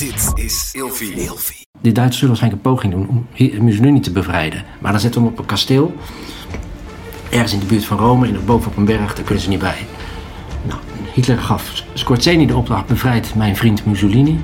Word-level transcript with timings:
Dit 0.00 0.32
is 0.34 0.70
Ilfie. 0.72 1.66
De 1.80 1.92
Duitsers 1.92 2.18
zullen 2.18 2.28
waarschijnlijk 2.28 2.64
een 2.64 2.72
poging 2.72 2.92
doen 2.92 3.08
om 3.08 3.26
Mussolini 3.64 4.00
te 4.00 4.12
bevrijden. 4.12 4.64
Maar 4.78 4.92
dan 4.92 5.00
zetten 5.00 5.20
we 5.20 5.26
hem 5.26 5.36
op 5.36 5.42
een 5.42 5.48
kasteel. 5.48 5.94
Ergens 7.30 7.52
in 7.52 7.58
de 7.58 7.66
buurt 7.66 7.84
van 7.84 7.98
Rome, 7.98 8.28
in, 8.28 8.44
boven 8.44 8.70
op 8.70 8.76
een 8.76 8.84
berg, 8.84 9.14
daar 9.14 9.24
kunnen 9.24 9.42
ze 9.42 9.48
niet 9.48 9.58
bij. 9.58 9.86
Nou, 10.66 10.80
Hitler 11.14 11.38
gaf 11.38 11.84
Scorzeni 11.94 12.46
de 12.46 12.56
opdracht, 12.56 12.86
bevrijd 12.86 13.34
mijn 13.34 13.56
vriend 13.56 13.86
Mussolini. 13.86 14.40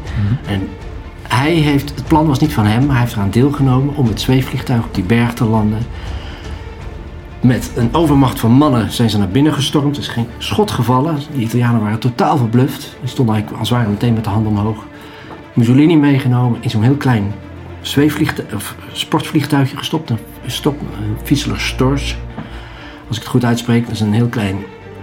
En 0.47 0.69
hij 1.23 1.53
heeft, 1.53 1.93
het 1.95 2.07
plan 2.07 2.27
was 2.27 2.39
niet 2.39 2.53
van 2.53 2.65
hem, 2.65 2.81
maar 2.81 2.95
hij 2.95 3.05
heeft 3.05 3.17
eraan 3.17 3.31
deelgenomen 3.31 3.95
om 3.95 4.07
het 4.07 4.21
zweefvliegtuig 4.21 4.85
op 4.85 4.95
die 4.95 5.05
berg 5.05 5.33
te 5.33 5.45
landen. 5.45 5.79
Met 7.41 7.71
een 7.77 7.95
overmacht 7.95 8.41
van 8.41 8.51
mannen 8.51 8.91
zijn 8.93 9.11
ze 9.11 9.19
naar 9.19 9.29
binnen 9.29 9.53
gestormd. 9.53 9.97
Er 9.97 10.03
is 10.03 10.09
geen 10.09 10.29
schot 10.39 10.71
gevallen. 10.71 11.19
De 11.33 11.41
Italianen 11.41 11.81
waren 11.81 11.99
totaal 11.99 12.37
verbluft. 12.37 12.97
Die 13.01 13.09
stonden 13.09 13.35
eigenlijk 13.35 13.61
als 13.61 13.71
het 13.71 13.79
ware 13.79 13.91
meteen 13.91 14.15
met 14.15 14.25
de 14.25 14.31
handen 14.31 14.53
omhoog. 14.53 14.85
Mussolini 15.57 15.97
meegenomen 15.97 16.63
in 16.63 16.71
zo'n 16.71 16.83
heel 16.83 16.97
klein 16.97 17.33
of 18.55 18.75
sportvliegtuigje 18.93 19.77
gestopt. 19.77 20.11
Een, 20.11 20.19
stop, 20.47 20.81
een 20.81 21.17
Fieseler 21.23 21.61
Storch. 21.61 22.17
Als 23.09 23.17
ik 23.17 23.23
het 23.23 23.27
goed 23.27 23.45
uitspreek, 23.45 23.85
dat 23.85 23.95
is 23.95 24.01
een 24.01 24.13
heel 24.13 24.29
klein 24.29 24.57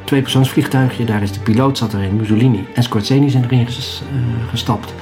tweepersoonsvliegtuigje. 0.04 1.06
Daar 1.06 1.22
is 1.22 1.32
de 1.32 1.40
piloot, 1.40 1.78
zat 1.78 1.94
erin, 1.94 2.16
Mussolini 2.16 2.66
en 2.74 2.84
Scorzeni 2.84 3.30
zijn 3.30 3.44
erin 3.44 3.68
eh, 3.68 3.70
gestapt. 4.50 4.94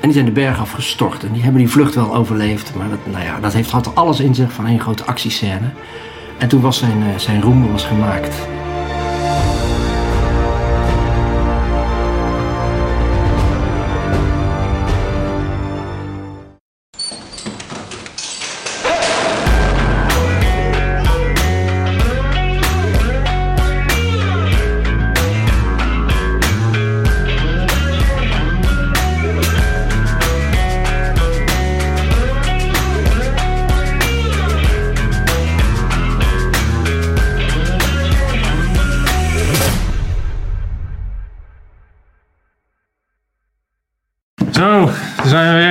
En 0.00 0.08
die 0.08 0.12
zijn 0.12 0.24
de 0.24 0.30
berg 0.30 0.60
afgestort. 0.60 1.24
En 1.24 1.32
die 1.32 1.42
hebben 1.42 1.60
die 1.60 1.70
vlucht 1.70 1.94
wel 1.94 2.14
overleefd. 2.14 2.74
Maar 2.74 2.88
dat, 2.88 2.98
nou 3.04 3.24
ja, 3.24 3.40
dat 3.40 3.52
heeft, 3.52 3.70
had 3.70 3.94
alles 3.94 4.20
in 4.20 4.34
zich 4.34 4.52
van 4.52 4.66
één 4.66 4.80
grote 4.80 5.04
actiescène. 5.04 5.70
En 6.38 6.48
toen 6.48 6.60
was 6.60 6.78
zijn, 6.78 7.02
eh, 7.02 7.18
zijn 7.18 7.42
roem 7.42 7.70
was 7.70 7.84
gemaakt. 7.84 8.48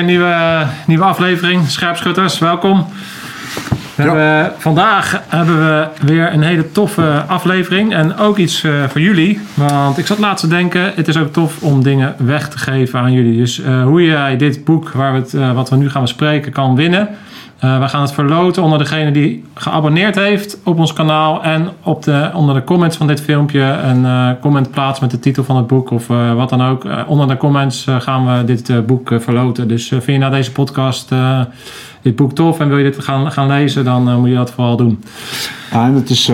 Nieuwe, 0.08 0.66
nieuwe 0.86 1.04
aflevering. 1.04 1.68
Scherpschutters, 1.68 2.40
welkom. 2.40 2.88
We 3.96 4.04
hebben, 4.04 4.54
vandaag 4.58 5.24
hebben 5.28 5.58
we 5.60 5.88
weer 6.06 6.34
een 6.34 6.42
hele 6.42 6.72
toffe 6.72 7.24
aflevering. 7.28 7.94
En 7.94 8.18
ook 8.18 8.38
iets 8.38 8.64
eh, 8.64 8.72
voor 8.88 9.02
jullie. 9.02 9.40
Want 9.54 9.98
ik 9.98 10.06
zat 10.06 10.18
laatst 10.18 10.44
te 10.44 10.50
denken, 10.50 10.92
het 10.96 11.08
is 11.08 11.18
ook 11.18 11.34
tof 11.34 11.62
om 11.62 11.84
dingen 11.84 12.16
weg 12.18 12.50
te 12.50 12.58
geven 12.58 13.00
aan 13.00 13.12
jullie. 13.12 13.38
Dus 13.38 13.62
eh, 13.62 13.84
hoe 13.84 14.06
jij 14.06 14.38
dit 14.38 14.64
boek, 14.66 14.92
waar 14.92 15.14
we 15.14 15.20
het, 15.20 15.34
eh, 15.34 15.52
wat 15.52 15.70
we 15.70 15.76
nu 15.76 15.90
gaan 15.90 16.02
bespreken, 16.02 16.52
kan 16.52 16.76
winnen. 16.76 17.10
Eh, 17.58 17.80
we 17.80 17.88
gaan 17.88 18.02
het 18.02 18.12
verloten 18.12 18.64
onder 18.64 18.80
degene 18.80 19.12
die 19.12 19.44
geabonneerd 19.54 20.16
heeft 20.16 20.58
op 20.64 20.80
ons 20.80 20.94
kanaal. 20.94 21.44
En 21.44 21.70
op 21.84 22.04
de, 22.04 22.30
onder 22.34 22.56
de 22.56 22.64
comments 22.64 22.98
van 22.98 23.08
dit 23.08 23.22
filmpje 23.22 23.62
een 23.62 24.06
eh, 24.06 24.30
comment 24.42 24.72
plaatst 24.72 25.02
met 25.02 25.12
de 25.12 25.20
titel 25.20 25.44
van 25.44 25.56
het 25.56 25.68
boek 25.68 25.90
of 25.90 26.10
eh, 26.10 26.34
wat 26.34 26.50
dan 26.50 26.64
ook. 26.64 26.88
Onder 27.08 27.28
de 27.28 27.38
comments 27.38 27.88
gaan 28.00 28.26
we 28.26 28.44
dit 28.44 28.86
boek 28.86 29.12
verloten. 29.18 29.68
Dus 29.68 29.88
vind 29.88 30.06
je 30.06 30.18
na 30.18 30.30
deze 30.30 30.52
podcast 30.52 31.12
dit 32.02 32.16
boek 32.16 32.34
tof 32.34 32.60
en 32.60 32.68
wil 32.68 32.78
je 32.78 32.84
dit 32.84 33.04
gaan, 33.04 33.32
gaan 33.32 33.48
lezen, 33.48 33.86
dan 33.86 34.20
moet 34.20 34.30
je 34.30 34.36
dat 34.36 34.52
vooral 34.52 34.78
doen. 34.78 35.04
Ja, 35.72 35.86
en 35.86 35.94
het, 35.94 36.10
is, 36.10 36.28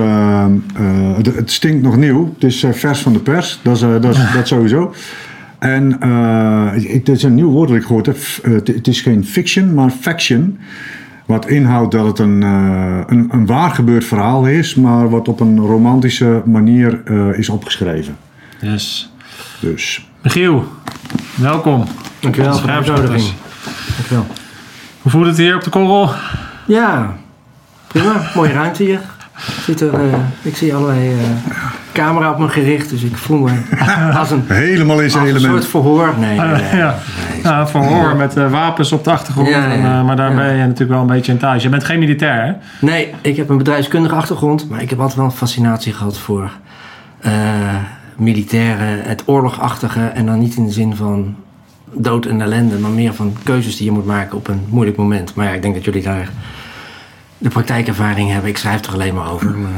het, 1.16 1.36
het 1.36 1.52
stinkt 1.52 1.84
nog 1.84 1.98
nieuw. 1.98 2.34
Het 2.34 2.44
is 2.44 2.66
vers 2.72 3.00
van 3.00 3.14
de 3.14 3.20
pers. 3.20 3.60
Dat, 3.64 3.76
is, 3.76 3.82
dat, 3.82 4.06
is, 4.06 4.18
dat 4.36 4.48
sowieso. 4.48 4.94
En 5.60 5.92
ik, 6.76 7.06
dit 7.06 7.16
is 7.16 7.24
een 7.24 7.36
nieuw 7.36 7.52
woord 7.52 7.70
dat 7.70 7.78
ik 7.78 7.84
gehoord 7.84 8.06
heb. 8.06 8.18
Het 8.64 8.88
is 8.88 9.02
geen 9.02 9.26
fiction, 9.26 9.74
maar 9.74 9.90
faction. 9.90 10.58
Wat 11.26 11.48
inhoudt 11.48 11.92
dat 11.92 12.06
het 12.06 12.20
een, 12.20 12.44
eh, 12.44 13.00
een, 13.06 13.28
een 13.32 13.46
waar 13.46 13.72
gebeurd 13.72 14.06
verhaal 14.06 14.46
is, 14.46 14.76
maar 14.76 15.10
wat 15.10 15.28
op 15.28 15.40
een 15.40 15.60
romantische 15.60 16.42
manier 16.46 17.02
eh, 17.06 17.38
is 17.38 17.50
opgeschreven. 17.50 18.18
Yes. 18.62 19.12
Dus 19.60 20.08
Michiel, 20.22 20.66
welkom. 21.36 21.84
Dankjewel 22.20 22.58
voor 22.58 22.68
de 22.68 22.74
uitnodiging. 22.74 23.34
Dankjewel. 23.96 24.26
Hoe 25.02 25.12
voelt 25.12 25.26
het 25.26 25.38
hier 25.38 25.56
op 25.56 25.64
de 25.64 25.70
korrel? 25.70 26.10
Ja, 26.66 27.16
prima. 27.88 28.32
Mooie 28.36 28.52
ruimte 28.52 28.84
hier. 28.84 29.00
Ziet 29.66 29.82
er, 29.82 29.94
eh, 29.94 30.20
ik 30.42 30.56
zie 30.56 30.76
allerlei 30.76 31.12
eh, 31.12 31.20
camera 31.94 32.32
op 32.32 32.40
me 32.40 32.48
gericht, 32.48 32.90
dus 32.90 33.04
ik 33.04 33.18
voel 33.18 33.38
me 33.38 33.52
als 34.20 34.32
een, 34.32 34.44
helemaal 34.48 34.98
in 34.98 35.04
als 35.04 35.14
zijn 35.14 35.28
een 35.36 35.40
soort 35.42 35.66
verhoor. 35.68 36.14
Nee, 36.20 36.40
nee, 36.40 36.48
nee. 36.48 36.76
ja, 37.44 37.68
verhoor 37.68 38.16
met 38.16 38.38
eh, 38.38 38.52
wapens 38.52 38.92
op 38.92 39.04
de 39.04 39.12
achtergrond. 39.12 39.48
Ja, 39.48 39.58
ja, 39.58 39.72
En, 39.72 39.82
ja. 39.82 40.00
eh, 40.00 40.06
maar 40.06 40.16
daar 40.16 40.30
Ja. 40.30 40.36
ben 40.36 40.52
je 40.56 40.62
natuurlijk 40.64 40.90
wel 40.90 41.02
een 41.02 41.08
beetje 41.08 41.32
in 41.32 41.38
thuis. 41.38 41.64
Je 41.64 41.70
bent 41.70 41.84
geen 41.84 42.00
militair, 42.00 42.46
hè? 42.46 42.52
Nee, 42.86 43.14
ik 43.22 43.38
heb 43.38 43.50
een 43.50 43.58
bedrijfskundige 43.58 44.16
achtergrond, 44.16 44.70
maar 44.70 44.82
ik 44.82 44.90
heb 44.90 45.00
altijd 45.00 45.18
wel 45.18 45.26
een 45.26 45.32
fascinatie 45.32 45.94
gehad 45.94 46.18
voor 46.18 46.52
eh, 47.20 47.32
militairen, 48.18 49.02
het 49.04 49.24
oorlogachtige. 49.26 50.02
En 50.02 50.26
dan 50.26 50.40
niet 50.40 50.56
in 50.56 50.66
de 50.66 50.72
zin 50.72 50.96
van 50.96 51.36
dood 51.94 52.26
en 52.26 52.42
ellende, 52.42 52.78
maar 52.78 52.92
meer 52.92 53.14
van 53.14 53.36
keuzes 53.44 53.76
die 53.78 53.86
je 53.86 53.92
moet 53.92 54.06
maken 54.06 54.38
op 54.38 54.48
een 54.48 54.62
moeilijk 54.70 54.98
moment. 54.98 55.36
Maar 55.36 55.46
ja, 55.46 55.52
ik 55.52 55.62
denk 55.62 55.74
dat 55.74 55.84
jullie 55.86 56.04
daar 56.04 56.30
de 57.38 57.50
praktijkervaring 57.50 58.32
hebben. 58.32 58.50
Ik 58.50 58.58
schrijf 58.58 58.86
er 58.86 58.94
alleen 58.94 59.14
maar 59.14 59.32
over. 59.32 59.50
Maar, 59.58 59.70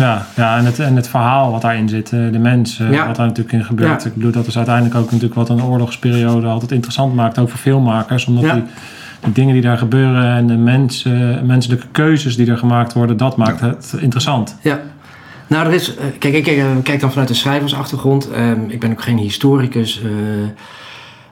Ja, 0.00 0.26
ja 0.36 0.56
en, 0.58 0.64
het, 0.64 0.78
en 0.78 0.96
het 0.96 1.08
verhaal 1.08 1.50
wat 1.52 1.62
daarin 1.62 1.88
zit, 1.88 2.12
eh, 2.12 2.20
de 2.32 2.38
mens, 2.38 2.78
eh, 2.80 2.92
Ja. 2.92 3.06
wat 3.06 3.16
daar 3.16 3.26
natuurlijk 3.26 3.54
in 3.56 3.64
gebeurt. 3.64 4.02
Ja. 4.02 4.08
Ik 4.08 4.14
bedoel, 4.14 4.32
dat 4.32 4.46
is 4.46 4.56
uiteindelijk 4.56 4.94
ook 4.96 5.04
natuurlijk 5.04 5.34
wat 5.34 5.48
een 5.48 5.62
oorlogsperiode 5.62 6.46
altijd 6.46 6.72
interessant 6.72 7.14
maakt, 7.14 7.38
ook 7.38 7.48
voor 7.48 7.58
filmmakers. 7.58 8.26
Omdat 8.26 8.44
Ja. 8.44 8.54
die, 8.54 8.62
die 9.20 9.32
dingen 9.32 9.52
die 9.52 9.62
daar 9.62 9.78
gebeuren 9.78 10.24
en 10.34 10.46
de 10.46 10.56
mens, 10.56 11.04
eh, 11.04 11.12
menselijke 11.42 11.86
keuzes 11.92 12.36
die 12.36 12.50
er 12.50 12.58
gemaakt 12.58 12.92
worden, 12.92 13.16
dat 13.16 13.36
maakt 13.36 13.60
het 13.60 13.94
interessant. 13.98 14.56
Ja. 14.62 14.78
Nou, 15.46 15.66
er 15.66 15.72
is. 15.72 15.94
Kijk, 16.18 16.34
ik 16.46 16.64
kijk 16.82 17.00
dan 17.00 17.10
vanuit 17.10 17.28
de 17.28 17.34
schrijversachtergrond. 17.34 18.30
Ehm, 18.30 18.58
ik 18.68 18.80
ben 18.80 18.90
ook 18.90 19.02
geen 19.02 19.18
historicus. 19.18 20.00
eh, 20.02 20.10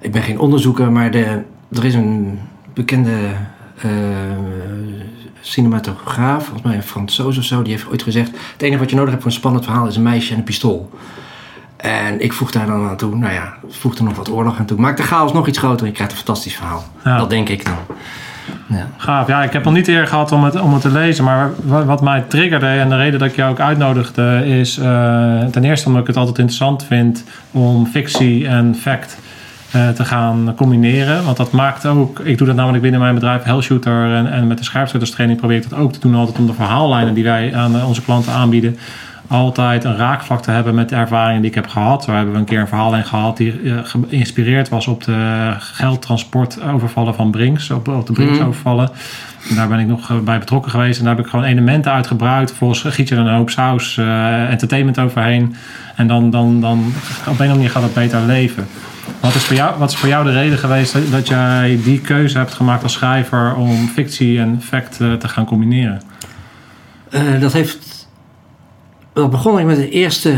ik 0.00 0.12
ben 0.12 0.22
geen 0.22 0.38
onderzoeker, 0.38 0.92
maar 0.92 1.10
de, 1.10 1.42
er 1.72 1.84
is 1.84 1.94
een 1.94 2.38
bekende 2.74 3.10
eh, 3.82 3.90
cinematograaf, 5.40 6.42
volgens 6.44 6.62
mij 6.66 6.76
een 6.76 6.82
Fransoos 6.82 7.38
of 7.38 7.44
zo, 7.44 7.62
die 7.62 7.72
heeft 7.72 7.88
ooit 7.90 8.02
gezegd: 8.02 8.30
het 8.52 8.62
enige 8.62 8.78
wat 8.78 8.90
je 8.90 8.96
nodig 8.96 9.10
hebt 9.10 9.22
voor 9.22 9.32
een 9.32 9.38
spannend 9.38 9.64
verhaal 9.64 9.86
is 9.86 9.96
een 9.96 10.02
meisje 10.02 10.32
en 10.32 10.38
een 10.38 10.44
pistool. 10.44 10.90
En 11.76 12.20
ik 12.20 12.32
voeg 12.32 12.50
daar 12.50 12.66
dan 12.66 12.88
aan 12.88 12.96
toe, 12.96 13.16
nou 13.16 13.32
ja, 13.32 13.54
voeg 13.68 13.94
er 13.96 14.04
nog 14.04 14.16
wat 14.16 14.30
oorlog 14.30 14.58
aan 14.58 14.64
toe. 14.66 14.78
Maak 14.80 14.96
de 14.96 15.02
chaos 15.02 15.32
nog 15.32 15.46
iets 15.46 15.58
groter 15.58 15.80
en 15.80 15.86
je 15.86 15.92
krijgt 15.92 16.12
een 16.12 16.18
fantastisch 16.18 16.54
verhaal. 16.56 16.84
Ja. 17.04 17.16
Dat 17.18 17.30
denk 17.30 17.48
ik 17.48 17.64
dan. 17.64 17.74
Ja. 18.66 18.88
Gaaf. 18.96 19.26
Ja, 19.26 19.42
ik 19.42 19.52
heb 19.52 19.64
nog 19.64 19.72
niet 19.74 19.88
eerder 19.88 20.06
gehad 20.06 20.32
om 20.32 20.44
het, 20.44 20.60
om 20.60 20.72
het 20.72 20.82
te 20.82 20.90
lezen. 20.90 21.24
Maar 21.24 21.50
wa- 21.64 21.84
wat 21.84 22.02
mij 22.02 22.20
triggerde 22.28 22.66
en 22.66 22.88
de 22.88 22.96
reden 22.96 23.18
dat 23.18 23.28
ik 23.28 23.36
jou 23.36 23.50
ook 23.50 23.60
uitnodigde 23.60 24.42
is... 24.46 24.78
eh, 24.78 25.44
ten 25.44 25.64
eerste 25.64 25.86
omdat 25.86 26.00
ik 26.02 26.06
het 26.08 26.16
altijd 26.16 26.38
interessant 26.38 26.84
vind 26.84 27.24
om 27.50 27.86
fictie 27.86 28.46
en 28.48 28.74
fact 28.74 29.18
te 29.70 30.04
gaan 30.04 30.52
combineren. 30.56 31.24
Want 31.24 31.36
dat 31.36 31.52
maakt 31.52 31.86
ook... 31.86 32.18
Ik 32.18 32.38
doe 32.38 32.46
dat 32.46 32.56
namelijk 32.56 32.82
binnen 32.82 33.00
mijn 33.00 33.14
bedrijf 33.14 33.42
Hellshooter 33.42 34.14
en, 34.14 34.32
en 34.32 34.46
met 34.46 34.58
de 34.58 34.64
scherpschutterstraining 34.64 35.38
probeer 35.38 35.56
ik 35.56 35.68
dat 35.68 35.78
ook 35.78 35.92
te 35.92 36.00
doen. 36.00 36.14
Altijd 36.14 36.38
om 36.38 36.46
de 36.46 36.52
verhaallijnen 36.52 37.14
die 37.14 37.24
wij 37.24 37.54
aan 37.54 37.76
eh, 37.76 37.88
onze 37.88 38.02
klanten 38.02 38.32
aanbieden 38.32 38.78
altijd 39.28 39.84
een 39.84 39.96
raakvlak 39.96 40.42
te 40.42 40.50
hebben 40.50 40.74
met 40.74 40.88
de 40.88 40.96
ervaringen 40.96 41.40
die 41.40 41.50
ik 41.50 41.56
heb 41.56 41.66
gehad. 41.66 42.04
Zo 42.04 42.12
hebben 42.12 42.32
we 42.32 42.38
een 42.38 42.44
keer 42.44 42.60
een 42.60 42.68
verhaallijn 42.68 43.04
gehad 43.04 43.36
die 43.36 43.60
eh, 43.60 43.78
geïnspireerd 43.82 44.68
was 44.68 44.86
op 44.86 45.04
de 45.04 45.52
geldtransportovervallen 45.58 47.14
van 47.14 47.30
Brinks, 47.30 47.70
op, 47.70 47.88
op 47.88 48.06
de 48.06 48.12
Brinks 48.12 48.38
Mhm. 48.38 48.86
En 49.48 49.56
daar 49.56 49.68
ben 49.68 49.78
ik 49.78 49.86
nog 49.86 50.10
eh, 50.10 50.18
bij 50.18 50.38
betrokken 50.38 50.70
geweest 50.70 50.98
en 50.98 51.04
daar 51.04 51.16
heb 51.16 51.24
ik 51.24 51.30
gewoon 51.30 51.44
elementen 51.44 51.92
uit 51.92 52.06
gebruikt. 52.06 52.48
Vervolgens 52.48 52.94
giet 52.94 53.08
je 53.08 53.14
er 53.14 53.20
een 53.20 53.34
hoop 53.34 53.50
saus, 53.50 53.96
eh, 53.96 54.50
entertainment 54.50 54.98
overheen. 54.98 55.54
En 55.96 56.06
dan, 56.06 56.30
dan, 56.30 56.60
dan 56.60 56.78
op 56.78 56.84
een 56.84 57.22
of 57.22 57.28
andere 57.28 57.48
manier 57.48 57.70
gaat 57.70 57.82
het 57.82 57.94
beter 57.94 58.20
leven. 58.20 58.66
Wat 59.20 59.34
is, 59.34 59.44
voor 59.44 59.56
jou, 59.56 59.78
wat 59.78 59.90
is 59.90 59.96
voor 59.96 60.08
jou 60.08 60.24
de 60.24 60.32
reden 60.32 60.58
geweest 60.58 60.92
dat, 60.92 61.10
dat 61.10 61.28
jij 61.28 61.80
die 61.84 62.00
keuze 62.00 62.38
hebt 62.38 62.54
gemaakt 62.54 62.82
als 62.82 62.92
schrijver 62.92 63.54
om 63.54 63.88
fictie 63.88 64.38
en 64.38 64.62
fact 64.62 65.00
eh, 65.00 65.12
te 65.12 65.28
gaan 65.28 65.44
combineren? 65.44 66.00
Eh, 67.10 67.40
dat 67.40 67.52
heeft. 67.52 68.08
Wel 69.12 69.28
begon 69.28 69.58
ik 69.58 69.66
met 69.66 69.76
de 69.76 69.90
eerste 69.90 70.34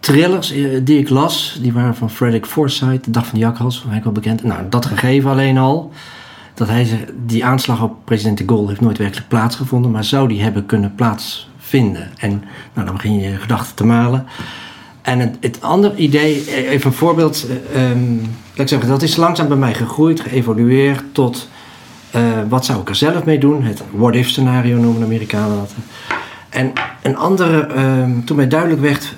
thrillers 0.00 0.52
eh, 0.52 0.80
die 0.82 0.98
ik 0.98 1.08
las. 1.08 1.58
Die 1.60 1.72
waren 1.72 1.94
van 1.94 2.10
Frederick 2.10 2.46
Forsyth, 2.46 3.04
De 3.04 3.10
Dag 3.10 3.26
van 3.26 3.38
de 3.38 3.44
Jakhals, 3.44 3.80
van 3.80 4.02
wel 4.02 4.12
bekend. 4.12 4.42
Nou, 4.42 4.62
dat 4.68 4.86
gegeven 4.86 5.30
alleen 5.30 5.58
al. 5.58 5.92
Dat 6.54 6.68
hij 6.68 7.06
die 7.26 7.44
aanslag 7.44 7.82
op 7.82 7.96
president 8.04 8.38
de 8.38 8.44
Gaulle 8.46 8.68
heeft 8.68 8.80
nooit 8.80 8.98
werkelijk 8.98 9.28
plaatsgevonden. 9.28 9.90
Maar 9.90 10.04
zou 10.04 10.28
die 10.28 10.42
hebben 10.42 10.66
kunnen 10.66 10.94
plaatsvinden? 10.94 12.10
En 12.16 12.44
nou, 12.72 12.86
dan 12.86 12.94
begin 12.94 13.18
je 13.18 13.36
gedachten 13.36 13.74
te 13.74 13.84
malen. 13.84 14.26
En 15.08 15.18
het, 15.18 15.36
het 15.40 15.60
andere 15.60 15.96
idee, 15.96 16.44
eh, 16.44 16.70
even 16.70 16.86
een 16.86 16.96
voorbeeld. 16.96 17.46
ehm, 17.74 18.14
laat 18.54 18.58
ik 18.60 18.68
zeggen, 18.68 18.88
dat 18.88 19.02
is 19.02 19.16
langzaam 19.16 19.48
bij 19.48 19.56
mij 19.56 19.74
gegroeid, 19.74 20.20
geëvolueerd 20.20 21.02
tot 21.12 21.48
eh, 22.10 22.22
wat 22.48 22.64
zou 22.64 22.80
ik 22.80 22.88
er 22.88 22.94
zelf 22.94 23.24
mee 23.24 23.38
doen? 23.38 23.62
Het 23.62 23.82
what-if 23.90 24.28
scenario 24.28 24.76
noemen 24.76 25.00
de 25.00 25.06
Amerikanen 25.06 25.56
dat. 25.56 25.72
En 26.48 26.72
een 27.02 27.16
andere, 27.16 27.60
ehm, 27.60 28.20
toen 28.24 28.36
mij 28.36 28.48
duidelijk 28.48 28.80
werd 28.80 29.14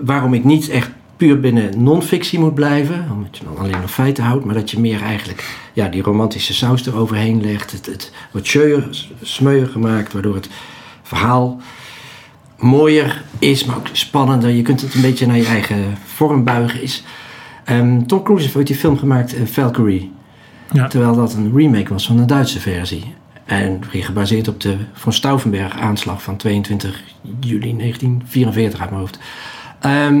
waarom 0.00 0.34
ik 0.34 0.44
niet 0.44 0.68
echt 0.68 0.90
puur 1.16 1.40
binnen 1.40 1.82
non-fictie 1.82 2.38
moet 2.38 2.54
blijven, 2.54 3.06
omdat 3.12 3.38
je 3.38 3.44
dan 3.44 3.58
alleen 3.58 3.80
nog 3.80 3.90
feiten 3.90 4.24
houdt, 4.24 4.44
maar 4.44 4.54
dat 4.54 4.70
je 4.70 4.80
meer 4.80 5.02
eigenlijk 5.02 5.58
ja, 5.72 5.88
die 5.88 6.02
romantische 6.02 6.54
saus 6.54 6.86
eroverheen 6.86 7.40
legt. 7.40 7.72
Het, 7.72 7.86
het 7.86 8.12
wordt 8.32 8.56
smeuier 9.22 9.66
gemaakt, 9.66 10.12
waardoor 10.12 10.34
het 10.34 10.48
verhaal 11.02 11.60
mooier 12.62 13.22
is, 13.38 13.64
maar 13.64 13.76
ook 13.76 13.86
spannender. 13.92 14.50
Je 14.50 14.62
kunt 14.62 14.80
het 14.80 14.94
een 14.94 15.00
beetje 15.00 15.26
naar 15.26 15.36
je 15.36 15.46
eigen 15.46 15.96
vorm 16.04 16.44
buigen. 16.44 16.82
Is. 16.82 17.04
Ehm, 17.64 18.02
Tom 18.02 18.22
Cruise 18.22 18.44
heeft 18.44 18.56
ooit 18.56 18.66
die 18.66 18.76
film 18.76 18.98
gemaakt, 18.98 19.34
eh, 19.34 19.46
Valkyrie. 19.46 20.12
Ja. 20.72 20.88
Terwijl 20.88 21.14
dat 21.14 21.34
een 21.34 21.52
remake 21.56 21.92
was 21.92 22.06
van 22.06 22.16
de 22.16 22.24
Duitse 22.24 22.60
versie. 22.60 23.14
En 23.44 23.80
gebaseerd 23.90 24.48
op 24.48 24.60
de 24.60 24.76
von 24.92 25.12
Stauffenberg 25.12 25.78
aanslag 25.78 26.22
van 26.22 26.36
22 26.36 27.02
juli 27.40 27.72
1944 27.76 28.80
uit 28.80 28.90
mijn 28.90 29.00
hoofd. 29.00 29.18
Ehm, 29.80 30.20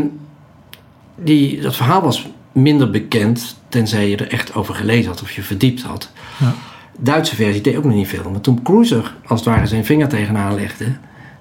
die, 1.16 1.60
dat 1.60 1.76
verhaal 1.76 2.02
was 2.02 2.28
minder 2.52 2.90
bekend, 2.90 3.56
tenzij 3.68 4.08
je 4.08 4.16
er 4.16 4.30
echt 4.30 4.54
over 4.54 4.74
gelezen 4.74 5.10
had 5.10 5.22
of 5.22 5.32
je 5.32 5.42
verdiept 5.42 5.82
had. 5.82 6.12
Ja. 6.38 6.54
Duitse 6.98 7.34
versie 7.34 7.62
deed 7.62 7.76
ook 7.76 7.84
nog 7.84 7.94
niet 7.94 8.08
veel. 8.08 8.30
Maar 8.30 8.40
toen 8.40 8.62
Cruise 8.62 8.96
er 8.96 9.14
als 9.26 9.40
het 9.40 9.48
ware 9.48 9.66
zijn 9.66 9.84
vinger 9.84 10.08
tegenaan 10.08 10.54
legde, 10.54 10.96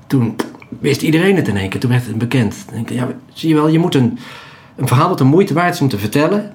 toen 0.07 0.36
wist 0.81 1.01
iedereen 1.01 1.36
het 1.36 1.48
in 1.48 1.57
één 1.57 1.69
keer. 1.69 1.80
Toen 1.80 1.89
werd 1.89 2.06
het 2.06 2.18
bekend. 2.18 2.66
Denk 2.72 2.89
ik, 2.89 2.98
ja, 2.98 3.07
zie 3.33 3.50
je 3.50 3.56
wel, 3.56 3.68
je 3.68 3.80
moet 3.80 3.95
een, 3.95 4.19
een 4.75 4.88
verhaal 4.88 5.07
dat 5.07 5.18
de 5.18 5.24
moeite 5.24 5.54
waard 5.54 5.74
is 5.74 5.81
om 5.81 5.88
te 5.89 5.98
vertellen, 6.00 6.54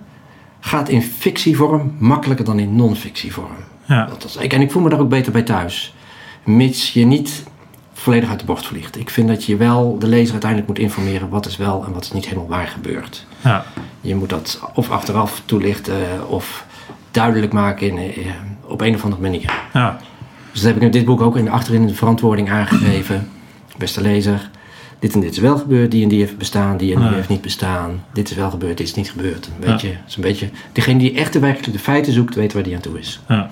gaat 0.61 0.88
in 0.88 1.02
fictievorm 1.02 1.94
makkelijker 1.99 2.44
dan 2.44 2.58
in 2.58 2.76
non-fictievorm. 2.76 3.50
Ja. 3.84 4.06
Dat 4.06 4.25
is, 4.25 4.37
ik- 4.37 4.52
en 4.52 4.61
ik 4.61 4.70
voel 4.70 4.82
me 4.82 4.88
daar 4.88 5.00
ook 5.00 5.08
beter 5.08 5.32
bij 5.32 5.43
thuis. 5.43 5.94
Mits 6.44 6.93
je 6.93 7.05
niet 7.05 7.43
volledig 7.93 8.31
uit 8.31 8.38
de 8.40 8.44
bocht 8.46 8.67
vliegt. 8.67 8.99
Ik 8.99 9.11
vind 9.11 9.28
dat 9.28 9.44
je 9.44 9.56
wel 9.56 9.99
de 9.99 10.06
lezer 10.06 10.32
uiteindelijk 10.32 10.70
moet 10.70 10.79
informeren 10.79 11.29
wat 11.29 11.46
is 11.46 11.56
wel 11.56 11.84
en 11.87 11.93
wat 11.93 12.05
is 12.05 12.12
niet 12.12 12.25
helemaal 12.25 12.49
waar 12.49 12.67
gebeurd. 12.67 13.26
Ja. 13.40 13.64
Je 14.00 14.14
moet 14.14 14.29
dat 14.29 14.61
of 14.75 14.90
achteraf 14.90 15.43
toelichten 15.44 16.29
of 16.29 16.67
duidelijk 17.11 17.52
maken 17.52 17.88
in, 17.90 17.99
eh, 17.99 18.26
op 18.67 18.81
een 18.81 18.94
of 18.94 19.02
andere 19.05 19.22
manier. 19.22 19.55
Ja. 19.72 19.99
Dus 20.52 20.61
dat 20.61 20.70
heb 20.72 20.76
ik 20.76 20.82
in 20.82 20.90
dit 20.90 21.05
boek 21.05 21.20
ook 21.20 21.37
in, 21.37 21.50
achterin 21.50 21.87
de 21.87 21.94
verantwoording 21.94 22.50
aangegeven. 22.50 23.31
Beste 23.78 24.00
lezer, 24.00 24.50
dit 24.99 25.14
en 25.14 25.20
dit 25.20 25.31
is 25.32 25.38
wel 25.38 25.58
gebeurd, 25.58 25.90
die 25.90 26.02
en 26.02 26.08
die 26.08 26.19
heeft 26.20 26.38
bestaan, 26.38 26.76
die 26.76 26.94
en 26.94 27.00
die 27.00 27.08
Ja. 27.08 27.14
heeft 27.14 27.28
niet 27.28 27.40
bestaan. 27.43 28.02
Dit 28.12 28.31
is 28.31 28.37
wel 28.37 28.50
gebeurd, 28.50 28.76
dit 28.76 28.87
is 28.87 28.94
niet 28.94 29.11
gebeurd. 29.11 29.46
Een 29.46 29.70
beetje, 29.70 29.88
is 30.06 30.17
een 30.17 30.23
beetje, 30.23 30.49
degene 30.73 30.99
die 30.99 31.14
echt 31.14 31.32
de 31.32 31.38
werkelijk 31.38 31.73
de 31.73 31.78
feiten 31.78 32.12
zoekt, 32.12 32.34
weet 32.34 32.52
waar 32.52 32.62
die 32.62 32.75
aan 32.75 32.81
toe 32.81 32.99
is. 32.99 33.20
Ja. 33.28 33.50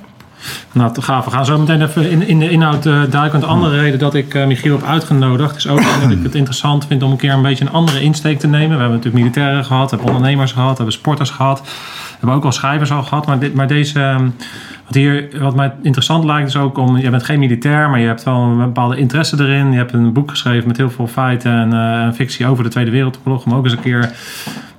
Nou, 0.72 0.92
te 0.92 1.02
gaaf. 1.02 1.24
We 1.24 1.30
gaan 1.30 1.44
zo 1.44 1.58
meteen 1.58 1.82
even 1.82 2.10
in, 2.10 2.26
in 2.26 2.38
de 2.38 2.50
inhoud 2.50 2.86
eh, 2.86 2.92
duiken. 2.92 3.30
Want 3.30 3.42
de 3.42 3.46
andere 3.48 3.80
reden 3.80 3.98
dat 3.98 4.14
ik 4.14 4.34
eh, 4.34 4.46
Michiel 4.46 4.76
heb 4.76 4.86
uitgenodigd 4.86 5.56
is 5.56 5.68
ook 5.68 5.76
dat 6.00 6.10
ik 6.10 6.22
het 6.22 6.34
interessant 6.34 6.86
vind 6.86 7.02
om 7.02 7.10
een 7.10 7.16
keer 7.16 7.32
een 7.32 7.42
beetje 7.42 7.64
een 7.64 7.70
andere 7.72 8.00
insteek 8.00 8.38
te 8.38 8.46
nemen. 8.46 8.68
We 8.76 8.82
hebben 8.82 8.96
natuurlijk 8.96 9.24
militairen 9.24 9.64
gehad, 9.64 9.90
we 9.90 9.96
hebben 9.96 10.14
ondernemers 10.14 10.52
gehad, 10.52 10.70
we 10.70 10.76
hebben 10.76 10.92
sporters 10.94 11.30
gehad. 11.30 11.62
Hebben 12.24 12.42
ook 12.42 12.52
al 12.52 12.58
schrijvers 12.58 12.90
al 12.90 13.02
gehad. 13.02 13.26
Maar, 13.26 13.38
dit, 13.38 13.54
maar 13.54 13.66
deze, 13.66 14.00
ehm, 14.00 14.28
wat, 14.86 14.94
hier, 14.94 15.28
wat 15.38 15.54
mij 15.54 15.72
interessant 15.82 16.24
lijkt 16.24 16.48
is 16.48 16.56
ook 16.56 16.78
om, 16.78 16.96
je 16.96 17.10
bent 17.10 17.22
geen 17.22 17.38
militair, 17.38 17.90
maar 17.90 18.00
je 18.00 18.06
hebt 18.06 18.22
wel 18.22 18.40
een 18.40 18.58
bepaalde 18.58 18.96
interesse 18.96 19.36
erin. 19.38 19.70
Je 19.70 19.76
hebt 19.76 19.92
een 19.92 20.12
boek 20.12 20.30
geschreven 20.30 20.68
met 20.68 20.76
heel 20.76 20.90
veel 20.90 21.06
feiten 21.06 21.52
en 21.52 21.72
eh, 21.72 22.12
fictie 22.12 22.46
over 22.46 22.64
de 22.64 22.70
Tweede 22.70 22.90
Wereldoorlog. 22.90 23.44
Om 23.44 23.54
ook 23.54 23.64
eens 23.64 23.72
een 23.72 23.80
keer 23.80 24.12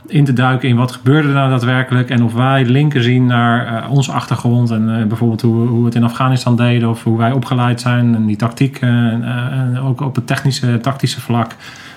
in 0.07 0.25
te 0.25 0.33
duiken 0.33 0.69
in 0.69 0.75
wat 0.75 0.91
gebeurde 0.91 1.27
er 1.27 1.33
nou 1.33 1.49
daadwerkelijk 1.49 2.09
en 2.09 2.23
of 2.23 2.33
wij 2.33 2.65
linken 2.65 3.03
zien 3.03 3.25
naar 3.25 3.83
eh, 3.83 3.91
onze 3.91 4.11
achtergrond 4.11 4.71
en 4.71 4.99
eh, 4.99 5.05
bijvoorbeeld 5.05 5.41
hoe, 5.41 5.67
hoe 5.67 5.79
we 5.79 5.85
het 5.85 5.95
in 5.95 6.03
Afghanistan 6.03 6.55
deden 6.55 6.89
of 6.89 7.03
hoe 7.03 7.17
wij 7.17 7.31
opgeleid 7.31 7.81
zijn 7.81 8.15
en 8.15 8.25
die 8.25 8.37
tactiek 8.37 8.77
en 8.81 9.79
ook 9.83 10.01
op 10.01 10.15
het 10.15 10.27
technische, 10.27 10.79
tactische 10.79 11.21
vlak 11.21 11.51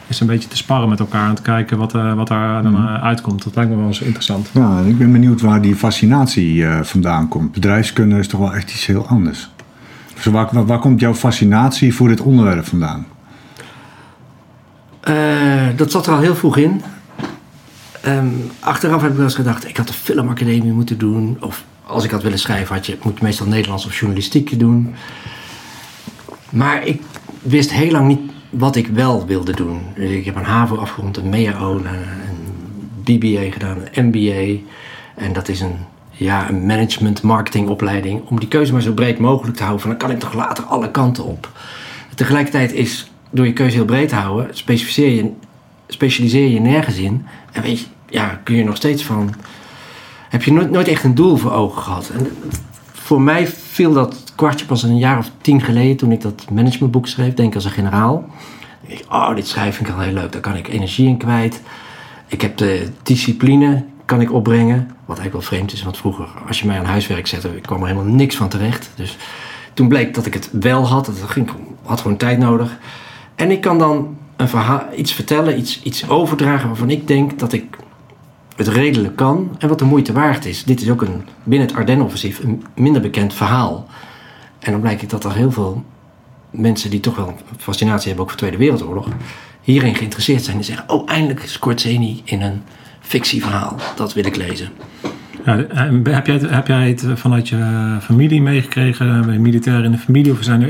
is 0.09 0.21
een 0.21 0.27
beetje 0.27 0.49
te 0.49 0.57
sparren 0.57 0.89
met 0.89 1.01
elkaar 1.01 1.29
en 1.29 1.35
te 1.35 1.43
kijken 1.43 1.79
wat, 1.79 1.95
eh, 1.95 2.15
wat 2.15 2.29
daar 2.29 2.63
dan 2.63 2.75
eh, 2.75 3.03
uitkomt. 3.03 3.45
Dat 3.45 3.55
lijkt 3.55 3.71
me 3.71 3.77
wel 3.77 3.87
eens 3.87 4.01
interessant. 4.01 4.51
Ja, 4.53 4.81
ik 4.81 4.99
ben 4.99 5.13
benieuwd 5.13 5.41
waar 5.41 5.63
die 5.63 5.77
fascinatie 5.77 6.67
eh, 6.67 6.83
vandaan 6.83 7.29
komt. 7.29 7.53
Bedrijfskunde 7.53 8.19
is 8.19 8.29
toch 8.29 8.41
wel 8.41 8.55
echt 8.55 8.71
iets 8.71 8.87
heel 8.87 9.07
anders. 9.07 9.51
Dus 10.15 10.25
waar, 10.25 10.49
waar, 10.53 10.67
waar 10.67 10.79
komt 10.79 11.01
jouw 11.01 11.15
fascinatie 11.15 11.95
voor 11.95 12.09
dit 12.09 12.21
onderwerp 12.21 12.67
vandaan? 12.67 13.07
Eh, 15.01 15.77
dat 15.77 15.91
zat 15.91 16.07
er 16.07 16.13
al 16.13 16.21
heel 16.21 16.35
vroeg 16.35 16.57
in. 16.57 16.83
Ehm, 18.01 18.27
achteraf 18.61 19.01
heb 19.01 19.11
ik 19.11 19.17
wel 19.17 19.25
eens 19.25 19.35
gedacht, 19.35 19.69
ik 19.69 19.77
had 19.77 19.87
de 19.87 19.93
filmacademie 19.93 20.73
moeten 20.73 20.99
doen. 20.99 21.37
Of 21.41 21.65
als 21.87 22.05
ik 22.05 22.11
had 22.11 22.23
willen 22.23 22.39
schrijven, 22.39 22.75
had 22.75 22.87
je 22.87 22.99
moet 23.03 23.21
meestal 23.21 23.47
Nederlands 23.47 23.87
of 23.87 23.99
journalistiek 23.99 24.59
doen. 24.59 24.95
Maar 26.51 26.87
ik 26.87 27.03
wist 27.43 27.73
heel 27.73 27.91
lang 27.91 28.09
niet 28.09 28.21
wat 28.51 28.77
ik 28.77 28.87
wel 28.87 29.27
wilde 29.27 29.53
doen. 29.53 29.81
Dus 29.95 30.11
ik 30.11 30.25
heb 30.25 30.37
een 30.37 30.45
HAVO 30.45 30.77
afgerond, 30.77 31.17
een 31.17 31.29
MEAO, 31.29 31.77
een, 31.77 31.85
BBA 33.05 33.51
gedaan, 33.51 33.79
een 33.93 34.07
MBA. 34.07 34.61
En 35.15 35.33
dat 35.33 35.49
is 35.49 35.61
een, 35.61 35.77
ja, 36.11 36.49
een 36.49 36.67
management 36.67 37.23
marketing 37.23 37.69
opleiding. 37.69 38.23
Om 38.29 38.39
die 38.39 38.49
keuze 38.49 38.73
maar 38.73 38.83
zo 38.83 38.93
breed 38.93 39.19
mogelijk 39.19 39.57
te 39.57 39.63
houden. 39.63 39.89
Dan 39.89 39.97
kan 39.97 40.11
ik 40.11 40.19
toch 40.19 40.35
later 40.35 40.65
alle 40.65 40.91
kanten 40.91 41.25
op. 41.25 41.51
Tegelijkertijd 42.15 42.73
is 42.73 43.11
door 43.31 43.47
je 43.47 43.53
keuze 43.53 43.77
heel 43.77 43.85
breed 43.85 44.09
te 44.09 44.15
houden, 44.15 44.57
specialiseer 44.57 45.15
je, 45.15 45.33
specialiseer 45.89 46.49
je 46.49 46.61
nergens 46.61 46.97
in. 46.97 47.27
En 47.53 47.63
weet 47.63 47.81
je, 47.81 47.87
ja, 48.09 48.41
kun 48.45 48.57
je 48.57 48.65
nog 48.65 48.77
steeds 48.77 49.05
van. 49.05 49.35
Heb 50.29 50.43
je 50.43 50.53
nooit, 50.53 50.71
nooit 50.71 50.89
echt 50.89 51.05
een 51.05 51.15
doel 51.15 51.37
voor 51.37 51.53
ogen 51.53 51.83
gehad. 51.83 52.11
En 52.15 52.29
voor 52.93 53.23
mij 53.23 53.47
viel 53.47 53.93
dat 53.93 54.28
kwartje 54.39 54.67
pas 54.67 54.83
een 54.83 54.99
jaar 54.99 55.19
of 55.19 55.31
tien 55.41 55.61
geleden 55.61 55.97
toen 55.97 56.13
ik 56.13 56.21
dat 56.21 56.51
managementboek 56.51 57.07
schreef, 57.07 57.35
denk 57.35 57.55
als 57.55 57.65
een 57.65 57.71
generaal. 57.71 58.25
Ik 58.87 59.05
oh, 59.11 59.35
dit 59.35 59.47
schrijven 59.47 59.75
vind 59.75 59.89
ik 59.89 59.95
al 59.95 60.01
heel 60.01 60.13
leuk, 60.13 60.33
daar 60.33 60.41
kan 60.41 60.57
ik 60.57 60.69
energie 60.69 61.09
in 61.09 61.17
kwijt. 61.17 61.63
Ik 62.27 62.41
heb 62.41 62.57
de 62.57 62.89
discipline, 63.03 63.85
kan 64.05 64.21
ik 64.21 64.33
opbrengen. 64.33 64.77
Wat 65.05 65.19
eigenlijk 65.19 65.33
wel 65.33 65.59
vreemd 65.59 65.73
is, 65.73 65.83
want 65.83 65.97
vroeger, 65.97 66.29
als 66.47 66.61
je 66.61 66.67
mij 66.67 66.79
aan 66.79 66.85
huiswerk 66.85 67.27
zette, 67.27 67.57
ik 67.57 67.63
kwam 67.63 67.81
er 67.81 67.87
helemaal 67.89 68.13
niks 68.13 68.37
van 68.37 68.49
terecht. 68.49 68.91
Dus 68.95 69.17
toen 69.75 69.89
bleek 69.89 70.15
dat 70.15 70.27
ik 70.27 70.35
het 70.35 70.51
wel 70.53 70.87
had. 70.87 71.07
Dat 71.07 71.17
ging, 71.27 71.51
had 71.85 72.01
gewoon 72.01 72.17
tijd 72.17 72.39
nodig. 72.39 72.79
En 73.35 73.51
ik 73.51 73.61
kan 73.61 73.79
dan 73.79 74.17
een 74.37 74.49
verhaal, 74.49 74.83
iets 74.97 75.13
vertellen, 75.13 75.59
iets, 75.59 75.83
iets 75.83 76.09
overdragen 76.09 76.69
waarvan 76.69 76.91
ik 76.91 77.07
denk 77.07 77.39
dat 77.39 77.53
ik 77.53 77.77
het 78.57 78.69
redelijk 78.69 79.17
kan 79.17 79.57
en 79.59 79.69
wat 79.69 79.79
de 79.79 79.85
moeite 79.85 80.13
waard 80.13 80.45
is. 80.45 80.65
Dit 80.65 80.81
is 80.81 80.91
ook 80.91 81.03
een, 81.03 81.23
binnen 81.43 81.69
het 81.69 81.77
Ardennen-offensief 81.77 82.39
een 82.39 82.65
minder 82.75 83.03
bekend 83.03 83.35
verhaal. 83.35 83.87
En 84.59 84.73
dan 84.73 84.81
blijkt 84.81 85.11
dat 85.11 85.25
er 85.25 85.35
heel 85.35 85.53
veel 85.53 85.85
mensen 86.51 86.91
die 86.91 87.01
toch 87.01 87.17
wel 87.17 87.29
een 87.29 87.35
fascinatie 87.59 88.07
hebben 88.07 88.25
ook 88.25 88.31
voor 88.31 88.41
de 88.41 88.47
Tweede 88.47 88.65
Wereldoorlog, 88.65 89.09
hierin 89.61 89.95
geïnteresseerd 89.95 90.45
zijn 90.45 90.57
en 90.57 90.65
zeggen: 90.65 90.89
Oh, 90.89 91.11
eindelijk 91.11 91.47
scoort 91.47 91.81
Zeni 91.81 92.23
in 92.25 92.43
een 92.43 92.63
fictieverhaal. 93.01 93.77
Dat 93.97 94.13
wil 94.13 94.25
ik 94.25 94.37
lezen. 94.37 94.69
Ja, 95.45 95.65
heb, 96.05 96.27
jij 96.27 96.35
het, 96.35 96.51
heb 96.51 96.67
jij 96.67 96.89
het 96.89 97.07
vanuit 97.15 97.49
je 97.49 97.97
familie 98.01 98.43
meegekregen? 98.43 99.41
Militair 99.43 99.85
in 99.85 99.91
de 99.91 99.99
familie? 99.99 100.33
Of 100.33 100.39
zijn 100.41 100.63
er 100.63 100.69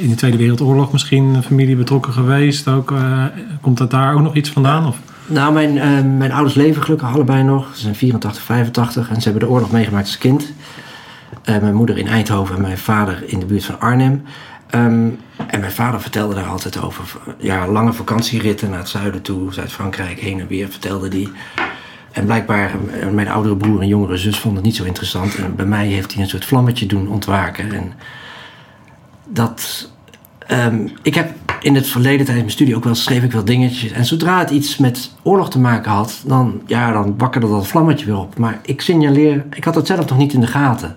in 0.00 0.08
de 0.08 0.14
Tweede 0.14 0.36
Wereldoorlog 0.36 0.92
misschien 0.92 1.42
familie 1.42 1.76
betrokken 1.76 2.12
geweest? 2.12 2.68
Ook, 2.68 2.90
eh, 2.90 3.24
komt 3.60 3.78
dat 3.78 3.90
daar 3.90 4.14
ook 4.14 4.20
nog 4.20 4.34
iets 4.34 4.50
vandaan? 4.50 4.86
Of? 4.86 4.98
Nou, 5.26 5.52
mijn, 5.52 5.78
eh, 5.78 5.88
mijn 6.18 6.32
ouders 6.32 6.54
leven 6.54 6.82
gelukkig 6.82 7.14
allebei 7.14 7.42
nog. 7.42 7.70
Ze 7.74 7.80
zijn 7.80 7.94
84, 7.94 8.42
85 8.42 9.08
en 9.08 9.16
ze 9.16 9.28
hebben 9.28 9.48
de 9.48 9.54
oorlog 9.54 9.70
meegemaakt 9.70 10.06
als 10.06 10.18
kind. 10.18 10.52
Eh, 11.48 11.58
mijn 11.58 11.74
moeder 11.74 11.98
in 11.98 12.06
Eindhoven 12.06 12.54
en 12.54 12.60
mijn 12.60 12.78
vader 12.78 13.22
in 13.26 13.38
de 13.38 13.46
buurt 13.46 13.64
van 13.64 13.80
Arnhem. 13.80 14.22
Ehm, 14.70 15.08
en 15.46 15.60
mijn 15.60 15.72
vader 15.72 16.00
vertelde 16.00 16.34
daar 16.34 16.46
altijd 16.46 16.82
over. 16.82 17.04
Ja, 17.38 17.66
lange 17.68 17.92
vakantieritten 17.92 18.70
naar 18.70 18.78
het 18.78 18.88
zuiden 18.88 19.22
toe, 19.22 19.52
Zuid-Frankrijk, 19.52 20.20
heen 20.20 20.40
en 20.40 20.46
weer 20.46 20.68
vertelde 20.68 21.08
die. 21.08 21.32
En 22.12 22.24
blijkbaar, 22.24 22.70
eh, 23.00 23.08
mijn 23.08 23.28
oudere 23.28 23.56
broer 23.56 23.80
en 23.80 23.86
jongere 23.88 24.16
zus 24.16 24.38
vonden 24.38 24.58
het 24.58 24.66
niet 24.66 24.76
zo 24.76 24.84
interessant. 24.84 25.34
En 25.34 25.56
bij 25.56 25.66
mij 25.66 25.86
heeft 25.86 26.12
hij 26.12 26.22
een 26.22 26.28
soort 26.28 26.44
vlammetje 26.44 26.86
doen 26.86 27.08
ontwaken. 27.08 27.72
En 27.72 27.92
dat. 29.28 29.90
ehm, 30.46 30.88
ik 31.02 31.14
heb 31.14 31.30
in 31.60 31.74
het 31.74 31.86
verleden 31.86 32.24
tijdens 32.24 32.44
mijn 32.44 32.50
studie 32.50 32.76
ook 32.76 32.84
wel 32.84 32.94
schreef 32.94 33.22
ik 33.22 33.32
wel 33.32 33.44
dingetjes. 33.44 33.90
En 33.90 34.04
zodra 34.04 34.38
het 34.38 34.50
iets 34.50 34.76
met 34.76 35.14
oorlog 35.22 35.50
te 35.50 35.58
maken 35.58 35.90
had, 35.90 36.22
dan, 36.26 36.60
ja, 36.66 36.92
dan 36.92 37.14
wakkerde 37.18 37.48
dat 37.48 37.66
vlammetje 37.66 38.06
weer 38.06 38.18
op. 38.18 38.38
Maar 38.38 38.58
ik 38.62 38.80
signaleer, 38.80 39.44
ik 39.54 39.64
had 39.64 39.74
het 39.74 39.86
zelf 39.86 40.08
nog 40.08 40.18
niet 40.18 40.32
in 40.32 40.40
de 40.40 40.46
gaten. 40.46 40.94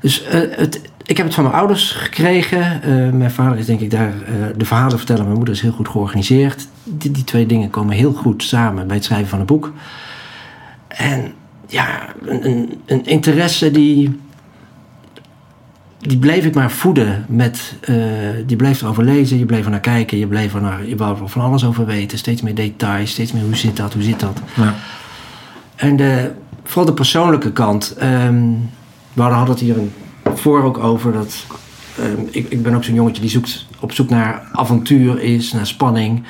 Dus 0.00 0.24
eh, 0.24 0.40
het, 0.50 0.80
ik 1.06 1.16
heb 1.16 1.26
het 1.26 1.34
van 1.34 1.44
mijn 1.44 1.56
ouders 1.56 1.90
gekregen. 1.90 2.82
Eh, 2.82 3.10
mijn 3.10 3.30
vader 3.30 3.58
is 3.58 3.66
denk 3.66 3.80
ik 3.80 3.90
daar 3.90 4.08
eh, 4.22 4.32
de 4.56 4.64
verhalen 4.64 4.98
vertellen. 4.98 5.24
Mijn 5.24 5.36
moeder 5.36 5.54
is 5.54 5.60
heel 5.60 5.72
goed 5.72 5.88
georganiseerd. 5.88 6.68
Die, 6.84 7.10
die 7.10 7.24
twee 7.24 7.46
dingen 7.46 7.70
komen 7.70 7.94
heel 7.94 8.12
goed 8.12 8.42
samen 8.42 8.86
bij 8.86 8.96
het 8.96 9.04
schrijven 9.04 9.28
van 9.28 9.40
een 9.40 9.46
boek. 9.46 9.72
En 10.88 11.32
ja, 11.66 12.00
een, 12.24 12.46
een, 12.46 12.80
een 12.86 13.06
interesse 13.06 13.70
die, 13.70 14.20
die 15.98 16.18
bleef 16.18 16.44
ik 16.44 16.54
maar 16.54 16.70
voeden 16.70 17.24
met, 17.28 17.74
die 18.46 18.56
bleef 18.56 18.82
erover 18.82 19.04
lezen, 19.04 19.38
je 19.38 19.46
bleef 19.46 19.64
er 19.64 19.70
naar 19.70 19.80
kijken, 19.80 20.18
je 20.18 20.26
bleef 20.26 20.54
er 20.54 20.60
naar, 20.60 20.86
je 20.86 20.96
wou 20.96 21.20
er 21.20 21.28
van 21.28 21.42
alles 21.42 21.64
over 21.64 21.86
weten, 21.86 22.18
steeds 22.18 22.42
meer 22.42 22.54
details, 22.54 23.10
steeds 23.10 23.32
meer 23.32 23.42
hoe 23.42 23.56
zit 23.56 23.76
dat, 23.76 23.92
hoe 23.92 24.02
zit 24.02 24.20
dat. 24.20 24.40
Ja. 24.54 24.74
En 25.76 25.96
de, 25.96 26.30
vooral 26.64 26.84
de 26.84 26.92
persoonlijke 26.92 27.52
kant, 27.52 27.94
ehm, 27.98 28.44
we 29.26 29.34
hadden 29.34 29.54
het 29.54 29.64
hier 29.64 29.76
een, 29.78 29.92
voor 30.34 30.62
ook 30.62 30.78
over 30.78 31.12
dat, 31.12 31.46
ehm, 31.98 32.22
ik, 32.30 32.46
ik 32.48 32.62
ben 32.62 32.74
ook 32.74 32.84
zo'n 32.84 32.94
jongetje 32.94 33.20
die 33.20 33.30
zoekt, 33.30 33.66
op 33.80 33.92
zoek 33.92 34.10
naar 34.10 34.42
avontuur 34.52 35.20
is, 35.20 35.52
naar 35.52 35.66
spanning. 35.66 36.22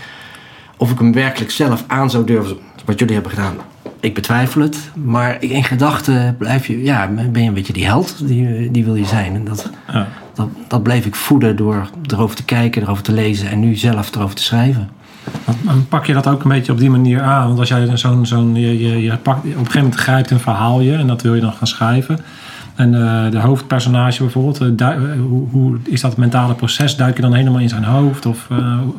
Of 0.77 0.91
ik 0.91 0.99
hem 0.99 1.13
werkelijk 1.13 1.51
zelf 1.51 1.85
aan 1.87 2.11
zou 2.11 2.25
durven, 2.25 2.57
wat 2.85 2.99
jullie 2.99 3.15
hebben 3.15 3.33
gedaan, 3.33 3.57
ik 4.01 4.15
betwijfel 4.15 4.61
het. 4.61 4.91
Maar 4.95 5.43
in 5.43 5.65
gedachten 5.65 6.37
blijf 6.39 6.67
je, 6.67 6.83
ja, 6.83 7.07
ben 7.09 7.43
je 7.43 7.49
een 7.49 7.55
beetje 7.55 7.73
die 7.73 7.87
held, 7.87 8.27
die, 8.29 8.71
die 8.71 8.85
wil 8.85 8.95
je 8.95 9.05
zijn. 9.05 9.35
En 9.35 9.45
dat, 9.45 9.71
Ja. 9.93 10.09
dat, 10.35 10.49
dat 10.69 10.83
bleef 10.83 11.07
ik 11.07 11.15
voeden 11.15 11.57
door 11.57 11.91
erover 12.07 12.37
te 12.37 12.45
kijken, 12.45 12.83
erover 12.83 13.03
te 13.03 13.13
lezen 13.13 13.51
en 13.51 13.61
nu 13.61 13.75
zelf 13.77 14.15
erover 14.15 14.35
te 14.37 14.43
schrijven. 14.43 14.91
Dan 15.63 15.87
pak 15.89 16.07
je 16.07 16.13
dat 16.13 16.27
ook 16.27 16.43
een 16.43 16.51
beetje 16.51 16.73
op 16.73 16.79
die 16.79 16.91
manier 16.91 17.21
aan. 17.21 17.47
Want 17.47 17.59
als 17.59 17.69
jij 17.69 17.97
zo'n, 17.97 18.27
zo'n 18.27 18.55
je, 18.55 18.79
je, 18.79 19.03
je 19.03 19.17
pakt, 19.17 19.39
op 19.39 19.45
een 19.45 19.53
gegeven 19.53 19.81
moment 19.81 20.01
grijpt 20.01 20.31
een 20.31 20.41
verhaal 20.41 20.81
je 20.81 20.95
en 20.95 21.07
dat 21.07 21.23
wil 21.23 21.35
je 21.35 21.41
dan 21.41 21.53
gaan 21.53 21.67
schrijven. 21.67 22.21
En 22.79 22.95
eh, 22.95 23.31
de 23.31 23.39
hoofdpersonage 23.41 24.23
bijvoorbeeld, 24.23 24.61
eh, 24.61 24.69
du- 24.73 24.85
eh, 24.85 25.21
hoe, 25.29 25.49
hoe 25.51 25.77
is 25.85 26.01
dat 26.01 26.17
mentale 26.17 26.55
proces? 26.55 26.97
Duik 26.97 27.17
je 27.17 27.23
dan 27.23 27.33
helemaal 27.33 27.61
in 27.61 27.69
zijn 27.69 27.85
hoofd 27.85 28.27
of 28.27 28.49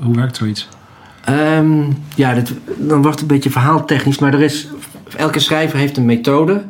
hoe- 0.02 0.16
werkt 0.16 0.36
zoiets? 0.38 0.68
Ehm, 1.26 1.82
ja, 2.16 2.34
dan 2.78 3.02
wordt 3.02 3.10
het 3.20 3.22
een 3.22 3.36
beetje 3.36 3.50
verhaaltechnisch, 3.50 4.20
maar 4.20 4.34
er 4.34 4.42
is, 4.42 4.68
elke 5.18 5.40
schrijver 5.40 5.78
heeft 5.78 5.98
een 5.98 6.06
methode. 6.06 6.64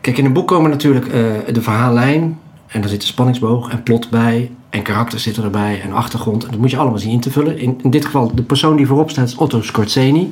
Kijk, 0.00 0.18
in 0.18 0.24
een 0.24 0.32
boek 0.32 0.48
komen 0.48 0.70
natuurlijk 0.70 1.12
de 1.54 1.62
verhaallijn 1.62 2.38
en 2.66 2.80
daar 2.80 2.90
zit 2.90 3.02
een 3.02 3.08
spanningsboog 3.08 3.70
en 3.70 3.82
plot 3.82 4.10
bij 4.10 4.50
en 4.70 4.82
karakters 4.82 5.22
zitten 5.22 5.44
erbij 5.44 5.80
en 5.84 5.92
achtergrond. 5.92 6.44
En 6.44 6.50
dat 6.50 6.60
moet 6.60 6.70
je 6.70 6.76
allemaal 6.76 6.98
zien 6.98 7.10
in 7.10 7.20
te 7.20 7.30
vullen. 7.30 7.58
In, 7.58 7.78
in 7.82 7.90
dit 7.90 8.04
geval, 8.04 8.34
de 8.34 8.42
persoon 8.42 8.76
die 8.76 8.86
voorop 8.86 9.10
staat 9.10 9.28
is 9.28 9.36
Otto 9.36 9.62
Skorzeny. 9.62 10.28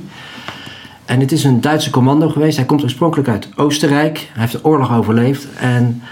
En 1.12 1.20
het 1.20 1.32
is 1.32 1.44
een 1.44 1.60
Duitse 1.60 1.90
commando 1.90 2.28
geweest. 2.28 2.56
Hij 2.56 2.66
komt 2.66 2.82
oorspronkelijk 2.82 3.28
uit 3.28 3.48
Oostenrijk. 3.56 4.18
Hij 4.18 4.40
heeft 4.40 4.52
de 4.52 4.64
oorlog 4.64 4.92
overleefd. 4.92 5.46
En 5.58 6.02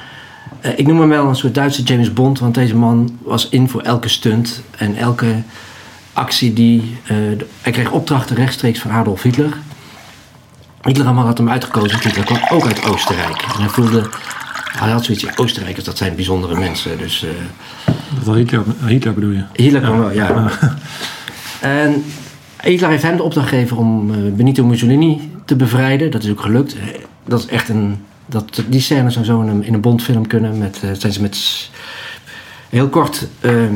eh, 0.60 0.78
ik 0.78 0.86
noem 0.86 1.00
hem 1.00 1.08
wel 1.08 1.28
een 1.28 1.36
soort 1.36 1.54
Duitse 1.54 1.82
James 1.82 2.12
Bond, 2.12 2.38
want 2.38 2.54
deze 2.54 2.76
man 2.76 3.18
was 3.22 3.48
in 3.48 3.68
voor 3.68 3.80
elke 3.80 4.08
stunt 4.08 4.62
en 4.76 4.96
elke 4.96 5.42
actie 6.12 6.52
die. 6.52 6.96
eh, 7.06 7.16
hij 7.60 7.72
kreeg 7.72 7.90
opdrachten 7.90 8.36
rechtstreeks 8.36 8.78
van 8.78 8.90
Adolf 8.90 9.22
Hitler. 9.22 9.56
Hitler 10.82 11.06
had 11.06 11.38
hem 11.38 11.50
uitgekozen, 11.50 11.90
want 11.90 12.02
Hitler 12.02 12.24
kwam 12.24 12.58
ook 12.58 12.66
uit 12.66 12.84
Oostenrijk. 12.84 13.42
En 13.42 13.60
hij 13.60 13.68
voelde. 13.68 14.08
Hij 14.78 14.90
had 14.90 15.04
zoiets, 15.04 15.22
ja, 15.24 15.32
Oostenrijkers, 15.36 15.84
dat 15.84 15.98
zijn 15.98 16.14
bijzondere 16.14 16.58
mensen. 16.58 16.98
Dus 16.98 17.24
eh, 17.24 17.30
Dat 18.14 18.24
was 18.24 18.36
Hitler, 18.36 18.62
Hitler 18.84 19.14
bedoel 19.14 19.30
je? 19.30 19.44
Hitler 19.52 19.80
kwam 19.80 19.98
wel, 19.98 20.12
ja. 20.12 20.50
En 21.60 22.04
Hitler 22.62 22.90
heeft 22.90 23.02
hem 23.02 23.16
de 23.16 23.22
opdracht 23.22 23.48
gegeven 23.48 23.76
om 23.76 24.10
eh, 24.14 24.32
Benito 24.32 24.64
Mussolini 24.64 25.30
te 25.44 25.56
bevrijden. 25.56 26.10
Dat 26.10 26.22
is 26.22 26.30
ook 26.30 26.40
gelukt. 26.40 26.74
Eh, 26.74 26.80
Dat 27.24 27.38
is 27.40 27.46
echt 27.46 27.68
een. 27.68 27.96
Dat, 28.26 28.62
die 28.68 28.80
scène 28.80 29.10
zou 29.10 29.24
zo 29.24 29.40
in 29.40 29.48
een, 29.48 29.64
in 29.64 29.74
een 29.74 29.80
Bondfilm 29.80 30.26
kunnen. 30.26 30.58
Met, 30.58 30.80
eh, 30.82 30.90
zijn 30.98 31.12
ze 31.12 31.20
met. 31.20 31.70
Heel 32.68 32.88
kort. 32.88 33.28
ehm, 33.40 33.74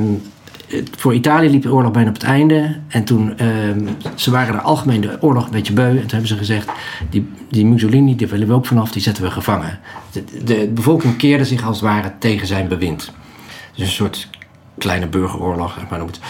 voor 0.96 1.14
Italië 1.14 1.48
liep 1.50 1.62
de 1.62 1.72
oorlog 1.72 1.92
bijna 1.92 2.08
op 2.08 2.14
het 2.14 2.22
einde. 2.24 2.76
En 2.88 3.04
toen. 3.04 3.38
ehm, 3.38 3.80
ze 4.14 4.30
waren 4.30 4.54
er 4.54 4.60
algemeen 4.60 5.00
de 5.00 5.16
oorlog 5.20 5.44
een 5.44 5.50
beetje 5.50 5.72
beu. 5.72 5.88
En 5.90 5.96
toen 6.00 6.08
hebben 6.08 6.28
ze 6.28 6.36
gezegd. 6.36 6.68
Die, 7.10 7.28
die 7.50 7.66
Mussolini, 7.66 8.16
die 8.16 8.26
willen 8.26 8.48
we 8.48 8.54
ook 8.54 8.66
vanaf. 8.66 8.90
Die 8.92 9.02
zetten 9.02 9.22
we 9.24 9.30
gevangen. 9.30 9.78
De, 10.12 10.24
de 10.44 10.70
bevolking 10.74 11.16
keerde 11.16 11.44
zich 11.44 11.64
als 11.66 11.80
het 11.80 11.88
ware 11.88 12.12
tegen 12.18 12.46
zijn 12.46 12.68
bewind. 12.68 13.12
Dus 13.74 13.86
een 13.86 13.92
soort 13.92 14.28
kleine 14.78 15.06
burgeroorlog, 15.06 15.78
maar 15.90 15.98
noem 15.98 16.08
het. 16.08 16.20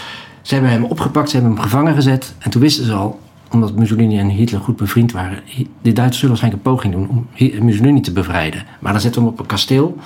Ze 0.45 0.53
hebben 0.53 0.71
hem 0.71 0.83
opgepakt, 0.83 1.29
ze 1.29 1.35
hebben 1.35 1.53
hem 1.53 1.63
gevangen 1.63 1.93
gezet. 1.93 2.33
En 2.39 2.51
toen 2.51 2.61
wisten 2.61 2.85
ze 2.85 2.93
al, 2.93 3.19
omdat 3.51 3.75
Mussolini 3.75 4.19
en 4.19 4.29
Hitler 4.29 4.61
goed 4.61 4.75
bevriend 4.75 5.11
waren... 5.11 5.39
De 5.81 5.93
Duitsers 5.93 6.19
zullen 6.19 6.27
waarschijnlijk 6.27 6.65
een 6.65 6.71
poging 6.73 6.93
doen 6.93 7.09
om 7.09 7.27
Mussolini 7.65 8.01
te 8.01 8.11
bevrijden. 8.11 8.63
Maar 8.79 8.91
dan 8.91 9.01
zetten 9.01 9.21
we 9.21 9.27
hem 9.27 9.35
op 9.35 9.41
een 9.41 9.49
kasteel. 9.49 9.97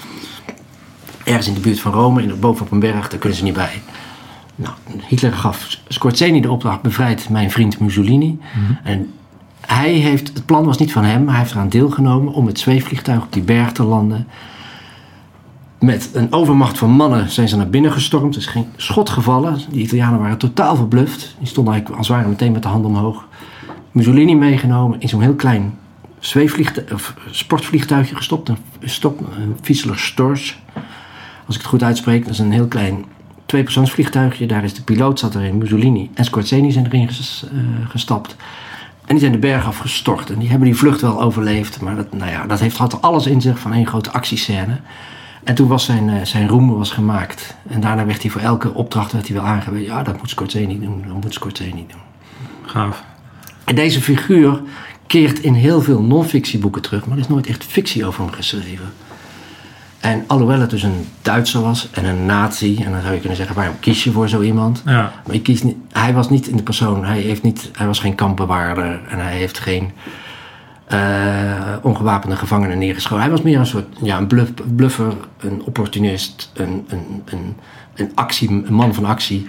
Ergens 1.23 1.47
in 1.47 1.53
de 1.53 1.59
buurt 1.59 1.79
van 1.79 1.91
Rome, 1.91 2.21
in, 2.21 2.39
boven 2.39 2.65
op 2.65 2.71
een 2.71 2.79
berg, 2.79 3.09
daar 3.09 3.19
kunnen 3.19 3.37
ze 3.37 3.43
niet 3.43 3.53
bij. 3.53 3.81
Nou, 4.55 4.73
Hitler 5.07 5.33
gaf 5.33 5.77
Skorzeny 5.87 6.41
de 6.41 6.51
opdracht, 6.51 6.81
bevrijd 6.81 7.29
mijn 7.29 7.51
vriend 7.51 7.79
Mussolini. 7.79 8.39
En 8.83 9.13
hij 9.65 9.91
heeft, 9.91 10.27
het 10.33 10.45
plan 10.45 10.65
was 10.65 10.77
niet 10.77 10.91
van 10.91 11.03
hem, 11.03 11.23
maar 11.23 11.33
hij 11.33 11.43
heeft 11.43 11.53
eraan 11.53 11.69
deelgenomen 11.69 12.33
om 12.33 12.47
het 12.47 12.59
zweefvliegtuig 12.59 13.21
op 13.21 13.33
die 13.33 13.43
berg 13.43 13.71
te 13.71 13.83
landen. 13.83 14.27
Met 15.79 16.09
een 16.13 16.33
overmacht 16.33 16.77
van 16.77 16.89
mannen 16.89 17.29
zijn 17.29 17.49
ze 17.49 17.57
naar 17.57 17.69
binnen 17.69 17.91
gestormd. 17.91 18.35
Er 18.35 18.41
is 18.41 18.47
geen 18.47 18.67
schot 18.75 19.09
gevallen. 19.09 19.59
Die 19.69 19.83
Italianen 19.83 20.19
waren 20.19 20.37
totaal 20.37 20.75
verbluft. 20.75 21.35
Die 21.37 21.47
stonden 21.47 21.73
eigenlijk 21.73 22.01
als 22.01 22.07
het 22.07 22.17
ware 22.17 22.29
meteen 22.29 22.51
met 22.51 22.63
de 22.63 22.67
handen 22.67 22.91
omhoog. 22.91 23.27
Mussolini 23.91 24.35
meegenomen 24.35 25.01
in 25.01 25.09
zo'n 25.09 25.21
heel 25.21 25.35
klein 25.35 25.77
of 26.93 27.13
sportvliegtuigje 27.31 28.15
gestopt. 28.15 28.49
Een, 28.49 28.57
stop, 28.81 29.19
een 29.19 29.97
Storch. 29.97 30.55
Als 31.45 31.55
ik 31.55 31.61
het 31.61 31.65
goed 31.65 31.83
uitspreek, 31.83 32.23
dat 32.23 32.33
is 32.33 32.39
een 32.39 32.51
heel 32.51 32.67
klein 32.67 33.05
tweepersoonsvliegtuigje. 33.45 34.45
Daar 34.45 34.63
is 34.63 34.73
de 34.73 34.83
piloot, 34.83 35.19
zat 35.19 35.35
erin, 35.35 35.57
Mussolini 35.57 36.09
en 36.13 36.25
Skorzeny 36.25 36.71
zijn 36.71 36.85
erin 36.85 37.09
eh, 37.09 37.09
gestapt. 37.89 38.35
En 39.05 39.15
die 39.15 39.19
zijn 39.19 39.31
de 39.31 39.37
berg 39.37 39.65
afgestort. 39.65 40.29
En 40.29 40.39
die 40.39 40.49
hebben 40.49 40.67
die 40.67 40.77
vlucht 40.77 41.01
wel 41.01 41.21
overleefd. 41.21 41.81
Maar 41.81 41.95
dat, 41.95 42.13
nou 42.13 42.31
ja, 42.31 42.45
dat 42.45 42.59
heeft, 42.59 42.77
had 42.77 43.01
alles 43.01 43.27
in 43.27 43.41
zich 43.41 43.59
van 43.59 43.73
één 43.73 43.87
grote 43.87 44.11
actiescène. 44.11 44.79
En 45.43 45.55
toen 45.55 45.67
was 45.67 45.85
zijn, 45.85 46.09
eh, 46.09 46.25
zijn 46.25 46.47
roem 46.47 46.77
was 46.77 46.91
gemaakt. 46.91 47.55
En 47.67 47.79
daarna 47.79 48.05
werd 48.05 48.21
hij 48.21 48.31
voor 48.31 48.41
elke 48.41 48.73
opdracht 48.73 49.11
werd 49.11 49.27
hij 49.27 49.35
wel 49.35 49.45
aangewezen. 49.45 49.87
Ja, 49.87 50.03
dat 50.03 50.17
moet 50.17 50.29
Skorzeny 50.29 50.79
doen. 50.79 51.03
Dat 51.07 51.23
moet 51.23 51.33
Skorzeny 51.33 51.85
doen. 51.87 52.01
Gaaf. 52.65 53.03
En 53.63 53.75
deze 53.75 54.01
figuur 54.01 54.61
keert 55.07 55.39
in 55.39 55.53
heel 55.53 55.81
veel 55.81 56.01
non-fictieboeken 56.01 56.81
terug. 56.81 57.05
Maar 57.05 57.17
er 57.17 57.23
is 57.23 57.29
nooit 57.29 57.47
echt 57.47 57.63
fictie 57.63 58.05
over 58.05 58.23
hem 58.23 58.33
geschreven. 58.33 58.93
En 59.99 60.23
alhoewel 60.27 60.59
het 60.59 60.69
dus 60.69 60.83
een 60.83 61.07
Duitser 61.21 61.61
was 61.61 61.87
en 61.91 62.05
een 62.05 62.25
nazi. 62.25 62.83
En 62.83 62.91
dan 62.91 63.01
zou 63.01 63.13
je 63.13 63.19
kunnen 63.19 63.37
zeggen, 63.37 63.55
waarom 63.55 63.79
kies 63.79 64.03
je 64.03 64.11
voor 64.11 64.29
zo 64.29 64.41
iemand? 64.41 64.81
Ja. 64.85 65.13
Maar 65.25 65.35
je 65.35 65.41
kiest 65.41 65.63
niet, 65.63 65.75
hij 65.91 66.13
was 66.13 66.29
niet 66.29 66.47
in 66.47 66.57
de 66.57 66.63
persoon. 66.63 67.05
Hij, 67.05 67.19
heeft 67.19 67.43
niet, 67.43 67.69
hij 67.73 67.87
was 67.87 67.99
geen 67.99 68.15
kampbewaarder. 68.15 69.01
En 69.09 69.19
hij 69.19 69.35
heeft 69.35 69.59
geen 69.59 69.91
eh, 70.89 71.75
ongewapende 71.81 72.35
gevangenen 72.35 72.77
neergeschoten. 72.77 73.19
Hij 73.19 73.29
was 73.29 73.41
meer 73.41 73.59
een 73.59 73.65
soort 73.65 73.97
ja, 74.01 74.17
een 74.17 74.27
bluff, 74.27 74.51
bluffer, 74.75 75.13
een 75.37 75.61
opportunist, 75.65 76.51
een, 76.53 76.85
een, 76.87 77.21
een, 77.25 77.55
een, 77.95 78.11
actie, 78.15 78.49
een 78.49 78.73
man 78.73 78.93
van 78.93 79.05
actie. 79.05 79.47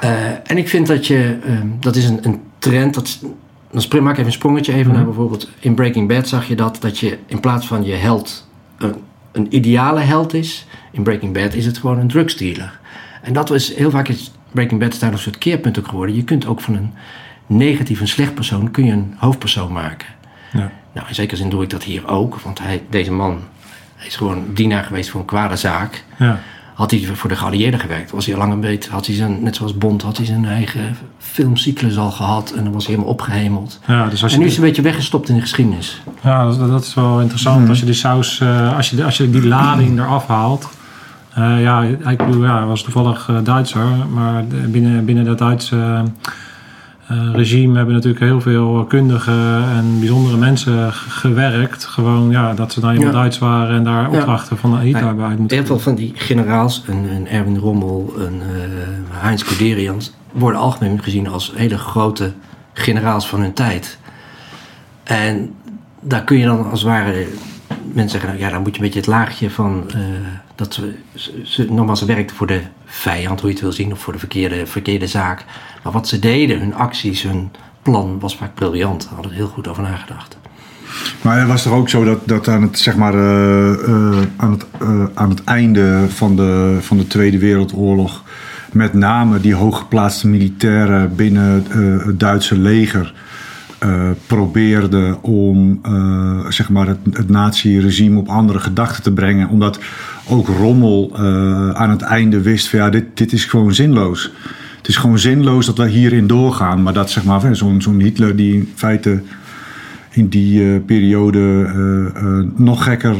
Eh, 0.00 0.50
en 0.50 0.58
ik 0.58 0.68
vind 0.68 0.86
dat 0.86 1.06
je, 1.06 1.38
eh, 1.44 1.60
dat 1.80 1.96
is 1.96 2.04
een, 2.04 2.18
een 2.22 2.40
trend. 2.58 2.94
Dat, 2.94 3.18
dan 3.70 3.80
spring, 3.80 4.04
maak 4.04 4.12
ik 4.12 4.18
even 4.18 4.30
een 4.30 4.38
sprongetje 4.38 4.72
even 4.72 4.92
naar 4.92 5.04
bijvoorbeeld 5.04 5.48
in 5.60 5.74
Breaking 5.74 6.08
Bad 6.08 6.28
zag 6.28 6.48
je 6.48 6.56
dat, 6.56 6.76
dat 6.80 6.98
je 6.98 7.18
in 7.26 7.40
plaats 7.40 7.66
van 7.66 7.84
je 7.84 7.94
held 7.94 8.48
een, 8.78 8.94
een 9.32 9.54
ideale 9.54 10.00
held 10.00 10.34
is, 10.34 10.66
in 10.90 11.02
Breaking 11.02 11.32
Bad 11.32 11.54
is 11.54 11.66
het 11.66 11.78
gewoon 11.78 11.98
een 11.98 12.08
drugstealer. 12.08 12.80
En 13.22 13.32
dat 13.32 13.48
was 13.48 13.74
heel 13.74 13.90
vaak 13.90 14.08
is 14.08 14.32
Breaking 14.52 14.80
Bad 14.80 14.92
is 14.92 14.98
daar 14.98 15.12
een 15.12 15.18
soort 15.18 15.38
keerpunt 15.38 15.78
ook 15.78 15.88
geworden. 15.88 16.16
Je 16.16 16.24
kunt 16.24 16.46
ook 16.46 16.60
van 16.60 16.74
een 16.74 16.92
negatief, 17.46 18.00
een 18.00 18.08
slecht 18.08 18.34
persoon, 18.34 18.70
kun 18.70 18.84
je 18.84 18.92
een 18.92 19.14
hoofdpersoon 19.16 19.72
maken. 19.72 20.08
Ja. 20.52 20.70
Nou, 20.92 21.08
in 21.08 21.14
zekere 21.14 21.36
zin 21.36 21.48
doe 21.48 21.62
ik 21.62 21.70
dat 21.70 21.82
hier 21.82 22.08
ook, 22.08 22.40
want 22.40 22.58
hij, 22.58 22.82
deze 22.90 23.12
man 23.12 23.42
hij 24.04 24.12
is 24.12 24.18
gewoon 24.18 24.44
dienaar 24.54 24.84
geweest 24.84 25.10
voor 25.10 25.20
een 25.20 25.26
kwade 25.26 25.56
zaak. 25.56 26.04
Ja. 26.18 26.38
Had 26.74 26.90
hij 26.90 27.10
voor 27.14 27.28
de 27.28 27.36
geallieerden 27.36 27.80
gewerkt, 27.80 28.10
was 28.10 28.26
hij 28.26 28.34
al 28.34 28.40
lang 28.40 28.52
een 28.52 28.60
beetje, 28.60 28.90
had 28.90 29.06
hij 29.06 29.14
zijn, 29.14 29.42
net 29.42 29.56
zoals 29.56 29.78
Bond, 29.78 30.02
had 30.02 30.16
hij 30.16 30.26
zijn 30.26 30.44
eigen 30.44 30.96
filmcyclus 31.18 31.96
al 31.96 32.10
gehad 32.10 32.50
en 32.50 32.64
dan 32.64 32.72
was 32.72 32.86
hij 32.86 32.94
helemaal 32.94 33.14
opgehemeld. 33.14 33.80
Ja, 33.86 34.08
dus 34.08 34.22
als 34.22 34.32
je 34.32 34.36
En 34.36 34.42
nu 34.42 34.48
is 34.48 34.56
hij 34.56 34.62
een 34.62 34.68
beetje 34.68 34.82
weggestopt 34.82 35.28
in 35.28 35.34
de 35.34 35.40
geschiedenis. 35.40 36.02
Ja, 36.22 36.44
dat, 36.46 36.68
dat 36.68 36.84
is 36.84 36.94
wel 36.94 37.20
interessant. 37.20 37.68
Als 37.68 37.78
je 37.78 37.84
die 37.84 37.94
saus, 37.94 38.40
eh, 38.40 38.76
als, 38.76 38.90
je, 38.90 39.04
als 39.04 39.16
je 39.16 39.30
die 39.30 39.46
lading 39.46 39.98
eraf 39.98 40.26
haalt. 40.26 40.68
Eh, 41.34 41.62
ja, 41.62 41.82
ik 41.82 42.16
bedoel, 42.16 42.44
ja, 42.44 42.56
hij 42.56 42.66
was 42.66 42.82
toevallig 42.82 43.28
eh, 43.28 43.36
Duitser. 43.42 43.86
Maar 44.12 44.44
binnen, 44.46 45.04
binnen 45.04 45.24
dat 45.24 45.38
Duitse 45.38 46.02
regime 47.32 47.76
hebben 47.76 47.94
natuurlijk 47.94 48.24
heel 48.24 48.40
veel 48.40 48.84
kundige 48.88 49.62
en 49.76 49.98
bijzondere 49.98 50.36
mensen 50.36 50.92
gewerkt. 50.92 51.84
Gewoon, 51.84 52.30
ja, 52.30 52.54
dat 52.54 52.72
ze 52.72 52.80
nou 52.80 52.92
eenmaal 52.92 53.12
Ja. 53.12 53.18
Duits 53.18 53.38
waren 53.38 53.76
en 53.76 53.84
daar 53.84 54.10
opdrachten 54.10 54.56
van 54.56 54.78
Hitler 54.78 54.92
Nee, 54.92 55.02
hebben 55.04 55.26
uit 55.26 55.38
moeten 55.38 55.56
Heel 55.56 55.66
veel 55.66 55.78
van 55.78 55.94
die 55.94 56.12
generaals, 56.14 56.82
een, 56.86 57.10
een 57.14 57.28
Erwin 57.28 57.58
Rommel, 57.58 58.14
een 58.18 58.40
eh, 58.40 59.20
Heinz 59.22 59.42
Guderians, 59.46 60.14
worden 60.32 60.60
algemeen 60.60 61.02
gezien 61.02 61.28
als 61.28 61.52
hele 61.54 61.78
grote 61.78 62.32
generaals 62.72 63.28
van 63.28 63.40
hun 63.40 63.52
tijd. 63.52 63.98
En 65.02 65.54
daar 66.00 66.24
kun 66.24 66.38
je 66.38 66.44
dan 66.44 66.70
als 66.70 66.80
het 66.80 66.90
ware 66.90 67.26
mensen 67.92 68.10
zeggen, 68.10 68.28
nou 68.28 68.40
ja, 68.40 68.50
dan 68.50 68.62
moet 68.62 68.70
je 68.70 68.76
een 68.76 68.84
beetje 68.84 69.00
het 69.00 69.08
laagje 69.08 69.50
van 69.50 69.84
eh, 69.88 70.00
dat 70.54 70.74
ze, 70.74 70.94
ze, 71.14 71.40
ze- 71.44 71.72
nogmaals, 71.72 72.02
werkten 72.02 72.36
voor 72.36 72.46
de 72.46 72.60
vijand, 72.84 73.40
hoe 73.40 73.48
je 73.48 73.54
het 73.54 73.64
wil 73.64 73.72
zien, 73.72 73.92
of 73.92 73.98
voor 73.98 74.12
de 74.12 74.18
verkeerde, 74.18 74.66
verkeerde 74.66 75.06
zaak. 75.06 75.44
Maar 75.82 75.92
wat 75.92 76.08
ze 76.08 76.18
deden, 76.18 76.58
hun 76.58 76.74
acties, 76.74 77.22
hun 77.22 77.50
plan 77.82 78.18
was 78.20 78.36
vaak 78.36 78.54
briljant. 78.54 79.02
Daar 79.04 79.12
hadden 79.12 79.30
ze 79.32 79.36
heel 79.36 79.48
goed 79.48 79.68
over 79.68 79.82
nagedacht. 79.82 80.36
Maar 81.22 81.38
het 81.38 81.48
was 81.48 81.62
toch 81.62 81.72
ook 81.72 81.88
zo 81.88 82.04
dat, 82.04 82.28
dat 82.28 82.48
aan 82.48 82.62
het, 82.62 82.78
zeg 82.78 82.96
maar, 82.96 83.14
eh, 83.14 83.72
eh, 83.72 84.22
aan 84.36 84.50
het, 84.50 84.66
eh, 84.80 85.04
aan 85.14 85.30
het 85.30 85.44
einde 85.44 86.04
van 86.08 86.36
de, 86.36 86.76
van 86.80 86.96
de 86.96 87.06
Tweede 87.06 87.38
Wereldoorlog... 87.38 88.22
met 88.72 88.92
name 88.92 89.40
die 89.40 89.54
hooggeplaatste 89.54 90.28
militairen 90.28 91.16
binnen 91.16 91.64
het 92.06 92.20
Duitse 92.20 92.58
leger... 92.58 93.14
eh, 93.84 94.10
probeerden 94.26 95.22
om 95.22 95.78
eh, 95.82 96.46
zeg 96.48 96.70
maar 96.70 96.86
het, 96.86 96.98
het 97.10 97.28
nazi-regime 97.28 98.18
op 98.18 98.28
andere 98.28 98.58
gedachten 98.58 99.02
te 99.02 99.12
brengen. 99.12 99.48
Omdat 99.48 99.78
ook 100.28 100.48
Rommel 100.48 101.10
eh, 101.14 101.70
aan 101.70 101.90
het 101.90 102.02
einde 102.02 102.40
wist 102.40 102.68
van 102.68 102.78
ja, 102.78 102.90
dit, 102.90 103.04
dit 103.14 103.32
is 103.32 103.44
gewoon 103.44 103.74
zinloos. 103.74 104.30
Het 104.76 104.88
is 104.88 104.96
gewoon 104.96 105.18
zinloos 105.18 105.66
dat 105.66 105.78
wij 105.78 105.88
hierin 105.88 106.26
doorgaan. 106.26 106.82
Maar 106.82 106.92
dat 106.92 107.10
zeg 107.10 107.24
maar, 107.24 107.56
zo'n 107.56 107.82
zo'n 107.82 108.00
Hitler 108.00 108.36
die 108.36 108.54
in 108.54 108.72
feite 108.74 109.22
in 110.10 110.28
die 110.28 110.80
periode 110.80 111.70
nog 112.56 112.84
gekker 112.84 113.16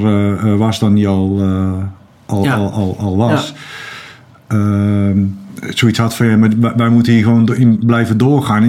was 0.58 0.78
dan 0.78 0.94
die 0.94 1.08
al, 1.08 1.42
al, 2.26 2.44
Ja. 2.44 2.54
al, 2.54 2.72
al, 2.72 2.96
al 2.98 3.16
was. 3.16 3.54
Zoiets 5.68 5.98
had 5.98 6.14
van 6.16 6.26
ja, 6.26 6.36
maar 6.36 6.76
wij- 6.76 6.88
moeten 6.88 7.12
hier 7.12 7.22
gewoon 7.22 7.54
in 7.54 7.78
blijven 7.86 8.18
doorgaan. 8.18 8.62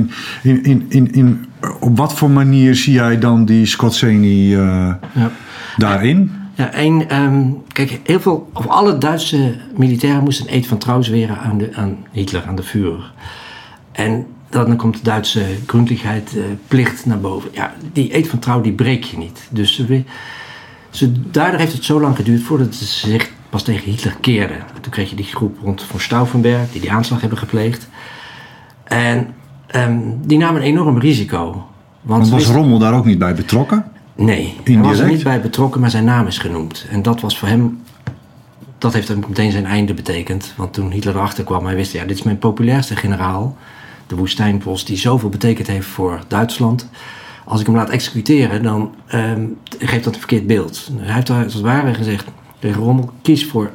In, 0.43 0.63
in, 0.63 0.85
in, 0.89 1.11
in, 1.13 1.45
op 1.79 1.97
wat 1.97 2.13
voor 2.13 2.29
manier 2.31 2.75
zie 2.75 2.93
jij 2.93 3.19
dan 3.19 3.45
die 3.45 3.65
Skotseni 3.65 4.53
eh 4.55 4.93
Ja. 5.13 5.31
daarin? 5.77 6.31
Ja, 6.57 6.71
één, 6.71 7.09
ehm, 7.09 7.43
kijk, 7.71 7.99
heel 8.03 8.19
veel, 8.19 8.49
of 8.53 8.67
alle 8.67 8.97
Duitse 8.97 9.55
militairen 9.77 10.23
moesten 10.23 10.47
een 10.47 10.53
eed 10.53 10.67
van 10.67 10.77
trouw 10.77 11.01
zweren 11.01 11.37
aan, 11.39 11.57
de, 11.57 11.69
aan 11.73 11.97
Hitler, 12.11 12.43
aan 12.47 12.55
de 12.55 12.63
Führer. 12.63 13.11
En 13.91 14.25
dan 14.49 14.75
komt 14.75 14.95
de 14.95 15.03
Duitse 15.03 15.45
grondelijkheid, 15.65 16.31
eh, 16.37 16.43
plicht 16.67 17.05
naar 17.05 17.19
boven. 17.19 17.49
Ja, 17.53 17.73
die 17.93 18.15
eed 18.15 18.27
van 18.27 18.39
trouw 18.39 18.61
die 18.61 18.71
breek 18.73 19.03
je 19.03 19.17
niet. 19.17 19.47
Dus 19.49 19.85
ze, 20.89 21.11
daardoor 21.31 21.59
heeft 21.59 21.73
het 21.73 21.83
zo 21.85 21.99
lang 22.01 22.15
geduurd 22.15 22.41
voordat 22.41 22.75
ze 22.75 22.85
zich 22.85 23.31
pas 23.55 23.63
tegen 23.63 23.91
Hitler 23.91 24.15
keerden. 24.21 24.57
Toen 24.81 24.91
kreeg 24.91 25.09
je 25.09 25.15
die 25.15 25.25
groep 25.25 25.57
rond 25.63 25.83
von 25.83 25.99
Stauffenberg, 25.99 26.71
die 26.71 26.81
die 26.81 26.91
aanslag 26.91 27.21
hebben 27.21 27.37
gepleegd. 27.37 27.87
En 28.83 29.33
ehm, 29.67 29.99
die 30.21 30.37
namen 30.37 30.61
een 30.61 30.67
enorm 30.67 30.97
risico. 30.97 31.67
Want 32.01 32.29
was 32.29 32.47
Rommel 32.47 32.79
daar 32.79 32.93
ook 32.93 33.05
niet 33.05 33.19
bij 33.19 33.35
betrokken? 33.35 33.85
Nee, 34.15 34.55
hij 34.63 34.79
was 34.79 34.99
er 34.99 35.07
niet 35.07 35.23
bij 35.23 35.41
betrokken, 35.41 35.81
maar 35.81 35.89
zijn 35.89 36.03
naam 36.03 36.27
is 36.27 36.37
genoemd. 36.37 36.85
En 36.89 37.01
dat 37.01 37.21
was 37.21 37.37
voor 37.37 37.47
hem, 37.47 37.81
dat 38.77 38.93
heeft 38.93 39.07
hem 39.07 39.23
meteen 39.27 39.51
zijn 39.51 39.65
einde 39.65 39.93
betekend. 39.93 40.53
Want 40.55 40.73
toen 40.73 40.91
Hitler 40.91 41.15
erachter 41.15 41.43
kwam, 41.43 41.65
hij 41.65 41.75
wist, 41.75 41.93
ja, 41.93 42.05
dit 42.05 42.17
is 42.17 42.23
mijn 42.23 42.37
populairste 42.37 42.95
generaal. 42.95 43.57
De 44.07 44.15
woestijnbos 44.15 44.85
die 44.85 44.97
zoveel 44.97 45.29
betekend 45.29 45.67
heeft 45.67 45.87
voor 45.87 46.19
Duitsland. 46.27 46.89
Als 47.45 47.59
ik 47.59 47.65
hem 47.65 47.75
laat 47.75 47.89
executeren, 47.89 48.63
dan 48.63 48.95
ehm, 49.07 49.45
geeft 49.79 50.03
dat 50.03 50.13
een 50.13 50.19
verkeerd 50.19 50.47
beeld. 50.47 50.89
Hij 50.97 51.13
heeft 51.13 51.27
daar 51.27 51.43
als 51.43 51.53
het 51.53 51.63
ware 51.63 51.93
gezegd 51.93 52.25
Rommel, 52.73 53.11
kies 53.21 53.45
voor 53.45 53.71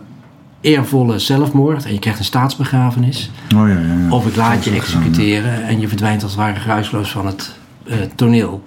eervolle 0.61 1.19
zelfmoord 1.19 1.85
en 1.85 1.93
je 1.93 1.99
krijgt 1.99 2.19
een 2.19 2.25
staatsbegrafenis. 2.25 3.31
Oh 3.55 3.69
ja, 3.69 3.75
ja, 3.75 3.81
ja. 3.81 4.11
Of 4.11 4.27
ik 4.27 4.37
laat 4.37 4.65
je 4.65 4.71
executeren 4.71 5.63
en 5.65 5.81
je 5.81 5.89
verdwijnt 5.89 6.23
als 6.23 6.33
het 6.33 6.41
ware 6.41 6.61
geruisloos 6.61 7.11
van 7.11 7.27
het 7.27 7.55
eh, 7.87 7.97
toneel. 8.15 8.63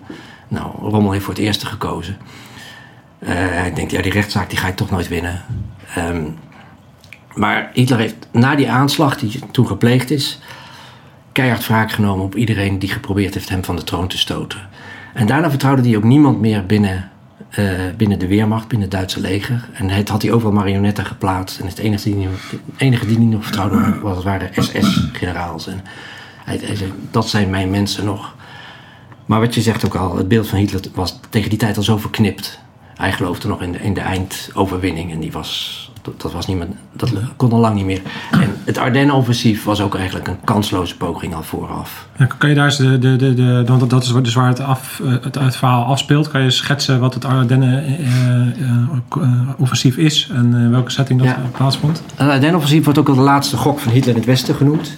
Nou, 0.48 0.72
Rommel 0.80 1.12
heeft 1.12 1.24
voor 1.24 1.34
het 1.34 1.44
eerste 1.44 1.66
gekozen. 1.66 2.18
Eh, 3.20 3.30
hij 3.36 3.74
denkt, 3.74 3.92
ja, 3.92 4.02
die 4.02 4.12
rechtszaak 4.12 4.50
die 4.50 4.60
ga 4.60 4.68
ik 4.68 4.76
toch 4.76 4.90
nooit 4.90 5.08
winnen. 5.08 5.42
Ehm, 5.96 6.24
maar 7.34 7.70
Hitler 7.74 8.00
heeft 8.00 8.28
na 8.32 8.56
die 8.56 8.72
aanslag 8.72 9.18
die 9.18 9.40
toen 9.52 9.68
gepleegd 9.68 10.12
is... 10.12 10.40
keihard 11.32 11.68
wraak 11.68 11.92
genomen 11.92 12.26
op 12.26 12.36
iedereen 12.36 12.80
die 12.80 12.90
geprobeerd 12.90 13.34
heeft 13.34 13.50
hem 13.50 13.64
van 13.64 13.76
de 13.76 13.84
troon 13.84 14.08
te 14.08 14.18
stoten. 14.18 14.60
En 15.14 15.28
daarna 15.28 15.50
vertrouwde 15.50 15.82
hij 15.88 15.98
ook 15.98 16.04
niemand 16.04 16.40
meer 16.40 16.66
binnen, 16.66 17.12
eh, 17.54 17.66
binnen 17.98 18.20
de 18.20 18.28
Weermacht, 18.28 18.68
binnen 18.68 18.88
het 18.88 18.98
Duitse 18.98 19.20
leger. 19.20 19.70
En 19.74 19.90
het 19.90 20.10
had 20.10 20.22
hij 20.22 20.32
overal 20.32 20.54
marionetten 20.54 21.06
geplaatst. 21.06 21.60
En 21.60 21.68
het 21.68 21.78
enige 21.78 22.04
die, 22.04 22.28
enige 22.78 23.06
die 23.06 23.18
hij 23.18 23.26
nog 23.26 23.44
vertrouwde 23.44 24.00
was, 24.02 24.24
waren 24.24 24.50
SS-generaals. 24.54 25.68
En 25.68 25.82
hij, 26.44 26.60
hij 26.64 26.76
zei, 26.76 26.94
dat 27.12 27.30
zijn 27.30 27.50
mijn 27.50 27.70
mensen 27.70 28.06
nog. 28.06 28.36
Maar 29.26 29.40
wat 29.40 29.56
je 29.56 29.62
zegt 29.62 29.86
ook 29.86 29.96
al, 29.96 30.18
het 30.18 30.28
beeld 30.28 30.48
van 30.48 30.60
Hitler 30.60 30.82
was 30.94 31.20
tegen 31.30 31.50
die 31.50 31.60
tijd 31.60 31.78
al 31.78 31.84
zo 31.84 31.98
verknipt. 31.98 32.60
Hij 32.96 33.12
geloofde 33.12 33.48
nog 33.48 33.62
in 33.62 33.72
de, 33.72 33.80
in 33.80 33.94
de 33.94 34.02
eindoverwinning 34.02 35.12
en 35.12 35.20
die 35.20 35.32
was, 35.32 35.83
dat, 36.04 36.22
dat, 36.22 36.32
was 36.32 36.48
niet 36.48 36.58
meer, 36.58 36.68
dat 36.92 37.12
kon 37.36 37.52
al 37.52 37.60
lang 37.60 37.76
niet 37.76 37.86
meer. 37.86 38.02
En 38.32 38.56
het 38.64 38.78
Ardennen-offensief 38.78 39.64
was 39.64 39.82
ook 39.82 39.96
eigenlijk 39.96 40.28
een 40.28 40.38
kansloze 40.44 40.98
poging 40.98 41.36
al 41.36 41.44
vooraf. 41.44 42.08
Ja, 42.18 42.26
Kan 42.38 42.50
je 42.50 42.56
daar 42.56 42.66
eens 42.66 42.78
de, 42.78 43.00
de, 43.00 43.16
de, 43.16 43.34
de 43.34 43.64
want 43.68 43.90
dat 43.90 44.04
is 44.04 44.14
dus 44.22 44.34
waar 44.34 44.48
het, 44.48 44.60
af, 44.60 45.02
eh, 45.04 45.12
het, 45.22 45.36
het 45.36 45.56
verhaal 45.56 45.84
afspeelt. 45.84 46.30
Kan 46.32 46.42
je 46.44 46.52
schetsen 46.52 47.00
wat 47.00 47.14
het 47.14 47.26
Ardennen-offensief 47.26 49.98
is 49.98 50.30
en 50.34 50.64
eh, 50.64 50.70
welke 50.70 50.92
setting 50.92 51.20
dat 51.20 51.28
Ja. 51.28 51.36
eh, 51.36 51.42
plaatsvond? 51.58 52.04
Het 52.16 52.28
Ardennen-offensief 52.30 52.84
wordt 52.84 53.00
ook 53.00 53.10
al 53.10 53.16
de 53.16 53.22
laatste 53.22 53.58
gok 53.58 53.80
van 53.80 53.92
Hitler 53.92 54.10
in 54.14 54.20
het 54.20 54.30
Westen 54.30 54.56
genoemd. 54.56 54.98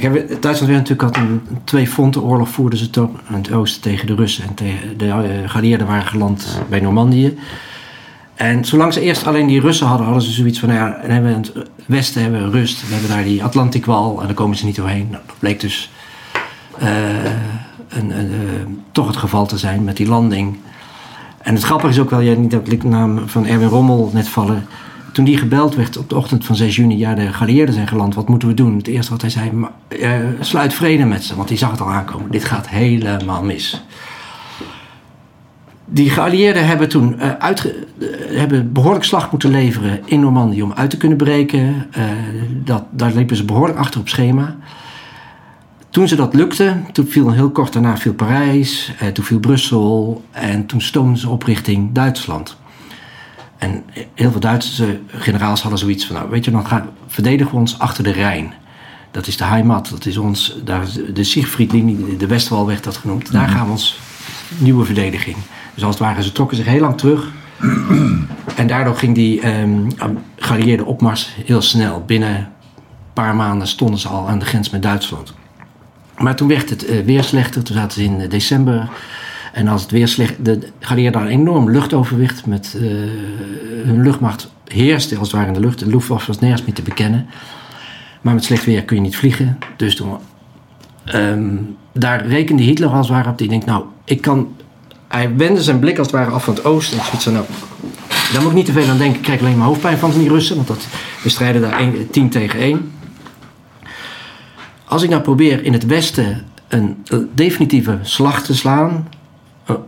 Kijk, 0.00 0.42
Duitsland 0.42 0.72
werd 0.72 0.88
natuurlijk 0.88 1.02
had 1.02 1.16
een 1.16 1.42
twee 1.64 1.88
frontenoorlog 1.88 2.48
voerden 2.48 2.78
ze 2.78 2.88
aan 3.28 3.34
het 3.34 3.52
oosten 3.52 3.82
tegen 3.82 4.06
de 4.06 4.14
Russen. 4.14 4.44
En 4.44 4.54
tegen 4.54 4.98
de 4.98 5.06
eh, 5.08 5.50
geallieerden 5.50 5.86
waren 5.86 6.06
geland 6.06 6.60
bij 6.68 6.80
Normandië. 6.80 7.38
En 8.42 8.64
zolang 8.64 8.92
ze 8.92 9.00
eerst 9.00 9.26
alleen 9.26 9.46
die 9.46 9.60
Russen 9.60 9.86
hadden, 9.86 10.06
hadden 10.06 10.24
ze 10.24 10.30
zoiets 10.32 10.58
van, 10.58 10.68
nou 10.68 10.80
ja, 10.80 10.98
hebben 11.00 11.30
in 11.30 11.36
het 11.36 11.52
westen 11.86 12.22
hebben 12.22 12.50
we 12.50 12.58
rust. 12.58 12.88
We 12.88 12.92
hebben 12.92 13.10
daar 13.10 13.24
die 13.24 13.44
Atlantikwal 13.44 14.20
en 14.20 14.26
daar 14.26 14.34
komen 14.34 14.56
ze 14.56 14.64
niet 14.64 14.76
doorheen. 14.76 15.08
Nou, 15.10 15.22
dat 15.26 15.38
bleek 15.38 15.60
dus 15.60 15.90
eh, 16.78 17.24
een, 17.88 18.18
een, 18.18 18.30
eh, 18.30 18.66
toch 18.92 19.06
het 19.06 19.16
geval 19.16 19.46
te 19.46 19.58
zijn 19.58 19.84
met 19.84 19.96
die 19.96 20.08
landing. 20.08 20.56
En 21.38 21.54
het 21.54 21.62
grappige 21.62 21.92
is 21.92 21.98
ook 21.98 22.10
wel, 22.10 22.22
jij 22.22 22.34
niet 22.34 22.50
dat 22.50 22.66
de 22.66 22.78
naam 22.82 23.28
van 23.28 23.46
Erwin 23.46 23.68
Rommel 23.68 24.10
net 24.12 24.28
vallen. 24.28 24.66
Toen 25.12 25.24
die 25.24 25.36
gebeld 25.36 25.74
werd 25.74 25.96
op 25.96 26.08
de 26.08 26.16
ochtend 26.16 26.44
van 26.44 26.56
6 26.56 26.76
juni, 26.76 26.98
ja, 26.98 27.14
de 27.14 27.32
geallieerden 27.32 27.74
zijn 27.74 27.88
geland, 27.88 28.14
wat 28.14 28.28
moeten 28.28 28.48
we 28.48 28.54
doen? 28.54 28.76
Het 28.76 28.86
eerste 28.86 29.10
wat 29.10 29.20
hij 29.20 29.30
zei, 29.30 29.52
"Maar, 29.52 29.70
eh, 29.88 30.14
sluit 30.40 30.74
vrede 30.74 31.04
met 31.04 31.24
ze, 31.24 31.36
want 31.36 31.48
die 31.48 31.58
zag 31.58 31.70
het 31.70 31.80
al 31.80 31.90
aankomen. 31.90 32.30
Dit 32.30 32.44
gaat 32.44 32.68
helemaal 32.68 33.42
mis. 33.42 33.82
Die 35.92 36.10
geallieerden 36.10 36.66
hebben 36.66 36.88
toen 36.88 37.18
eh, 37.20 37.30
uitge- 37.38 37.74
eh, 38.00 38.06
hebben 38.38 38.72
behoorlijk 38.72 39.04
slag 39.04 39.30
moeten 39.30 39.50
leveren 39.50 40.00
in 40.04 40.20
Normandië 40.20 40.62
om 40.62 40.72
uit 40.72 40.90
te 40.90 40.96
kunnen 40.96 41.18
breken. 41.18 41.86
Eh, 41.90 42.02
dat, 42.64 42.84
daar 42.90 43.12
liepen 43.12 43.36
ze 43.36 43.44
behoorlijk 43.44 43.78
achter 43.78 44.00
op 44.00 44.08
schema. 44.08 44.56
Toen 45.90 46.08
ze 46.08 46.16
dat 46.16 46.34
lukte, 46.34 46.76
toen 46.92 47.06
viel 47.06 47.30
heel 47.30 47.50
kort 47.50 47.72
daarna 47.72 47.96
viel 47.96 48.14
Parijs, 48.14 48.92
toen 49.12 49.24
viel 49.24 49.38
Brussel 49.38 50.24
en 50.30 50.66
toen 50.66 50.80
stoomden 50.80 51.18
ze 51.18 51.28
op 51.28 51.42
richting 51.42 51.92
Duitsland. 51.92 52.56
En 53.58 53.82
heel 54.14 54.30
veel 54.30 54.40
Duitse 54.40 54.98
generaals 55.06 55.60
hadden 55.60 55.78
zoiets 55.80 56.06
van, 56.06 56.16
nou 56.16 56.30
weet 56.30 56.44
je, 56.44 56.50
dan 56.50 56.66
gaan, 56.66 56.88
verdedigen 57.06 57.52
we 57.52 57.58
ons 57.58 57.78
achter 57.78 58.04
de 58.04 58.10
Rijn. 58.12 58.52
Dat 59.10 59.26
is 59.26 59.36
de 59.36 59.44
Heimat, 59.44 59.88
dat 59.90 60.06
is 60.06 60.16
ons, 60.16 60.56
daar 60.64 60.84
de- 61.14 61.24
Siegfriedlinie, 61.24 62.16
de 62.16 62.26
Westwal 62.26 62.66
werd 62.66 62.84
dat 62.84 62.96
genoemd. 62.96 63.32
Daar 63.32 63.48
gaan 63.48 63.64
we 63.66 63.70
ons 63.70 63.98
nieuwe 64.58 64.84
verdediging. 64.84 65.36
Dus 65.74 65.84
als 65.84 65.94
het 65.94 66.04
ware, 66.04 66.22
ze 66.22 66.32
trokken 66.32 66.56
zich 66.56 66.66
heel 66.66 66.80
lang 66.80 66.98
terug. 66.98 67.30
En 68.56 68.66
daardoor 68.66 68.96
ging 68.96 69.14
die 69.14 69.40
ehm 69.40 69.90
geallieerde 70.36 70.84
opmars 70.84 71.30
heel 71.46 71.62
snel. 71.62 72.02
Binnen 72.06 72.36
een 72.36 72.46
paar 73.12 73.34
maanden 73.34 73.68
stonden 73.68 73.98
ze 73.98 74.08
al 74.08 74.28
aan 74.28 74.38
de 74.38 74.44
grens 74.44 74.70
met 74.70 74.82
Duitsland. 74.82 75.34
Maar 76.18 76.36
toen 76.36 76.48
werd 76.48 76.70
het 76.70 76.84
eh, 76.84 77.04
weer 77.04 77.24
slechter. 77.24 77.62
Toen 77.62 77.76
zaten 77.76 78.02
ze 78.02 78.04
in 78.04 78.20
eh, 78.20 78.30
december. 78.30 78.88
En 79.52 79.68
als 79.68 79.82
het 79.82 79.90
weer 79.90 80.08
slecht... 80.08 80.44
De 80.44 80.58
geallieerden 80.80 81.20
hadden 81.20 81.38
een 81.38 81.46
enorm 81.46 81.70
luchtoverwicht. 81.70 82.46
Met, 82.46 82.76
eh, 82.76 82.82
hun 83.84 84.02
luchtmacht 84.02 84.52
heerste 84.66 85.18
als 85.18 85.28
het 85.28 85.36
ware 85.36 85.48
in 85.48 85.54
de 85.54 85.60
lucht. 85.60 85.78
De 85.78 85.86
Luftwaffe 85.86 86.26
was 86.26 86.38
nergens 86.38 86.64
meer 86.64 86.74
te 86.74 86.82
bekennen. 86.82 87.26
Maar 88.20 88.34
met 88.34 88.44
slecht 88.44 88.64
weer 88.64 88.84
kun 88.84 88.96
je 88.96 89.02
niet 89.02 89.16
vliegen. 89.16 89.58
Dus 89.76 89.96
toen... 89.96 90.16
ehm, 91.04 91.56
daar 91.92 92.26
rekende 92.26 92.62
Hitler 92.62 92.88
als 92.88 93.08
het 93.08 93.16
ware 93.16 93.30
op. 93.30 93.38
Die 93.38 93.48
denkt, 93.48 93.66
nou, 93.66 93.84
ik 94.04 94.20
kan... 94.20 94.48
Hij 95.08 95.36
wendde 95.36 95.62
zijn 95.62 95.78
blik 95.78 95.98
als 95.98 96.06
het 96.06 96.16
ware 96.16 96.30
af 96.30 96.44
van 96.44 96.54
het 96.54 96.64
oosten. 96.64 96.98
En 96.98 97.04
zoiets 97.04 97.24
nou, 97.24 97.44
daar 98.32 98.42
moet 98.42 98.50
ik 98.50 98.56
niet 98.56 98.66
te 98.66 98.72
veel 98.72 98.88
aan 98.88 98.98
denken. 98.98 99.16
Ik 99.16 99.22
krijg 99.22 99.40
alleen 99.40 99.58
maar 99.58 99.66
hoofdpijn 99.66 99.98
van 99.98 100.10
die 100.10 100.28
Russen. 100.28 100.56
Want 100.56 100.68
dat, 100.68 100.86
we 101.22 101.28
strijden 101.28 101.60
daar 101.60 101.78
één- 101.78 102.10
tien 102.10 102.30
tegen 102.30 102.60
één. 102.60 102.92
Als 104.84 105.02
ik 105.02 105.10
nou 105.10 105.22
probeer 105.22 105.64
in 105.64 105.72
het 105.72 105.86
Westen 105.86 106.44
een 106.68 107.04
definitieve 107.34 107.98
slag 108.02 108.42
te 108.42 108.54
slaan, 108.54 109.08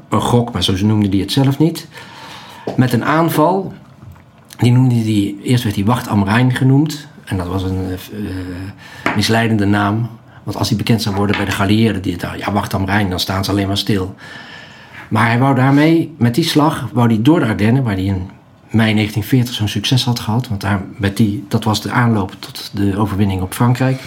een, 0.09 0.21
gok, 0.21 0.53
maar 0.53 0.65
zo 0.65 0.87
noemde 0.87 1.09
hij 1.09 1.19
het 1.19 1.33
zelf 1.33 1.59
niet, 1.59 1.89
met 2.77 2.93
een 2.93 3.05
aanval, 3.05 3.73
die 4.57 4.73
noemde 4.73 4.95
hij, 4.95 5.35
eerst 5.43 5.65
werd 5.65 5.77
hij 5.77 5.85
Wacht 5.85 6.09
am 6.09 6.25
Rijn 6.25 6.55
genoemd, 6.55 7.09
en 7.25 7.37
dat 7.37 7.47
was 7.47 7.63
een 7.63 7.87
eh, 7.91 9.17
misleidende 9.17 9.65
naam, 9.65 10.11
want 10.45 10.57
als 10.57 10.69
hij 10.69 10.77
bekend 10.77 11.03
zou 11.03 11.15
worden 11.15 11.37
bij 11.37 11.45
de 11.45 11.51
geallieerden, 11.51 12.03
die 12.03 12.17
dachten, 12.17 12.39
ja 12.39 12.53
Wacht 12.53 12.75
am 12.75 12.85
Rijn, 12.85 13.11
dan 13.11 13.21
staan 13.21 13.45
ze 13.45 13.51
alleen 13.51 13.67
maar 13.67 13.79
stil. 13.79 14.15
Maar 15.09 15.27
hij 15.27 15.39
wou 15.39 15.55
daarmee, 15.55 16.15
met 16.19 16.35
die 16.35 16.45
slag, 16.45 16.89
wou 16.93 17.07
hij 17.07 17.23
door 17.23 17.41
de 17.41 17.47
Ardennen, 17.47 17.83
waar 17.83 17.95
hij 17.95 18.05
in 18.05 18.31
mei 18.71 18.93
1940 18.95 19.55
zo'n 19.55 19.69
succes 19.69 20.05
had 20.05 20.21
gehad, 20.21 20.49
want 20.49 20.61
daar, 20.61 20.83
met 20.97 21.17
die, 21.17 21.45
dat 21.49 21.65
was 21.65 21.83
de 21.83 21.91
aanloop 21.91 22.37
tot 22.39 22.71
de 22.73 22.97
overwinning 22.97 23.43
op 23.43 23.55
Frankrijk 23.55 24.01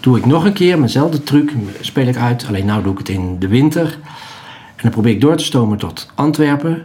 doe 0.00 0.18
ik 0.18 0.26
nog 0.26 0.44
een 0.44 0.52
keer, 0.52 0.78
mijnzelfde 0.78 1.22
truc, 1.22 1.52
speel 1.80 2.06
ik 2.06 2.16
uit. 2.16 2.44
Alleen 2.48 2.66
nou 2.66 2.82
doe 2.82 2.92
ik 2.92 2.98
het 2.98 3.08
in 3.08 3.38
de 3.38 3.48
winter. 3.48 3.98
En 4.76 4.82
dan 4.82 4.90
probeer 4.90 5.12
ik 5.12 5.20
door 5.20 5.36
te 5.36 5.44
stomen 5.44 5.78
tot 5.78 6.10
Antwerpen. 6.14 6.84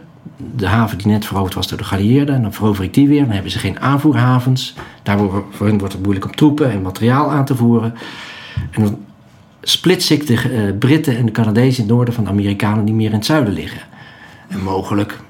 De 0.56 0.66
haven 0.66 0.98
die 0.98 1.06
net 1.06 1.24
veroverd 1.24 1.54
was 1.54 1.68
door 1.68 1.78
de 1.78 1.84
geallieerden. 1.84 2.34
En 2.34 2.42
dan 2.42 2.52
verover 2.52 2.84
ik 2.84 2.94
die 2.94 3.08
weer. 3.08 3.20
Dan 3.20 3.30
hebben 3.30 3.50
ze 3.50 3.58
geen 3.58 3.80
aanvoerhavens. 3.80 4.74
Daar 5.02 5.18
wordt, 5.18 5.46
voor 5.50 5.66
hen 5.66 5.78
wordt 5.78 5.92
het 5.92 6.02
moeilijk 6.02 6.26
om 6.26 6.34
troepen 6.34 6.70
en 6.70 6.82
materiaal 6.82 7.30
aan 7.30 7.44
te 7.44 7.56
voeren. 7.56 7.94
En 8.70 8.82
dan 8.82 8.98
splits 9.62 10.10
ik 10.10 10.26
de 10.26 10.34
eh, 10.34 10.78
Britten 10.78 11.16
en 11.16 11.26
de 11.26 11.32
Canadezen 11.32 11.82
in 11.82 11.88
het 11.88 11.96
noorden 11.96 12.14
van 12.14 12.24
de 12.24 12.30
Amerikanen 12.30 12.84
die 12.84 12.94
meer 12.94 13.08
in 13.08 13.16
het 13.16 13.26
zuiden 13.26 13.52
liggen. 13.52 13.80
En 14.48 14.62
mogelijk 14.62 15.20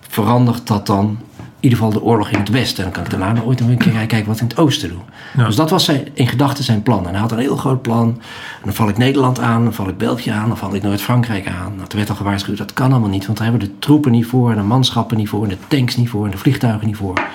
verandert 0.00 0.66
dat 0.66 0.86
dan 0.86 1.18
in 1.60 1.68
ieder 1.68 1.78
geval 1.78 1.92
de 1.92 2.02
oorlog 2.02 2.30
in 2.30 2.38
het 2.38 2.48
westen. 2.48 2.76
En 2.76 2.82
dan 2.84 2.92
kan 2.92 3.04
ik 3.04 3.10
daarna 3.10 3.32
nog 3.32 3.44
ooit 3.44 3.60
een 3.60 3.78
keer 3.78 3.92
kijken 3.92 4.26
wat 4.26 4.36
we 4.36 4.42
in 4.42 4.48
het 4.48 4.58
oosten 4.58 4.88
doen. 4.88 5.02
Ja. 5.36 5.44
Dus 5.44 5.56
dat 5.56 5.70
was 5.70 5.84
zijn, 5.84 6.08
in 6.12 6.26
gedachten 6.26 6.64
zijn 6.64 6.82
plan. 6.82 7.06
En 7.06 7.10
hij 7.10 7.20
had 7.20 7.32
een 7.32 7.38
heel 7.38 7.56
groot 7.56 7.82
plan. 7.82 8.08
En 8.08 8.64
dan 8.64 8.74
val 8.74 8.88
ik 8.88 8.98
Nederland 8.98 9.40
aan, 9.40 9.64
dan 9.64 9.74
val 9.74 9.88
ik 9.88 9.98
België 9.98 10.30
aan, 10.30 10.48
dan 10.48 10.56
val 10.56 10.74
ik 10.74 10.82
Noord-Frankrijk 10.82 11.48
aan. 11.48 11.72
Nou, 11.76 11.88
toen 11.88 11.98
werd 11.98 12.10
al 12.10 12.16
gewaarschuwd, 12.16 12.58
dat 12.58 12.72
kan 12.72 12.90
allemaal 12.90 13.08
niet. 13.08 13.26
Want 13.26 13.38
daar 13.38 13.46
hebben 13.46 13.66
we 13.66 13.72
de 13.72 13.78
troepen 13.78 14.12
niet 14.12 14.26
voor, 14.26 14.50
en 14.50 14.56
de 14.56 14.62
manschappen 14.62 15.16
niet 15.16 15.28
voor, 15.28 15.42
en 15.42 15.48
de 15.48 15.56
tanks 15.68 15.96
niet 15.96 16.08
voor, 16.08 16.24
en 16.24 16.30
de 16.30 16.38
vliegtuigen 16.38 16.86
niet 16.86 16.96
voor. 16.96 17.14
Nou, 17.14 17.28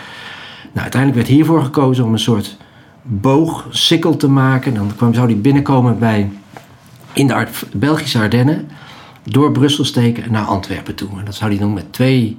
uiteindelijk 0.73 1.21
werd 1.21 1.36
hiervoor 1.36 1.63
gekozen 1.63 2.03
om 2.03 2.13
een 2.13 2.19
soort 2.19 2.58
boog, 3.05 3.67
sikkel 3.69 4.17
te 4.17 4.27
maken. 4.27 4.73
Dan 4.73 4.91
kwam, 4.95 5.13
zou 5.13 5.27
die 5.27 5.35
binnenkomen 5.35 5.99
bij, 5.99 6.31
in 7.13 7.27
de 7.27 7.47
Belgische 7.73 8.19
Ardennen, 8.19 8.69
door 9.23 9.51
Brussel 9.51 9.85
steken 9.85 10.23
en 10.23 10.31
naar 10.31 10.45
Antwerpen 10.45 10.95
toe. 10.95 11.19
En 11.19 11.25
dat 11.25 11.35
zou 11.35 11.49
hij 11.49 11.59
doen 11.59 11.73
met 11.73 11.93
twee 11.93 12.37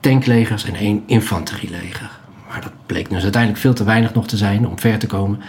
tanklegers 0.00 0.64
en 0.64 0.74
één 0.74 1.02
infanterieleger. 1.06 2.10
Maar 2.48 2.60
dat 2.60 2.72
bleek 2.86 3.10
dus 3.10 3.22
uiteindelijk 3.22 3.62
veel 3.62 3.74
te 3.74 3.84
weinig 3.84 4.14
nog 4.14 4.26
te 4.26 4.36
zijn 4.36 4.68
om 4.68 4.78
ver 4.78 4.98
te 4.98 5.06
komen. 5.06 5.40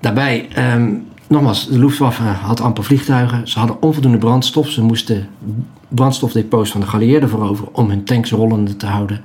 Daarbij, 0.00 0.48
ehm, 0.52 0.92
nogmaals, 1.26 1.68
de 1.68 1.78
Luftwaffe 1.78 2.22
had 2.22 2.60
amper 2.60 2.84
vliegtuigen. 2.84 3.48
Ze 3.48 3.58
hadden 3.58 3.82
onvoldoende 3.82 4.18
brandstof. 4.18 4.68
Ze 4.68 4.82
moesten 4.82 5.28
brandstofdepots 5.88 6.70
van 6.70 6.80
de 6.80 6.86
geallieerden 6.86 7.28
veroveren 7.28 7.74
om 7.74 7.88
hun 7.88 8.04
tanks 8.04 8.30
rollende 8.30 8.76
te 8.76 8.86
houden. 8.86 9.20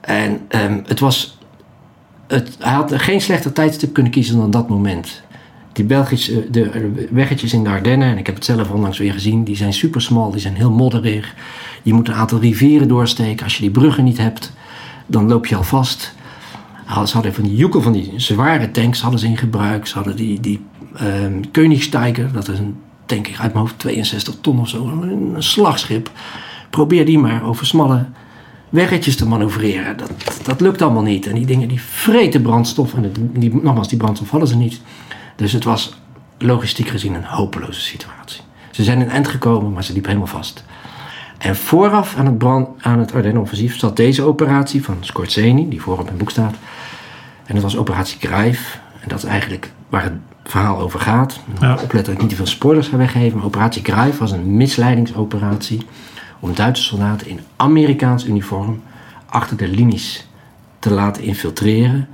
En 0.00 0.40
ehm, 0.48 0.80
het 0.86 1.00
was, 1.00 1.38
het, 2.26 2.56
hij 2.58 2.72
had 2.72 2.92
geen 2.94 3.20
slechter 3.20 3.52
tijdstip 3.52 3.92
kunnen 3.92 4.12
kiezen 4.12 4.36
dan 4.36 4.50
dat 4.50 4.68
moment. 4.68 5.22
Die 5.72 5.84
Belgische 5.84 6.50
de 6.50 6.92
weggetjes 7.10 7.52
in 7.52 7.64
de 7.64 7.70
Ardennen, 7.70 8.08
en 8.08 8.18
ik 8.18 8.26
heb 8.26 8.34
het 8.34 8.44
zelf 8.44 8.70
onlangs 8.70 8.98
weer 8.98 9.12
gezien, 9.12 9.44
die 9.44 9.56
zijn 9.56 9.72
super 9.72 10.02
smal, 10.02 10.30
die 10.30 10.40
zijn 10.40 10.54
heel 10.54 10.70
modderig. 10.70 11.34
Je 11.82 11.92
moet 11.92 12.08
een 12.08 12.14
aantal 12.14 12.40
rivieren 12.40 12.88
doorsteken. 12.88 13.44
Als 13.44 13.56
je 13.56 13.62
die 13.62 13.70
bruggen 13.70 14.04
niet 14.04 14.18
hebt, 14.18 14.52
dan 15.06 15.28
loop 15.28 15.46
je 15.46 15.56
al 15.56 15.62
vast. 15.62 16.14
Ze 17.06 17.12
hadden 17.12 17.34
van 17.34 17.44
die 17.44 17.56
joekel 17.56 17.82
van 17.82 17.92
die 17.92 18.12
zware 18.16 18.70
tanks 18.70 19.00
hadden 19.00 19.20
ze 19.20 19.26
in 19.26 19.36
gebruik. 19.36 19.86
Ze 19.86 19.94
hadden 19.94 20.16
die, 20.16 20.40
die 20.40 20.60
ehm 20.96 21.42
dat 22.32 22.48
is 22.48 22.58
een 22.58 22.76
tank 23.06 23.26
uit 23.26 23.52
mijn 23.52 23.64
hoofd 23.64 23.78
62 23.78 24.34
ton 24.40 24.60
of 24.60 24.68
zo, 24.68 24.86
een 24.86 25.34
slagschip. 25.38 26.10
Probeer 26.70 27.06
die 27.06 27.18
maar 27.18 27.44
over 27.44 27.66
smalle 27.66 28.06
weggetjes 28.74 29.16
te 29.16 29.26
manoeuvreren. 29.28 29.96
Dat, 29.96 30.10
dat 30.44 30.60
lukt 30.60 30.82
allemaal 30.82 31.02
niet. 31.02 31.26
En 31.26 31.34
die 31.34 31.46
dingen 31.46 31.68
die 31.68 31.80
vreten 31.80 32.42
brandstof. 32.42 32.94
En 32.94 33.02
het- 33.02 33.18
die, 33.32 33.54
nogmaals, 33.62 33.88
die 33.88 33.98
brandstof 33.98 34.30
hadden 34.30 34.48
ze 34.48 34.56
niet. 34.56 34.80
Dus 35.36 35.52
het 35.52 35.64
was 35.64 35.94
logistiek 36.38 36.88
gezien 36.88 37.14
een 37.14 37.24
hopeloze 37.24 37.80
situatie. 37.80 38.40
Ze 38.70 38.82
zijn 38.84 39.00
in 39.00 39.08
eind 39.08 39.28
gekomen, 39.28 39.72
maar 39.72 39.84
ze 39.84 39.92
liepen 39.92 40.10
helemaal 40.10 40.34
vast. 40.34 40.64
En 41.38 41.56
vooraf 41.56 42.16
aan 42.16 42.26
het, 42.26 42.38
brand, 42.38 42.68
aan 42.82 42.98
het 42.98 43.14
Ardennen-offensief 43.14 43.78
zat 43.78 43.96
deze 43.96 44.22
operatie 44.22 44.84
van 44.84 44.96
Scorzeni, 45.00 45.68
die 45.68 45.80
voor 45.80 45.98
op 45.98 46.04
mijn 46.04 46.16
boek 46.16 46.30
staat. 46.30 46.54
En 47.46 47.54
dat 47.54 47.62
was 47.62 47.76
operatie 47.76 48.18
Grijf. 48.20 48.80
En 49.00 49.08
dat 49.08 49.18
is 49.18 49.24
eigenlijk 49.24 49.72
waar 49.88 50.02
het 50.02 50.12
verhaal 50.44 50.78
over 50.78 51.00
gaat. 51.00 51.40
Ja. 51.60 51.72
Opletten 51.72 52.02
dat 52.04 52.08
ik 52.14 52.20
niet 52.20 52.28
te 52.30 52.36
veel 52.36 52.46
spoilers 52.46 52.88
ga 52.88 52.96
weggeven. 52.96 53.36
Maar 53.36 53.46
operatie 53.46 53.82
Grijf 53.84 54.18
was 54.18 54.30
een 54.32 54.56
misleidingsoperatie 54.56 55.86
om 56.44 56.54
Duitse 56.54 56.82
soldaten 56.82 57.28
in 57.28 57.40
Amerikaans 57.56 58.26
uniform 58.26 58.82
achter 59.26 59.56
de 59.56 59.68
linies 59.68 60.26
te 60.78 60.90
laten 60.90 61.22
infiltreren. 61.22 62.08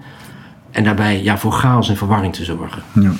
En 0.70 0.84
daarbij 0.84 1.22
ja, 1.22 1.38
voor 1.38 1.52
chaos 1.52 1.88
en 1.88 1.96
verwarring 1.96 2.34
te 2.34 2.44
zorgen. 2.44 2.82
Ja. 2.92 3.10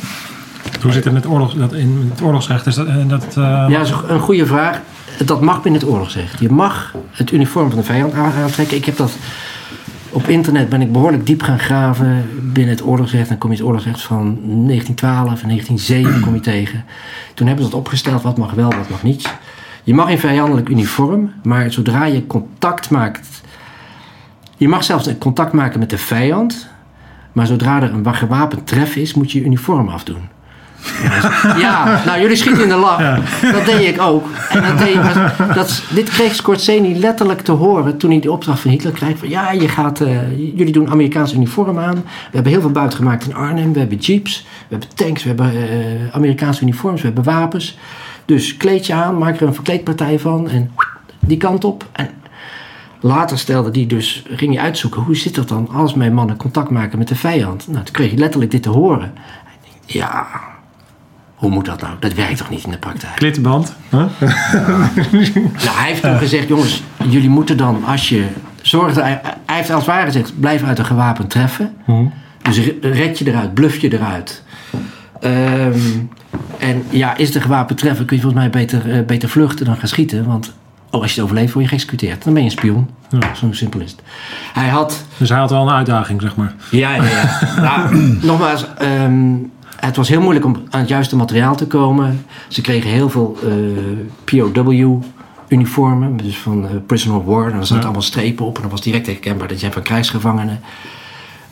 Hoe 0.83 0.93
zit 0.93 1.05
het 1.05 1.13
met 1.13 1.27
oorlogs, 1.27 1.55
dat 1.55 1.73
in 1.73 2.11
het 2.11 2.23
oorlogsrecht? 2.23 2.67
Is 2.67 2.75
dat, 2.75 2.87
eh, 2.87 3.09
dat, 3.09 3.25
eh, 3.25 3.35
Ja, 3.69 3.69
dat 3.69 3.87
is 3.87 3.93
een 4.09 4.21
goede 4.21 4.47
vraag. 4.47 4.81
Dat 5.25 5.41
mag 5.41 5.63
binnen 5.63 5.81
het 5.81 5.91
oorlogsrecht. 5.91 6.41
Je 6.41 6.51
mag 6.51 6.95
het 7.11 7.33
uniform 7.33 7.69
van 7.69 7.79
de 7.79 7.85
vijand 7.85 8.13
aan- 8.15 8.33
aantrekken. 8.33 8.77
Ik 8.77 8.85
heb 8.85 8.97
dat 8.97 9.13
op 10.11 10.29
internet 10.29 10.69
ben 10.69 10.81
ik 10.81 10.93
behoorlijk 10.93 11.27
diep 11.27 11.43
gaan 11.43 11.59
graven 11.59 12.29
binnen 12.43 12.75
het 12.75 12.85
oorlogsrecht. 12.87 13.29
Dan 13.29 13.39
kom 13.39 13.51
je 13.51 13.57
het 13.57 13.67
oorlogsrecht 13.67 14.03
van 14.03 14.39
1912 14.67 15.43
en 15.43 15.49
1907 15.49 16.21
kom 16.21 16.35
je 16.35 16.41
tegen. 16.41 16.85
Toen 17.35 17.47
hebben 17.47 17.65
ze 17.65 17.71
dat 17.71 17.81
opgesteld, 17.81 18.23
wat 18.23 18.39
mag 18.39 18.53
wel, 18.53 18.73
wat 18.75 18.89
mag 18.89 19.03
niet. 19.03 19.35
Je 19.83 19.95
mag 19.95 20.11
in 20.11 20.19
vijandelijk 20.19 20.69
uniform, 20.69 21.33
maar 21.43 21.73
zodra 21.73 22.05
je 22.05 22.27
contact 22.27 22.91
maakt... 22.91 23.41
Je 24.57 24.69
mag 24.69 24.85
zelfs 24.85 25.19
contact 25.19 25.53
maken 25.53 25.79
met 25.79 25.91
de 25.91 25.99
vijand... 25.99 26.69
maar 27.33 27.47
zodra 27.47 27.83
er 27.83 27.93
een 27.93 28.15
gewapend 28.15 28.67
tref 28.67 28.97
is, 28.97 29.15
moet 29.15 29.33
je 29.33 29.39
je 29.39 29.45
uniform 29.45 29.89
afdoen. 29.89 30.29
Ja, 31.59 32.03
nou 32.07 32.21
jullie 32.21 32.37
schieten 32.37 32.63
in 32.63 32.69
de 32.69 32.77
lach. 32.77 33.19
Dat 33.53 33.65
deed 33.65 33.89
ik 33.89 34.01
ook. 34.01 34.27
En 34.51 34.63
dat 34.63 34.79
deed, 34.79 34.95
maar 34.95 35.35
dat, 35.55 35.83
dit 35.91 36.11
kreeg 36.11 36.35
Scorsese 36.35 36.99
letterlijk 36.99 37.41
te 37.41 37.53
horen 37.53 37.97
toen 37.97 38.11
hij 38.11 38.21
de 38.21 38.33
opdracht 38.33 38.61
van 38.61 38.71
Hitler 38.71 38.93
kreeg. 38.93 39.19
Van, 39.19 39.29
ja, 39.29 39.51
je 39.51 39.69
gaat, 39.69 40.01
eh, 40.01 40.39
jullie 40.39 40.73
doen 40.73 40.91
Amerikaans 40.91 41.33
uniform 41.35 41.79
aan. 41.79 41.95
We 42.05 42.31
hebben 42.31 42.53
heel 42.53 42.61
veel 42.61 42.71
buiten 42.71 42.99
gemaakt 42.99 43.27
in 43.27 43.35
Arnhem. 43.35 43.73
We 43.73 43.79
hebben 43.79 43.99
jeeps, 43.99 44.47
we 44.69 44.77
hebben 44.77 44.89
tanks, 44.95 45.23
we 45.23 45.29
hebben 45.29 45.53
eh, 45.53 46.15
Amerikaanse 46.15 46.63
uniforms, 46.63 47.01
we 47.01 47.07
hebben 47.07 47.25
wapens. 47.25 47.79
Dus 48.31 48.57
kleed 48.57 48.87
je 48.87 48.95
aan, 48.95 49.19
maak 49.19 49.41
er 49.41 49.47
een 49.47 49.55
verkleedpartij 49.55 50.19
van 50.19 50.49
en 50.49 50.71
die 51.21 51.37
kant 51.37 51.65
op. 51.65 51.89
En 51.93 52.11
later 53.01 53.39
stelde 53.39 53.71
die 53.71 53.87
dus, 53.87 54.25
ging 54.31 54.55
je 54.55 54.61
uitzoeken, 54.61 55.03
hoe 55.03 55.17
zit 55.17 55.35
dat 55.35 55.49
dan 55.49 55.69
als 55.69 55.95
mijn 55.95 56.15
mannen 56.15 56.37
contact 56.37 56.71
maken 56.71 56.99
met 56.99 57.09
de 57.09 57.15
vijand? 57.15 57.69
Nou, 57.69 57.85
toen 57.85 57.95
kreeg 57.95 58.11
je 58.11 58.17
letterlijk 58.17 58.51
dit 58.51 58.63
te 58.63 58.69
horen. 58.69 59.13
Ja, 59.87 60.27
hoe 61.35 61.51
moet 61.51 61.65
dat 61.65 61.81
nou? 61.81 61.95
Dat 62.01 62.15
werkt 62.15 62.37
toch 62.37 62.51
niet 62.51 62.65
in 62.65 62.71
de 62.71 62.79
praktijk? 62.79 63.15
klittenband? 63.15 63.77
Huh? 63.91 64.05
Nou, 65.65 65.77
hij 65.77 65.89
heeft 65.89 66.03
toen 66.03 66.19
gezegd, 66.19 66.49
jongens, 66.49 66.83
jullie 67.09 67.29
moeten 67.29 67.57
dan 67.57 67.85
als 67.85 68.09
je 68.09 68.27
zorgt, 68.63 68.97
hij, 68.97 69.21
hij 69.47 69.57
heeft 69.57 69.71
als 69.71 69.87
het 69.87 69.95
ware 69.95 70.07
gezegd, 70.07 70.41
blijf 70.41 70.63
uit 70.63 70.79
een 70.79 70.85
gewapend 70.85 71.31
treffen. 71.31 71.77
Dus 72.43 72.59
re- 72.59 72.77
red 72.81 73.19
je 73.19 73.27
eruit, 73.27 73.55
bluff 73.55 73.77
je 73.77 73.93
eruit. 73.93 74.43
Ehm, 75.21 75.79
en 76.59 76.83
ja, 76.91 77.17
is 77.17 77.33
de 77.33 77.41
gewapend 77.41 77.79
treffen, 77.79 78.05
kun 78.07 78.17
je 78.17 78.23
volgens 78.23 78.43
mij 78.43 78.51
beter, 78.51 78.91
eh, 78.91 79.05
beter 79.07 79.29
vluchten 79.29 79.67
dan 79.67 79.77
gaan 79.77 79.89
schieten. 79.89 80.25
Want 80.27 80.53
oh, 80.91 81.01
als 81.01 81.11
je 81.11 81.21
het 81.21 81.25
overleeft, 81.31 81.53
word 81.53 81.65
je 81.65 81.71
geëxecuteerd. 81.71 82.25
Dan 82.25 82.33
ben 82.33 82.43
je 82.43 82.49
een 82.49 82.57
spion. 82.57 82.89
Ja. 83.21 83.35
Zo 83.35 83.53
simpel 83.53 83.81
is 83.81 83.91
het. 83.91 84.03
Hij 84.53 84.69
had 84.69 85.05
Dus 85.17 85.29
hij 85.29 85.39
had 85.39 85.51
wel 85.51 85.63
een 85.69 85.75
uitdaging, 85.75 86.21
zeg 86.23 86.37
maar. 86.37 86.55
ja, 86.71 86.95
ja, 86.95 87.03
ja. 87.05 87.39
Nou, 87.63 87.95
nogmaals, 88.23 88.67
ehm, 88.79 89.35
het 89.77 89.97
was 89.97 90.09
heel 90.09 90.21
moeilijk 90.21 90.45
om 90.45 90.63
aan 90.71 90.81
het 90.81 90.89
juiste 90.89 91.17
materiaal 91.17 91.57
te 91.57 91.67
komen. 91.67 92.25
Ze 92.49 92.61
kregen 92.61 92.91
heel 92.91 93.11
veel 93.11 93.39
eh, 93.45 93.51
POW-uniformen, 94.25 96.17
dus 96.17 96.39
van 96.39 96.65
eh, 96.69 96.71
Prisoner 96.87 97.19
of 97.19 97.25
War. 97.25 97.45
En 97.47 97.51
daar 97.53 97.61
zaten 97.61 97.77
Ja. 97.77 97.83
allemaal 97.83 98.03
strepen 98.03 98.47
op 98.47 98.57
en 98.57 98.63
dat 98.63 98.71
was 98.71 98.81
direct 98.83 99.07
herkenbaar 99.07 99.49
dat 99.49 99.61
je 99.61 99.73
van 99.73 99.83
krijgsgevangenen. 99.83 100.61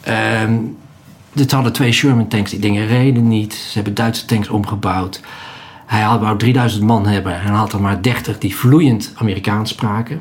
Ehm 0.00 0.52
dit 1.32 1.52
hadden 1.52 1.72
twee 1.72 1.92
Sherman 1.92 2.28
tanks, 2.28 2.50
die 2.50 2.60
dingen 2.60 2.86
reden 2.86 3.28
niet. 3.28 3.54
Ze 3.54 3.74
hebben 3.74 3.94
Duitse 3.94 4.24
tanks 4.24 4.48
omgebouwd. 4.48 5.20
Hij 5.86 6.00
had 6.00 6.20
wou 6.20 6.38
3000 6.38 6.82
man 6.82 7.06
hebben 7.06 7.40
en 7.40 7.52
had 7.52 7.72
er 7.72 7.80
maar 7.80 8.02
30 8.02 8.38
die 8.38 8.56
vloeiend 8.56 9.12
Amerikaans 9.14 9.70
spraken. 9.70 10.20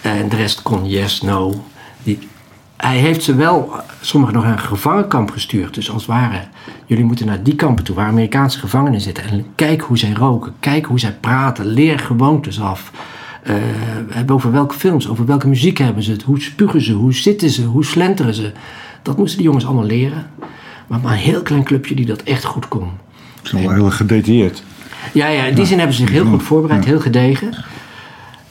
En 0.00 0.28
de 0.28 0.36
rest 0.36 0.62
kon 0.62 0.88
yes, 0.88 1.20
no. 1.22 1.64
Die, 2.02 2.28
hij 2.76 2.96
heeft 2.96 3.22
ze 3.22 3.34
wel, 3.34 3.72
sommigen 4.00 4.34
nog 4.34 4.44
naar 4.44 4.52
een 4.52 4.58
gevangenkamp 4.58 5.30
gestuurd. 5.30 5.74
Dus 5.74 5.90
als 5.90 6.02
het 6.02 6.10
ware, 6.10 6.40
jullie 6.86 7.04
moeten 7.04 7.26
naar 7.26 7.42
die 7.42 7.54
kampen 7.54 7.84
toe 7.84 7.94
waar 7.94 8.06
Amerikaanse 8.06 8.58
gevangenen 8.58 9.00
zitten. 9.00 9.24
En 9.24 9.46
kijk 9.54 9.80
hoe 9.80 9.98
zij 9.98 10.12
roken, 10.12 10.54
kijk 10.60 10.86
hoe 10.86 11.00
zij 11.00 11.12
praten, 11.20 11.66
leer 11.66 11.98
gewoontes 11.98 12.60
af. 12.60 12.90
Hebben 14.08 14.34
over 14.34 14.52
welke 14.52 14.74
films, 14.74 15.08
over 15.08 15.26
welke 15.26 15.48
muziek 15.48 15.78
hebben 15.78 16.02
ze 16.02 16.10
het, 16.10 16.22
hoe 16.22 16.40
spugen 16.40 16.82
ze, 16.82 16.92
hoe 16.92 17.14
zitten 17.14 17.50
ze, 17.50 17.64
hoe 17.64 17.84
slenteren 17.84 18.34
ze. 18.34 18.52
Dat 19.02 19.16
moesten 19.16 19.36
die 19.36 19.46
jongens 19.46 19.66
allemaal 19.66 19.84
leren. 19.84 20.30
Maar 20.86 21.00
maar 21.00 21.12
een 21.12 21.18
heel 21.18 21.42
klein 21.42 21.64
clubje 21.64 21.94
die 21.94 22.06
dat 22.06 22.22
echt 22.22 22.44
goed 22.44 22.68
kon. 22.68 22.88
Het 23.36 23.44
is 23.44 23.52
wel 23.52 23.72
heel 23.72 23.90
gedetailleerd. 23.90 24.62
Ja, 25.12 25.28
ja, 25.28 25.44
in 25.44 25.54
die 25.54 25.66
zin 25.66 25.78
hebben 25.78 25.96
ze 25.96 26.02
zich 26.02 26.10
heel 26.10 26.24
goed 26.24 26.42
voorbereid, 26.42 26.84
heel 26.84 27.00
gedegen. 27.00 27.54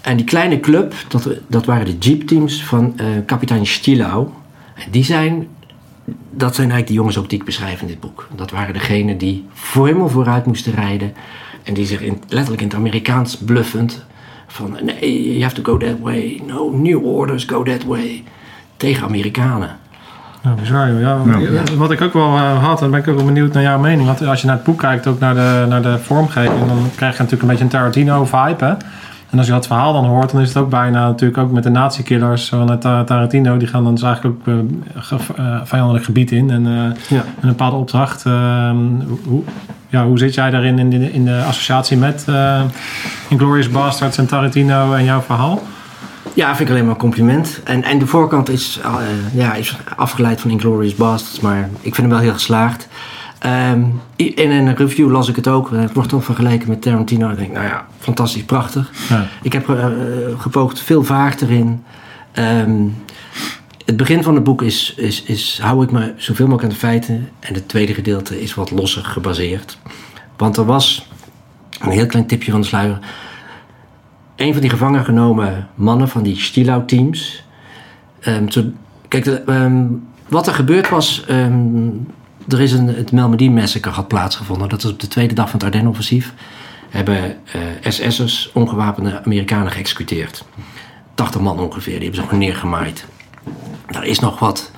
En 0.02 0.18
die 0.18 0.26
kleine 0.26 0.60
club, 0.60 0.94
dat, 1.08 1.30
dat 1.48 1.66
waren 1.66 1.86
de 1.86 1.98
jeepteams 1.98 2.64
van 2.64 2.94
eh, 2.98 3.06
kapitein 3.26 3.66
Stilau. 3.66 4.28
En 4.76 4.92
die 4.92 5.04
zijn, 5.04 5.48
dat 6.32 6.56
zijn 6.56 6.72
eigenlijk 6.72 6.88
de 6.88 6.94
jongens 6.94 7.18
ook 7.18 7.30
die 7.30 7.40
ik 7.40 7.46
beschrijf 7.46 7.82
in 7.82 7.88
dit 7.88 8.00
boek. 8.00 8.28
Dat 8.36 8.52
waren 8.52 8.74
degenen 8.74 9.18
die 9.18 9.46
voor 9.54 9.86
helemaal 9.86 10.10
vooruit 10.10 10.46
moesten 10.46 10.74
rijden. 10.74 11.14
En 11.64 11.74
die 11.74 11.86
zich 11.86 12.02
in, 12.02 12.22
letterlijk 12.28 12.62
in 12.62 12.68
het 12.68 12.78
Amerikaans 12.78 13.38
bluffend 13.38 14.06
van... 14.48 14.78
Nee, 14.84 15.30
you 15.30 15.42
have 15.42 15.62
to 15.62 15.72
go 15.72 15.78
that 15.78 16.00
way. 16.00 16.42
No, 16.46 16.70
new 16.70 17.06
orders, 17.06 17.44
go 17.44 17.64
that 17.64 17.84
way. 17.84 18.24
Tegen 18.78 19.08
Amerikanen. 19.08 19.78
Ja, 20.44 20.50
bizar, 20.60 20.88
joh. 20.90 21.00
ja, 21.02 21.18
Ja. 21.40 21.62
Wat 21.78 21.92
ik 21.92 22.02
ook 22.02 22.14
wel 22.14 22.36
eh, 22.36 22.64
had, 22.64 22.82
en 22.82 22.92
ben 22.92 23.00
ik 23.00 23.08
ook 23.08 23.16
wel 23.16 23.26
benieuwd 23.26 23.54
naar 23.54 23.64
jouw 23.64 23.80
mening. 23.80 24.06
Want 24.08 24.26
als 24.26 24.42
je 24.42 24.48
naar 24.48 24.56
het 24.56 24.66
boek 24.66 24.80
kijkt, 24.80 25.08
ook 25.08 25.20
naar 25.20 25.34
de, 25.34 25.66
naar 25.70 25.82
de 25.82 25.98
vormgeving, 25.98 26.66
dan 26.68 26.78
krijg 26.96 27.14
je 27.18 27.24
natuurlijk 27.24 27.42
een 27.42 27.48
beetje 27.48 27.64
een 27.64 27.70
Tarantino-vibe. 27.70 28.66
Hè? 28.66 28.74
En 29.30 29.38
als 29.38 29.48
je 29.48 29.54
dat 29.54 29.68
verhaal 29.68 29.94
dan 29.94 30.06
hoort, 30.06 30.32
dan 30.32 30.42
is 30.42 30.48
het 30.48 30.58
ook 30.58 30.70
bijna 30.70 31.08
natuurlijk 31.08 31.40
ook 31.40 31.52
met 31.52 31.64
de 31.64 31.70
nazi-killers 31.70 32.50
van 32.50 32.70
het 32.72 32.82
Ta- 32.82 33.04
Tarantino. 33.04 33.58
Die 33.58 33.68
gaan 33.68 33.84
dan 33.84 33.94
dus 33.94 34.04
eigenlijk 34.04 34.36
ook 34.40 34.48
eh, 34.48 34.54
ge- 34.96 35.34
eh, 35.38 35.60
vijandelijk 35.64 36.06
gebied 36.06 36.32
in. 36.32 36.50
En 36.52 36.66
eh, 36.68 36.74
Ja. 37.18 37.24
een 37.42 37.48
bepaalde 37.50 37.76
opdracht. 37.78 38.26
eh, 38.26 38.70
hoe, 39.24 39.44
ja, 39.88 40.06
hoe 40.06 40.18
zit 40.20 40.34
jij 40.34 40.50
daarin 40.50 40.80
in 40.80 40.90
de, 40.90 41.12
in 41.14 41.26
de 41.26 41.42
associatie 41.48 41.98
met 41.98 42.26
uh, 42.30 42.62
Inglourious 43.28 43.70
Basterds 43.70 44.18
en 44.18 44.26
Tarantino 44.26 44.94
en 44.94 45.04
jouw 45.04 45.22
verhaal? 45.22 45.62
Ja, 46.40 46.56
vind 46.56 46.70
ik 46.70 46.70
alleen 46.70 46.86
maar 46.86 46.94
een 46.94 47.00
compliment. 47.00 47.62
En, 47.64 47.84
en 47.84 48.00
de 48.00 48.08
voorkant 48.08 48.50
is, 48.50 48.80
eh, 48.84 48.94
ja, 49.34 49.54
is 49.54 49.78
afgeleid 49.96 50.42
van 50.42 50.52
Inglourious 50.52 50.96
Basterds, 50.96 51.40
maar 51.40 51.70
ik 51.82 51.96
vind 51.96 51.98
hem 51.98 52.10
wel 52.10 52.20
heel 52.20 52.34
geslaagd. 52.34 52.88
Ehm, 53.40 53.84
in 54.16 54.52
een 54.52 54.76
review 54.76 55.12
las 55.12 55.28
ik 55.28 55.36
het 55.36 55.48
ook. 55.48 55.72
Het 55.72 55.94
wordt 55.94 56.10
toch 56.10 56.24
vergeleken 56.24 56.70
met 56.70 56.82
Tarantino. 56.82 57.30
Ik 57.30 57.38
denk, 57.38 57.52
nou 57.52 57.66
ja, 57.66 57.86
fantastisch, 57.98 58.44
prachtig. 58.44 58.92
Ja. 59.10 59.28
Ik 59.42 59.54
heb 59.54 59.70
eh, 59.70 59.88
gepoogd 60.38 60.80
veel 60.80 61.04
vaart 61.04 61.42
erin. 61.42 61.84
Ehm, 62.32 62.88
het 63.86 63.98
begin 63.98 64.24
van 64.24 64.36
het 64.36 64.44
boek 64.44 64.62
is, 64.62 64.94
is, 64.98 65.24
is, 65.24 65.60
hou 65.62 65.84
ik 65.84 65.92
me 65.92 66.14
zoveel 66.18 66.48
mogelijk 66.48 66.64
aan 66.64 66.80
de 66.80 66.86
feiten. 66.86 67.30
En 67.40 67.54
het 67.54 67.68
tweede 67.68 67.94
gedeelte 67.94 68.42
is 68.42 68.54
wat 68.56 68.72
losser 68.72 69.04
gebaseerd. 69.04 69.78
Want 70.38 70.58
er 70.58 70.66
was, 70.66 71.10
een 71.80 71.92
heel 71.92 72.06
klein 72.06 72.26
tipje 72.26 72.52
van 72.52 72.62
de 72.62 72.68
sluier... 72.68 73.00
Een 74.40 74.52
van 74.54 74.62
die 74.62 74.70
gevangen 74.70 75.06
genomen 75.06 75.68
mannen 75.76 76.10
van 76.10 76.24
die 76.24 76.40
Stilau-teams... 76.40 77.44
ehm, 78.20 78.48
kijk, 79.08 79.26
ehm, 79.26 79.86
wat 80.28 80.48
er 80.48 80.54
gebeurd 80.54 80.90
was... 80.90 81.26
ehm, 81.28 81.88
er 82.48 82.62
is 82.62 82.72
een, 82.72 82.88
het 82.88 83.12
Melmedie 83.12 83.52
Massacre 83.52 83.92
had 83.92 84.08
plaatsgevonden. 84.08 84.70
Dat 84.70 84.84
is 84.84 84.92
op 84.92 85.00
de 85.00 85.08
tweede 85.08 85.34
dag 85.34 85.46
van 85.46 85.54
het 85.54 85.64
Ardennenoffensief. 85.64 86.34
Hebben 86.90 87.36
eh 87.52 87.92
SS'ers 87.92 88.52
ongewapende 88.54 89.24
Amerikanen 89.24 89.72
geëxecuteerd. 89.72 90.46
80 91.14 91.42
man 91.42 91.60
ongeveer, 91.60 91.94
die 91.94 92.04
hebben 92.04 92.20
ze 92.20 92.28
gewoon 92.28 92.40
neergemaaid. 92.40 93.06
Daar 93.88 94.06
is 94.06 94.20
nog 94.20 94.40
wat 94.40 94.72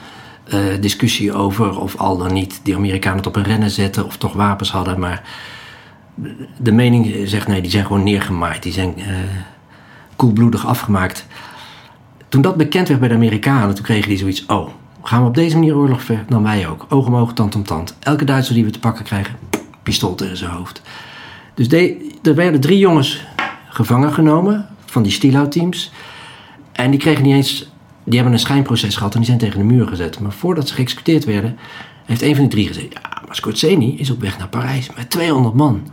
eh, 0.44 0.60
discussie 0.80 1.34
over 1.34 1.80
of 1.80 1.96
al 1.98 2.18
dan 2.18 2.34
niet 2.34 2.60
die 2.64 2.76
Amerikanen 2.76 3.18
het 3.18 3.28
op 3.28 3.36
een 3.36 3.44
rennen 3.44 3.72
zetten 3.72 4.06
of 4.06 4.18
toch 4.18 4.34
wapens 4.34 4.72
hadden. 4.72 5.00
Maar 5.00 5.24
de 6.58 6.72
mening 6.72 7.30
zegt 7.30 7.48
nee, 7.48 7.62
die 7.62 7.72
zijn 7.72 7.86
gewoon 7.86 8.04
neergemaaid. 8.04 8.64
Die 8.64 8.74
zijn 8.74 8.94
eh, 8.98 9.06
koelbloedig 10.22 10.66
afgemaakt. 10.66 11.26
Toen 12.30 12.42
dat 12.42 12.56
bekend 12.56 12.88
werd 12.88 13.00
bij 13.00 13.10
de 13.10 13.16
Amerikanen, 13.16 13.76
toen 13.76 13.84
kregen 13.84 14.10
die 14.10 14.18
zoiets: 14.18 14.46
oh, 14.46 14.70
gaan 15.04 15.22
we 15.22 15.28
op 15.28 15.36
deze 15.36 15.58
manier 15.58 15.76
oorlog 15.76 16.04
ver? 16.04 16.26
Dan 16.28 16.44
wij 16.44 16.68
ook. 16.68 16.86
Oog 16.90 17.08
om 17.08 17.16
oog, 17.16 17.34
tand 17.34 17.56
om 17.56 17.64
tand. 17.64 17.96
Elke 18.00 18.26
Duitser 18.26 18.56
die 18.56 18.66
we 18.66 18.70
te 18.70 18.80
pakken 18.80 19.06
krijgen, 19.06 19.36
pistool 19.84 20.16
tegen 20.16 20.38
zijn 20.38 20.52
hoofd. 20.52 20.82
Dus 21.54 21.68
er 22.24 22.36
werden 22.36 22.62
drie 22.62 22.78
jongens 22.78 23.26
gevangen 23.70 24.14
genomen 24.14 24.68
van 24.86 25.04
die 25.04 25.12
Stilau-teams. 25.12 25.92
En 26.72 26.92
die 26.92 27.00
kregen 27.00 27.24
niet 27.24 27.36
eens. 27.36 27.70
Die 28.04 28.16
hebben 28.16 28.34
een 28.34 28.40
schijnproces 28.40 28.96
gehad 28.96 29.14
en 29.14 29.20
die 29.20 29.28
zijn 29.28 29.40
tegen 29.40 29.60
de 29.60 29.74
muur 29.74 29.88
gezet. 29.88 30.20
Maar 30.20 30.32
voordat 30.32 30.68
ze 30.68 30.74
geëxecuteerd 30.74 31.26
werden, 31.26 31.58
heeft 32.06 32.22
een 32.22 32.36
van 32.36 32.42
die 32.44 32.54
drie 32.54 32.68
gezegd: 32.68 32.94
Ja, 32.94 33.22
maar 33.28 34.00
is 34.00 34.10
op 34.10 34.22
weg 34.22 34.38
naar 34.38 34.50
Parijs 34.50 34.90
met 34.96 35.10
200 35.10 35.56
man. 35.56 35.88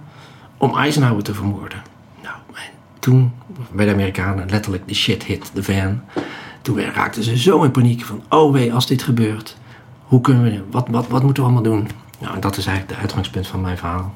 Om 0.57 0.77
Eisenhower 0.77 1.23
te 1.23 1.35
vermoorden. 1.35 1.83
Nou, 2.23 2.37
en 2.55 2.71
toen 2.99 3.33
bij 3.73 3.87
de 3.87 3.92
Amerikanen 3.92 4.51
letterlijk 4.51 4.88
de 4.88 4.94
shit 4.94 5.25
hit 5.25 5.51
de 5.55 5.62
fan. 5.62 6.01
Toen 6.62 6.81
raakten 6.81 7.23
ze 7.23 7.38
zo 7.38 7.62
in 7.62 7.71
paniek 7.71 8.05
van: 8.05 8.23
Oh 8.29 8.53
wee, 8.53 8.73
als 8.73 8.87
dit 8.87 9.03
gebeurt, 9.03 9.57
hoe 10.03 10.21
kunnen 10.21 10.42
we. 10.42 10.62
Wat, 10.71 10.87
wat, 10.90 11.09
wat 11.09 11.23
moeten 11.23 11.42
we 11.42 11.49
allemaal 11.49 11.73
doen? 11.73 11.88
Nou, 12.18 12.35
en 12.35 12.40
dat 12.40 12.57
is 12.57 12.66
eigenlijk 12.66 12.97
de 12.97 13.03
uitgangspunt 13.03 13.47
van 13.47 13.61
mijn 13.61 13.77
verhaal. 13.77 14.14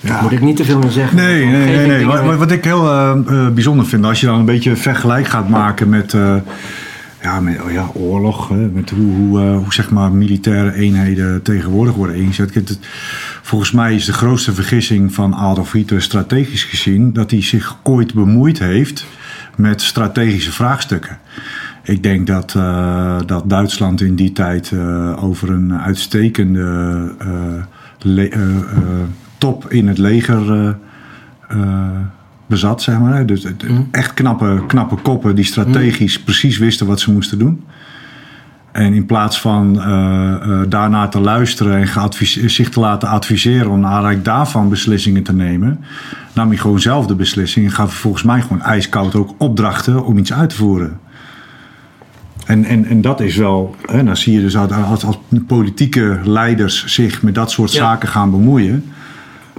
Ja. 0.00 0.22
Moet 0.22 0.32
ik 0.32 0.40
niet 0.40 0.56
te 0.56 0.64
veel 0.64 0.78
meer 0.78 0.90
zeggen? 0.90 1.16
Nee, 1.16 1.46
nee, 1.46 1.86
nee. 1.86 2.06
wat 2.36 2.50
ik 2.50 2.64
heel 2.64 2.90
eh, 2.90 3.10
eh, 3.10 3.52
bijzonder 3.52 3.86
vind, 3.86 4.04
als 4.04 4.20
je 4.20 4.26
dan 4.26 4.38
een 4.38 4.44
beetje 4.44 4.76
vergelijk 4.76 5.26
gaat 5.26 5.48
maken 5.48 5.88
met, 5.88 6.14
eh, 6.14 6.34
ja, 7.22 7.40
met 7.40 7.62
oh 7.62 7.70
ja, 7.70 7.90
oorlog, 7.94 8.50
met 8.72 8.90
hoe, 8.90 9.14
hoe, 9.14 9.40
eh, 9.40 9.56
hoe 9.56 9.72
zeg 9.72 9.90
maar 9.90 10.12
militaire 10.12 10.72
eenheden 10.72 11.42
tegenwoordig 11.42 11.94
worden 11.94 12.16
ingezet. 12.16 12.78
Volgens 13.42 13.72
mij 13.72 13.94
is 13.94 14.04
de 14.04 14.12
grootste 14.12 14.54
vergissing 14.54 15.14
van 15.14 15.34
Adolf 15.34 15.72
Hitler 15.72 16.02
strategisch 16.02 16.64
gezien 16.64 17.12
dat 17.12 17.30
hij 17.30 17.42
zich 17.42 17.76
ooit 17.82 18.14
bemoeid 18.14 18.58
heeft 18.58 19.06
met 19.56 19.82
strategische 19.82 20.52
vraagstukken. 20.52 21.18
Ik 21.82 22.02
denk 22.02 22.26
dat, 22.26 22.54
eh, 22.54 23.18
dat 23.26 23.50
Duitsland 23.50 24.00
in 24.00 24.14
die 24.14 24.32
tijd 24.32 24.72
eh, 24.72 25.24
over 25.24 25.50
een 25.50 25.74
uitstekende 25.74 27.14
top 29.38 29.70
in 29.70 29.88
het 29.88 29.98
leger 29.98 30.76
bezat, 32.48 32.82
zeg 32.82 32.98
maar. 32.98 33.26
Dus 33.26 33.42
het- 33.42 33.64
echt 33.90 34.14
knappe, 34.14 34.62
knappe 34.66 34.96
koppen 34.96 35.34
die 35.34 35.44
strategisch 35.44 36.20
precies 36.20 36.58
wisten 36.58 36.86
wat 36.86 37.00
ze 37.00 37.12
moesten 37.12 37.38
doen. 37.38 37.64
En 38.72 38.92
in 38.94 39.06
plaats 39.06 39.40
van 39.40 39.80
eh, 39.80 40.34
eh, 40.34 40.60
daarnaar 40.68 41.10
te 41.10 41.20
luisteren 41.20 41.76
en 41.76 41.88
zich 42.50 42.68
te 42.68 42.80
laten 42.80 43.08
adviseren 43.08 43.70
om 43.70 43.80
naar 43.80 43.90
aanleiding 43.90 44.24
daarvan 44.24 44.68
beslissingen 44.68 45.22
te 45.22 45.32
nemen, 45.32 45.80
nam 46.34 46.48
hij 46.48 46.56
gewoon 46.56 46.80
zelf 46.80 47.06
de 47.06 47.14
beslissing 47.14 47.66
en 47.66 47.72
gaf 47.72 47.94
volgens 47.94 48.22
mij 48.22 48.40
gewoon 48.42 48.62
ijskoud 48.62 49.14
ook 49.14 49.34
opdrachten 49.38 50.04
om 50.04 50.18
iets 50.18 50.32
uit 50.32 50.50
te 50.50 50.56
voeren. 50.56 50.98
En, 52.46 52.64
en, 52.64 52.84
en 52.84 53.00
dat 53.00 53.20
is 53.20 53.36
wel, 53.36 53.76
hè, 53.90 54.04
dan 54.04 54.16
zie 54.16 54.32
je 54.32 54.40
dus 54.40 54.56
als, 54.56 54.70
als, 54.72 55.04
als 55.04 55.18
politieke 55.46 56.20
leiders 56.24 56.84
zich 56.86 57.22
met 57.22 57.34
dat 57.34 57.50
soort 57.50 57.72
Ja. 57.72 57.78
zaken 57.78 58.08
gaan 58.08 58.30
bemoeien. 58.30 58.84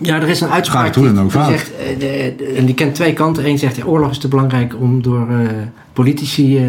Ja, 0.01 0.15
er 0.15 0.29
is 0.29 0.41
een 0.41 0.49
uitspraak 0.49 0.95
hoe 0.95 1.13
dan 1.13 1.23
ook 1.23 1.31
zegt, 1.31 1.71
eh, 1.75 1.99
de- 1.99 2.33
de- 2.38 2.53
en 2.57 2.65
die 2.65 2.75
kent 2.75 2.95
twee 2.95 3.13
kanten. 3.13 3.45
Eén 3.47 3.57
zegt, 3.57 3.75
ja, 3.75 3.83
oorlog 3.83 4.12
is 4.12 4.17
te 4.17 4.27
belangrijk 4.27 4.75
om 4.79 5.01
door 5.01 5.29
eh, 5.29 5.38
politici 5.93 6.57
eh, 6.57 6.63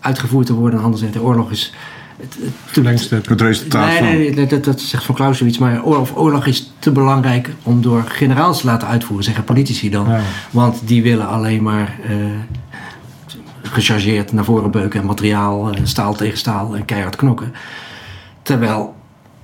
uitgevoerd 0.00 0.46
te 0.46 0.54
worden. 0.54 0.72
En 0.72 0.78
de 0.78 0.84
ander 0.84 1.00
zegt, 1.00 1.12
de 1.12 1.22
oorlog 1.22 1.50
is... 1.50 1.74
Het, 2.20 2.36
het. 2.84 3.26
Het 3.28 3.40
resultaat 3.40 3.88
nee, 3.88 3.98
van. 3.98 4.06
nee, 4.06 4.34
nee, 4.34 4.46
dat, 4.46 4.64
dat 4.64 4.80
zegt 4.80 5.04
Van 5.04 5.14
Klaus 5.14 5.38
zoiets. 5.38 5.58
Maar 5.58 5.84
oorlog, 5.84 6.16
oorlog 6.16 6.46
is 6.46 6.72
te 6.78 6.90
belangrijk 6.90 7.50
om 7.62 7.82
door 7.82 8.02
generaals 8.08 8.60
te 8.60 8.66
laten 8.66 8.88
uitvoeren, 8.88 9.24
zeggen 9.24 9.44
politici 9.44 9.90
dan. 9.90 10.08
Ja. 10.08 10.20
Want 10.50 10.80
die 10.84 11.02
willen 11.02 11.28
alleen 11.28 11.62
maar 11.62 11.98
gechargeerd 13.62 14.32
naar 14.32 14.44
voren 14.44 14.70
beuken 14.70 15.00
en 15.00 15.06
materiaal, 15.06 15.70
staal 15.82 16.14
tegen 16.14 16.38
staal 16.38 16.76
en 16.76 16.84
keihard 16.84 17.16
knokken. 17.16 17.54
Terwijl, 18.42 18.94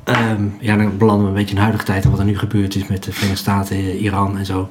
ehm, 0.06 0.42
ja, 0.60 0.76
dan 0.76 0.98
belanden 0.98 1.22
we 1.22 1.28
een 1.28 1.34
beetje 1.34 1.48
in 1.48 1.54
de 1.54 1.60
huidige 1.60 1.84
tijd 1.84 2.04
en 2.04 2.10
wat 2.10 2.18
er 2.18 2.24
nu 2.24 2.38
gebeurd 2.38 2.74
is 2.74 2.86
met 2.86 3.04
de 3.04 3.12
Verenigde 3.12 3.40
Staten, 3.40 3.76
eh, 3.76 4.02
Iran 4.02 4.38
en 4.38 4.46
zo. 4.46 4.68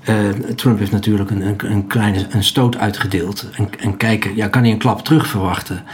Eh, 0.00 0.28
Trump 0.54 0.78
heeft 0.78 0.92
natuurlijk 0.92 1.30
een, 1.30 1.42
een, 1.42 1.56
een 1.58 1.86
kleine 1.86 2.26
een 2.30 2.44
stoot 2.44 2.76
uitgedeeld. 2.76 3.50
En, 3.52 3.68
en 3.78 3.96
kijken, 3.96 4.36
ja, 4.36 4.48
kan 4.48 4.62
hij 4.62 4.70
een 4.70 4.78
klap 4.78 5.04
terug 5.04 5.26
verwachten? 5.26 5.84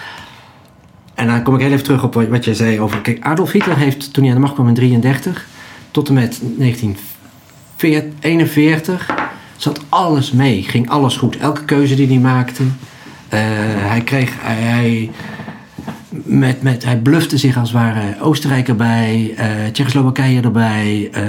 En 1.15 1.27
dan 1.27 1.43
kom 1.43 1.55
ik 1.55 1.61
heel 1.61 1.73
even 1.73 1.85
terug 1.85 2.05
op 2.05 2.15
wat, 2.15 2.29
wat 2.29 2.45
jij 2.45 2.55
zei 2.55 2.81
over. 2.81 3.01
Kijk, 3.01 3.25
Adolf 3.25 3.53
Hitler 3.53 3.77
heeft 3.77 4.13
toen 4.13 4.25
hij 4.25 4.33
aan 4.33 4.39
de 4.39 4.45
macht 4.45 4.55
kwam 4.55 4.69
in 4.69 4.75
33 4.75 5.47
tot 5.91 6.09
en 6.09 6.15
met 6.15 6.41
1941 6.41 9.15
zat 9.57 9.81
alles 9.89 10.33
mee, 10.33 10.63
ging 10.63 10.91
alles 10.91 11.17
goed. 11.17 11.37
Elke 11.37 11.65
keuze 11.65 11.95
die 11.95 12.07
hij 12.07 12.19
maakte, 12.19 12.63
eh, 13.29 13.41
hij 13.89 14.01
kreeg, 14.01 14.33
hij, 14.41 15.11
met, 16.23 16.63
met, 16.63 16.85
hij 16.85 16.99
blufte 16.99 17.39
zich 17.39 17.57
als 17.57 17.73
het 17.73 17.81
ware 17.81 18.21
Oostenrijk 18.21 18.69
erbij, 18.69 19.35
eh 19.37 19.47
Tsjechoslowakije 19.73 20.41
erbij, 20.41 21.09
eh, 21.13 21.23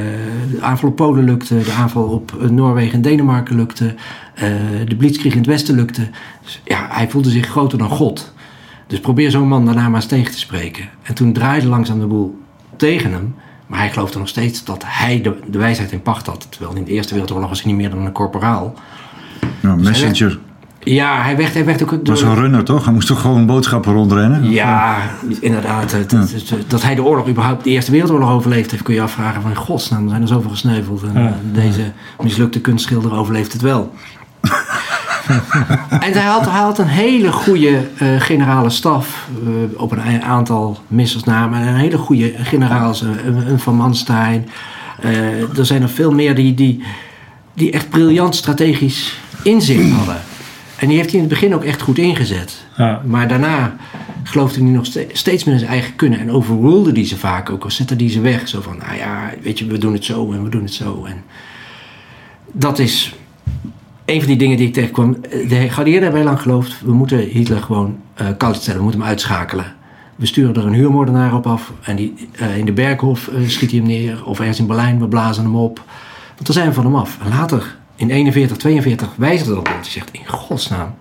de 0.51 0.61
aanval 0.61 0.89
op 0.89 0.95
Polen 0.95 1.23
lukte, 1.23 1.57
de 1.63 1.71
aanval 1.71 2.03
op 2.03 2.37
eh, 2.41 2.49
Noorwegen 2.49 2.93
en 2.93 3.01
Denemarken 3.01 3.55
lukte, 3.55 3.95
de 4.87 4.95
blitzkrieg 4.97 5.31
in 5.31 5.37
het 5.37 5.47
westen 5.47 5.75
lukte. 5.75 6.09
Dus, 6.43 6.61
ja, 6.63 6.87
hij 6.91 7.09
voelde 7.09 7.29
zich 7.29 7.47
groter 7.47 7.77
dan 7.77 7.89
God. 7.89 8.33
Dus 8.87 8.99
probeer 8.99 9.31
zo'n 9.31 9.47
man 9.47 9.65
daarna 9.65 9.89
maar 9.89 9.95
eens 10.01 10.09
tegen 10.09 10.31
te 10.31 10.39
spreken. 10.39 10.89
En 11.03 11.13
toen 11.13 11.33
draaide 11.33 11.67
langzaam 11.67 11.99
de 11.99 12.05
boel 12.05 12.39
tegen 12.75 13.11
hem. 13.11 13.35
Maar 13.67 13.79
hij 13.79 13.89
geloofde 13.89 14.19
nog 14.19 14.27
steeds 14.27 14.63
dat 14.63 14.83
hij 14.85 15.21
de, 15.21 15.39
de 15.47 15.57
wijsheid 15.57 15.91
in 15.91 16.01
pacht 16.01 16.25
had. 16.25 16.47
Terwijl 16.49 16.75
in 16.75 16.83
de 16.83 16.91
Eerste 16.91 17.13
Wereldoorlog 17.13 17.49
was 17.49 17.61
hij 17.61 17.71
niet 17.71 17.81
meer 17.81 17.89
dan 17.89 18.05
een 18.05 18.11
corporaal. 18.11 18.73
Ja, 19.59 19.75
messenger. 19.75 20.39
Ja, 20.85 21.21
hij 21.21 21.37
werd, 21.37 21.53
hij 21.53 21.65
werd 21.65 21.83
ook... 21.83 21.89
Dat 21.89 22.07
was 22.07 22.21
een 22.21 22.35
runner 22.35 22.63
toch? 22.63 22.83
Hij 22.85 22.93
moest 22.93 23.07
toch 23.07 23.21
gewoon 23.21 23.45
boodschappen 23.45 23.93
rondrennen? 23.93 24.51
Ja, 24.51 24.97
inderdaad. 25.39 25.91
Het- 25.91 26.11
het- 26.11 26.31
het- 26.49 26.53
dat 26.67 26.81
hij 26.81 26.95
de 26.95 27.03
oorlog 27.03 27.27
überhaupt, 27.27 27.63
de 27.63 27.69
Eerste 27.69 27.91
Wereldoorlog 27.91 28.29
overleefd 28.31 28.71
heeft, 28.71 28.83
kun 28.83 28.93
je 28.93 29.01
afvragen 29.01 29.41
van 29.41 29.51
in 29.51 29.57
godsnaam, 29.57 30.03
er 30.03 30.09
zijn 30.09 30.21
er 30.21 30.27
zoveel 30.27 30.49
gesneuveld. 30.49 31.03
En 31.03 31.21
Ja. 31.21 31.27
eh, 31.27 31.33
deze 31.63 31.91
mislukte 32.23 32.59
kunstschilder 32.61 33.13
overleeft 33.13 33.53
het 33.53 33.61
wel. 33.61 33.93
en 35.89 36.11
hij 36.13 36.23
had, 36.23 36.45
hij 36.49 36.59
had 36.59 36.79
een 36.79 36.87
hele 36.87 37.31
goede 37.31 37.81
eh, 37.97 38.07
generale 38.21 38.69
staf, 38.69 39.27
eh, 39.45 39.79
op 39.81 39.91
een 39.91 40.21
aantal 40.23 40.77
missers 40.87 41.23
na, 41.23 41.47
maar 41.47 41.61
een 41.67 41.75
hele 41.75 41.97
goede 41.97 42.33
generaals, 42.37 43.01
eh, 43.03 43.09
een, 43.25 43.49
een 43.49 43.59
Van 43.59 43.75
Manstein. 43.75 44.49
Eh, 45.01 45.57
er 45.57 45.65
zijn 45.65 45.81
er 45.81 45.89
veel 45.89 46.11
meer 46.11 46.35
die, 46.35 46.53
die, 46.53 46.83
die 47.53 47.71
echt 47.71 47.89
briljant 47.89 48.35
strategisch 48.35 49.19
inzicht 49.43 49.91
hadden. 49.91 50.17
En 50.77 50.87
die 50.87 50.97
heeft 50.97 51.09
hij 51.11 51.19
in 51.19 51.25
het 51.25 51.33
begin 51.33 51.55
ook 51.55 51.63
echt 51.63 51.81
goed 51.81 51.97
ingezet. 51.97 52.65
Ja. 52.77 53.01
Maar 53.05 53.27
daarna 53.27 53.75
geloofde 54.23 54.61
hij 54.61 54.69
nog 54.69 54.85
ste- 54.85 55.07
steeds 55.11 55.43
meer 55.43 55.53
in 55.53 55.59
zijn 55.59 55.71
eigen 55.71 55.95
kunnen. 55.95 56.19
En 56.19 56.31
overrulde 56.31 56.91
die 56.91 57.05
ze 57.05 57.17
vaak 57.17 57.49
ook. 57.49 57.65
Of 57.65 57.71
zette 57.71 57.95
die 57.95 58.09
ze 58.09 58.21
weg. 58.21 58.47
Zo 58.47 58.61
van, 58.61 58.77
nou 58.77 58.95
ja, 58.95 59.29
weet 59.41 59.59
je, 59.59 59.65
we 59.65 59.77
doen 59.77 59.93
het 59.93 60.05
zo 60.05 60.31
en 60.31 60.43
we 60.43 60.49
doen 60.49 60.63
het 60.63 60.73
zo. 60.73 61.05
En 61.05 61.23
dat 62.51 62.79
is 62.79 63.15
een 64.05 64.19
van 64.19 64.27
die 64.27 64.37
dingen 64.37 64.57
die 64.57 64.67
ik 64.67 64.73
tegenkwam. 64.73 65.17
De 65.47 65.69
geallieerden 65.69 66.03
hebben 66.03 66.19
heel 66.21 66.29
lang 66.29 66.41
geloofd... 66.41 66.81
we 66.81 66.93
moeten 66.93 67.19
Hitler 67.19 67.61
gewoon 67.61 67.97
eh 68.13 68.27
koud 68.37 68.55
stellen. 68.55 68.77
We 68.77 68.83
moeten 68.83 69.01
hem 69.01 69.09
uitschakelen. 69.09 69.73
We 70.15 70.25
sturen 70.25 70.55
er 70.55 70.65
een 70.65 70.73
huurmoordenaar 70.73 71.33
op 71.35 71.47
af. 71.47 71.71
En 71.81 71.95
die, 71.95 72.13
eh, 72.31 72.57
in 72.57 72.65
de 72.65 72.71
Berghof 72.71 73.27
eh, 73.27 73.47
schiet 73.47 73.69
hij 73.71 73.79
hem 73.79 73.87
neer. 73.87 74.25
Of 74.25 74.39
ergens 74.39 74.59
in 74.59 74.67
Berlijn, 74.67 74.99
we 74.99 75.07
blazen 75.07 75.43
hem 75.43 75.55
op. 75.55 75.81
Want 76.35 76.45
dan 76.45 76.53
zijn 76.55 76.67
we 76.67 76.73
van 76.73 76.85
hem 76.85 76.95
af. 76.95 77.17
En 77.23 77.29
later, 77.29 77.75
in 77.95 78.09
41, 78.09 78.57
42, 78.57 79.15
wijzigde 79.15 79.53
dat. 79.53 79.65
Die 79.65 79.91
zegt, 79.91 80.11
in 80.11 80.27
godsnaam, 80.27 80.95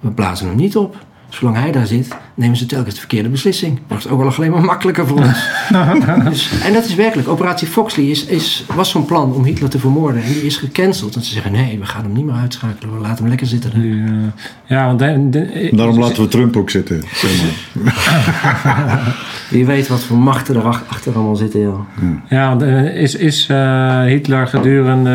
we 0.00 0.10
blazen 0.10 0.46
hem 0.46 0.56
niet 0.56 0.76
op. 0.76 0.96
Zolang 1.30 1.56
hij 1.56 1.72
daar 1.72 1.86
zit, 1.86 2.08
nemen 2.34 2.56
ze 2.56 2.66
telkens 2.66 2.94
de 2.94 3.00
verkeerde 3.00 3.28
beslissing. 3.28 3.78
Wordt 3.88 4.02
het 4.02 4.12
ook 4.12 4.18
wel 4.22 4.32
alleen 4.36 4.50
maar 4.50 4.64
makkelijker 4.64 5.06
voor 5.06 5.18
ons. 5.18 5.48
dus, 6.28 6.50
en 6.64 6.72
dat 6.72 6.84
is 6.84 6.94
werkelijk. 6.94 7.28
Operatie 7.28 7.68
Foxley 7.68 8.04
is, 8.06 8.24
is, 8.24 8.64
was 8.74 8.90
zo'n 8.90 9.04
plan 9.04 9.32
om 9.32 9.44
Hitler 9.44 9.70
te 9.70 9.78
vermoorden. 9.78 10.22
En 10.22 10.32
die 10.32 10.42
is 10.46 10.56
gecanceld. 10.56 11.14
En 11.16 11.22
ze 11.22 11.32
zeggen, 11.32 11.52
nee, 11.52 11.78
we 11.78 11.86
gaan 11.86 12.02
hem 12.02 12.12
niet 12.12 12.24
meer 12.24 12.34
uitschakelen. 12.34 12.94
We 12.94 13.00
laten 13.00 13.18
hem 13.18 13.28
lekker 13.28 13.46
zitten. 13.46 13.72
Eh, 13.74 14.42
ja, 14.76 14.86
want 14.86 14.98
de, 14.98 15.28
de- 15.30 15.70
Daarom 15.72 15.98
laten 15.98 16.22
we 16.22 16.28
Trump 16.28 16.56
ook 16.56 16.70
zitten. 16.70 17.02
Zeg 17.14 17.30
maar. 17.42 19.14
Wie 19.50 19.66
weet 19.66 19.88
wat 19.88 20.00
voor 20.02 20.18
machten 20.18 20.56
erachter 20.56 20.86
achter 20.88 21.14
allemaal 21.14 21.36
zitten, 21.36 21.60
joh. 21.60 21.80
Ja, 22.28 22.48
want, 22.48 22.62
eh, 22.62 22.96
is, 23.02 23.14
is 23.14 23.46
eh, 23.48 24.02
Hitler 24.04 24.46
gedurende 24.46 25.10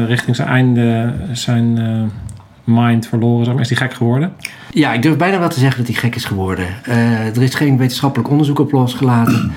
eh, 0.00 0.08
richting 0.08 0.36
zijn 0.36 0.48
einde 0.48 1.14
zijn 1.32 1.78
eh, 1.78 2.02
mind 2.64 3.06
verloren? 3.06 3.44
zeg 3.44 3.54
maar? 3.54 3.62
Is 3.62 3.68
hij 3.68 3.78
gek 3.78 3.94
geworden? 3.94 4.32
Ja, 4.70 4.92
ik 4.92 5.02
durf 5.02 5.16
bijna 5.16 5.38
wel 5.38 5.48
te 5.48 5.58
zeggen 5.58 5.78
dat 5.84 5.92
hij 5.92 6.02
gek 6.02 6.14
is 6.14 6.24
geworden. 6.24 6.66
Eh, 6.84 7.36
er 7.36 7.42
is 7.42 7.54
geen 7.54 7.76
wetenschappelijk 7.76 8.30
onderzoek 8.30 8.58
op 8.58 8.72
losgelaten. 8.72 9.52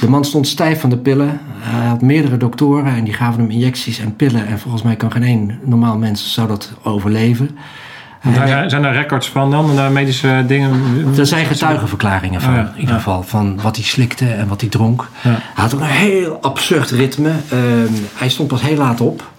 De 0.00 0.08
man 0.08 0.24
stond 0.24 0.46
stijf 0.46 0.80
van 0.80 0.90
de 0.90 0.96
pillen. 0.98 1.40
Hij 1.58 1.86
had 1.86 2.02
meerdere 2.02 2.36
doktoren 2.36 2.94
en 2.94 3.04
die 3.04 3.12
gaven 3.12 3.40
hem 3.40 3.50
injecties 3.50 3.98
en 3.98 4.16
pillen. 4.16 4.46
En 4.46 4.58
volgens 4.58 4.82
mij 4.82 4.96
kan 4.96 5.12
geen 5.12 5.22
één 5.22 5.58
normaal 5.64 5.98
mens 5.98 6.32
zou 6.32 6.48
dat 6.48 6.72
overleven. 6.82 7.58
Daar 8.34 8.70
zijn 8.70 8.84
er 8.84 8.92
records 8.92 9.28
van 9.28 9.50
dan, 9.50 9.76
daar 9.76 9.92
medische 9.92 10.44
dingen? 10.46 10.72
er 11.18 11.26
zijn 11.26 11.46
getuigenverklaringen 11.46 12.40
van, 12.40 12.50
Oh 12.50 12.56
ja, 12.56 12.72
in 12.74 12.80
ieder 12.80 12.94
geval. 12.94 13.22
Van 13.22 13.60
wat 13.62 13.76
hij 13.76 13.84
slikte 13.84 14.26
en 14.26 14.48
wat 14.48 14.60
hij 14.60 14.70
dronk. 14.70 15.08
Ja. 15.22 15.30
Hij 15.30 15.38
had 15.54 15.74
ook 15.74 15.80
een 15.80 15.86
heel 15.86 16.38
absurd 16.40 16.90
ritme. 16.90 17.30
Ehm, 17.48 17.92
hij 18.14 18.28
stond 18.28 18.48
pas 18.48 18.62
heel 18.62 18.76
laat 18.76 19.00
op. 19.00 19.30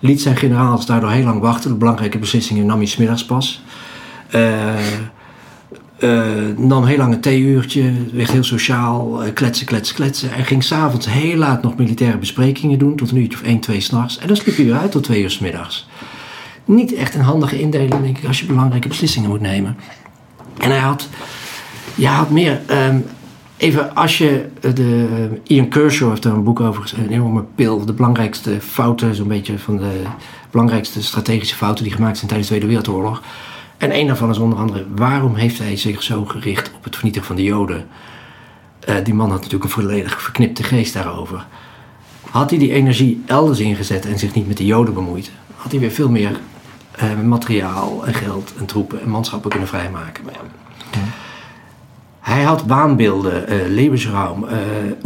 Liet 0.00 0.20
zijn 0.20 0.36
generaals 0.36 0.86
daardoor 0.86 1.10
heel 1.10 1.24
lang 1.24 1.40
wachten. 1.40 1.70
De 1.70 1.76
belangrijke 1.76 2.18
beslissingen 2.18 2.66
nam 2.66 2.78
hij 2.78 2.86
smiddags 2.86 3.24
pas. 3.24 3.62
Eh, 5.98 6.10
nam 6.56 6.84
heel 6.84 6.96
lang 6.96 7.12
een 7.14 7.20
theeuurtje. 7.20 7.92
Werd 8.12 8.30
heel 8.30 8.44
sociaal. 8.44 9.24
eh, 9.24 9.32
kletsen, 9.32 9.66
kletsen, 9.66 9.94
kletsen. 9.94 10.30
Hij 10.30 10.44
ging 10.44 10.64
s'avonds 10.64 11.06
heel 11.06 11.36
laat 11.36 11.62
nog 11.62 11.76
militaire 11.76 12.18
besprekingen 12.18 12.78
doen. 12.78 12.96
Tot 12.96 13.10
een 13.10 13.16
uurtje 13.16 13.38
of 13.38 13.44
1, 13.44 13.60
2 13.60 13.80
s'nachts. 13.80 14.18
En 14.18 14.26
dan 14.26 14.36
sliep 14.36 14.56
hij 14.56 14.64
weer 14.64 14.78
uit 14.78 14.90
tot 14.90 15.02
2 15.04 15.22
uur 15.22 15.30
's 15.30 15.38
middags. 15.38 15.88
Niet 16.64 16.94
echt 16.94 17.14
een 17.14 17.20
handige 17.20 17.60
indeling, 17.60 18.02
denk 18.02 18.18
ik, 18.18 18.26
als 18.26 18.40
je 18.40 18.46
belangrijke 18.46 18.88
beslissingen 18.88 19.30
moet 19.30 19.40
nemen. 19.40 19.76
En 20.58 20.70
hij 20.70 20.78
had, 20.78 21.08
ja, 21.94 22.14
had 22.14 22.30
meer. 22.30 22.60
ehm, 22.66 22.98
even 23.56 23.94
als 23.94 24.18
je 24.18 24.48
eh, 24.60 24.74
de. 24.74 25.40
Ian 25.42 25.68
Kershaw 25.68 26.08
heeft 26.08 26.22
daar 26.22 26.32
een 26.32 26.44
boek 26.44 26.60
over 26.60 26.82
geschreven, 26.82 27.06
een 27.06 27.14
enorme 27.14 27.44
pil. 27.54 27.84
De 27.84 27.92
belangrijkste 27.92 28.60
fouten, 28.60 29.14
zo'n 29.14 29.28
beetje 29.28 29.58
van 29.58 29.76
de 29.76 30.02
belangrijkste 30.50 31.02
strategische 31.02 31.56
fouten 31.56 31.84
die 31.84 31.92
gemaakt 31.92 32.16
zijn 32.16 32.28
tijdens 32.28 32.50
de 32.50 32.56
Tweede 32.56 32.74
Wereldoorlog. 32.74 33.22
En 33.76 33.94
een 33.94 34.06
daarvan 34.06 34.30
is 34.30 34.38
onder 34.38 34.58
andere: 34.58 34.86
waarom 34.94 35.34
heeft 35.34 35.58
hij 35.58 35.76
zich 35.76 36.02
zo 36.02 36.24
gericht 36.24 36.70
op 36.76 36.84
het 36.84 36.94
vernietigen 36.94 37.26
van 37.26 37.36
de 37.36 37.42
Joden? 37.42 37.86
Eh, 38.80 38.94
die 39.04 39.14
man 39.14 39.30
had 39.30 39.36
natuurlijk 39.36 39.64
een 39.64 39.70
volledig 39.70 40.22
verknipte 40.22 40.62
geest 40.62 40.92
daarover. 40.92 41.46
Had 42.30 42.50
hij 42.50 42.58
die 42.58 42.72
energie 42.72 43.22
elders 43.26 43.58
ingezet 43.58 44.06
en 44.06 44.18
zich 44.18 44.34
niet 44.34 44.46
met 44.46 44.56
de 44.56 44.66
Joden 44.66 44.94
bemoeid, 44.94 45.30
had 45.56 45.70
hij 45.70 45.80
weer 45.80 45.90
veel 45.90 46.10
meer 46.10 46.40
eh, 46.90 47.20
materiaal 47.20 48.06
en 48.06 48.14
geld 48.14 48.52
en 48.58 48.66
troepen 48.66 49.00
en 49.00 49.08
manschappen 49.08 49.50
kunnen 49.50 49.68
vrijmaken. 49.68 50.24
Maar 50.24 50.34
ja. 50.34 50.98
Hij 52.26 52.42
had 52.42 52.62
waanbeelden, 52.66 53.48
eh 53.48 53.56
levensruim, 53.68 54.44
eh 54.44 54.56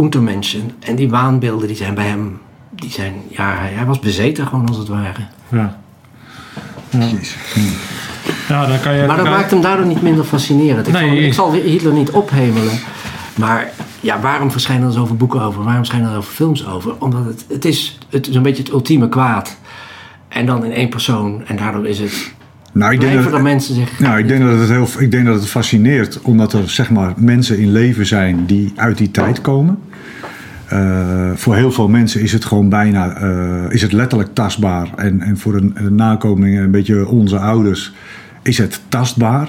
Untermenschen. 0.04 0.70
En 0.80 0.94
die 0.96 1.10
waanbeelden 1.10 1.66
die 1.66 1.76
zijn 1.76 1.94
bij 1.94 2.06
hem, 2.06 2.38
die 2.70 2.90
zijn, 2.90 3.14
ja, 3.28 3.54
hij, 3.54 3.70
hij 3.72 3.86
was 3.86 3.98
bezeten 3.98 4.46
gewoon 4.46 4.68
als 4.68 4.76
het 4.76 4.88
ware. 4.88 5.20
Ja. 5.48 5.78
Jezus. 6.90 7.36
Ja, 8.48 8.66
dan 8.66 8.80
kan 8.80 8.94
je... 8.94 9.06
Maar 9.06 9.16
dat 9.16 9.24
kan- 9.24 9.34
maakt 9.34 9.50
hem 9.50 9.60
daardoor 9.60 9.86
niet 9.86 10.02
minder 10.02 10.24
fascinerend. 10.24 10.86
Ik, 10.86 10.92
Nee. 10.92 11.08
zal, 11.08 11.16
ik 11.24 11.32
zal 11.34 11.52
Hitler 11.70 11.92
niet 11.92 12.10
ophemelen. 12.10 12.78
Maar 13.34 13.70
ja, 14.00 14.20
waarom 14.20 14.50
verschijnen 14.50 14.86
er 14.86 14.92
zoveel 14.92 15.16
boeken 15.16 15.40
over? 15.42 15.58
Waarom 15.62 15.76
verschijnen 15.84 16.08
er 16.08 16.14
zoveel 16.14 16.32
films 16.34 16.66
over? 16.66 16.92
Omdat 16.98 17.24
het, 17.24 17.44
het 17.48 17.64
is 17.64 17.98
het 18.08 18.28
is 18.28 18.34
een 18.34 18.42
beetje 18.42 18.62
het 18.62 18.72
ultieme 18.72 19.08
kwaad. 19.08 19.56
En 20.28 20.46
dan 20.46 20.64
in 20.64 20.72
één 20.72 20.88
persoon. 20.88 21.42
En 21.46 21.56
daardoor 21.56 21.86
is 21.86 21.98
het... 21.98 22.32
Nou, 22.72 22.92
ik 22.92 23.00
denk 23.00 23.30
dat, 23.30 23.42
mensen 23.42 23.74
zich... 23.74 23.98
Nou, 23.98 24.18
ik 24.18 24.28
denk 24.28 24.42
dat 24.42 24.58
het 24.58 24.68
heel, 24.68 24.88
ik 24.98 25.10
denk 25.10 25.26
dat 25.26 25.34
het 25.34 25.48
fascineert, 25.48 26.20
omdat 26.20 26.52
er 26.52 26.70
zeg 26.70 26.90
maar 26.90 27.12
mensen 27.16 27.58
in 27.58 27.72
leven 27.72 28.06
zijn 28.06 28.46
die 28.46 28.72
uit 28.76 28.98
die 28.98 29.10
tijd 29.10 29.40
komen. 29.40 29.78
Eh, 30.70 31.30
voor 31.34 31.56
heel 31.56 31.72
veel 31.72 31.88
mensen 31.88 32.20
is 32.20 32.32
het 32.32 32.44
gewoon 32.44 32.68
bijna, 32.68 33.16
eh, 33.16 33.72
is 33.72 33.82
het 33.82 33.92
letterlijk 33.92 34.34
tastbaar. 34.34 34.88
En, 34.96 35.20
en 35.20 35.38
voor 35.38 35.60
de, 35.60 35.90
nakomelingen, 35.90 36.62
een 36.62 36.70
beetje 36.70 37.08
onze 37.08 37.38
ouders, 37.38 37.92
is 38.42 38.58
het 38.58 38.80
tastbaar. 38.88 39.48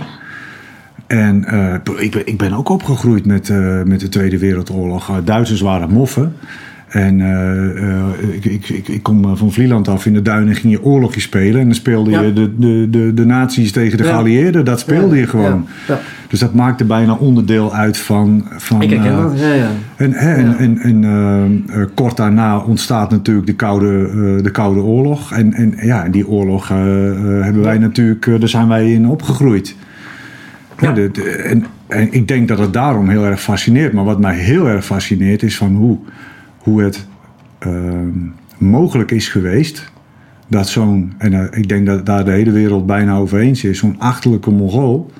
En 1.08 1.46
eh, 1.46 1.74
ik, 1.98 2.12
ben, 2.12 2.28
ik 2.28 2.38
ben 2.38 2.54
ook 2.54 2.70
opgegroeid 2.70 3.26
met, 3.26 3.50
met 3.86 4.00
de 4.00 4.10
Tweede 4.10 4.38
Wereldoorlog. 4.38 5.12
Duitsers 5.24 5.62
waren 5.62 5.90
moffen. 5.90 6.36
En 6.91 7.21
eh, 7.21 7.89
eh, 7.89 8.06
ik, 8.32 8.45
ik, 8.45 8.69
ik, 8.69 8.88
ik 8.88 9.04
kom 9.04 9.23
eh, 9.23 9.32
van 9.36 9.51
Vlieland 9.51 9.88
af 9.88 10.06
in 10.06 10.13
de 10.13 10.21
duinen 10.21 10.56
ging 10.56 10.73
je 10.73 10.84
oorlogje 10.84 11.21
spelen. 11.21 11.60
En 11.60 11.65
dan 11.65 11.75
speelde 11.75 12.10
Ja. 12.12 12.21
je 12.21 12.34
de, 12.34 12.56
de, 12.58 12.88
de, 12.89 13.13
de 13.13 13.25
nazi's 13.25 13.71
tegen 13.71 13.97
de 13.97 14.04
Ja. 14.04 14.10
geallieerden. 14.10 14.65
Dat 14.65 14.80
speelde 14.80 15.17
je 15.17 15.27
gewoon. 15.27 15.65
Dus 16.27 16.39
dat 16.39 16.54
maakte 16.54 16.86
bijna 16.86 17.13
onderdeel 17.13 17.73
uit 17.73 17.97
van... 17.97 18.45
van 18.58 18.82
Ik 18.82 18.89
herken 18.89 19.12
eh, 19.12 19.17
dat. 19.21 19.39
Ja, 19.39 19.54
ja. 19.54 19.69
en, 19.95 20.12
hè, 20.13 20.34
en, 20.34 20.58
en, 20.58 21.04
en 21.04 21.89
kort 21.93 22.17
daarna 22.17 22.58
ontstaat 22.60 23.12
natuurlijk 23.12 23.47
de 23.47 23.56
Koude, 23.56 24.39
de 24.43 24.51
Koude 24.51 24.80
Oorlog. 24.82 25.32
En, 25.32 25.54
en 25.54 25.73
ja, 25.82 26.08
die 26.10 26.27
oorlog 26.27 26.67
hebben 26.67 27.62
wij 27.62 27.77
natuurlijk, 27.77 28.25
daar 28.39 28.49
zijn 28.49 28.67
wij 28.67 28.91
in 28.93 29.08
opgegroeid. 29.08 29.75
Ja. 30.80 30.88
Ja. 30.88 30.93
de- 30.93 31.10
de- 31.12 31.21
en, 31.30 31.65
en 31.88 32.08
ik 32.13 32.27
denk 32.27 32.47
dat 32.47 32.58
het 32.60 32.73
daarom 32.73 33.10
heel 33.10 33.25
erg 33.25 33.41
fascineert. 33.41 33.93
Maar 33.93 34.04
wat 34.06 34.19
mij 34.19 34.36
heel 34.36 34.67
erg 34.67 34.86
fascineert 34.86 35.43
is 35.43 35.58
van 35.58 35.75
hoe, 35.75 35.97
hoe 36.63 36.82
het 36.82 37.08
ehm, 37.60 38.17
mogelijk 38.58 39.12
is 39.12 39.30
geweest 39.30 39.91
dat 40.47 40.69
zo'n, 40.69 41.13
en 41.17 41.34
eh, 41.34 41.60
ik 41.60 41.69
denk 41.69 41.86
dat 41.86 42.06
daar 42.06 42.26
de 42.26 42.32
hele 42.32 42.52
wereld 42.52 42.86
bijna 42.86 43.15
over 43.15 43.39
eens 43.39 43.63
is, 43.63 43.80
zo'n 43.80 44.00
achterlijke 44.00 44.52
Mongool 44.52 45.12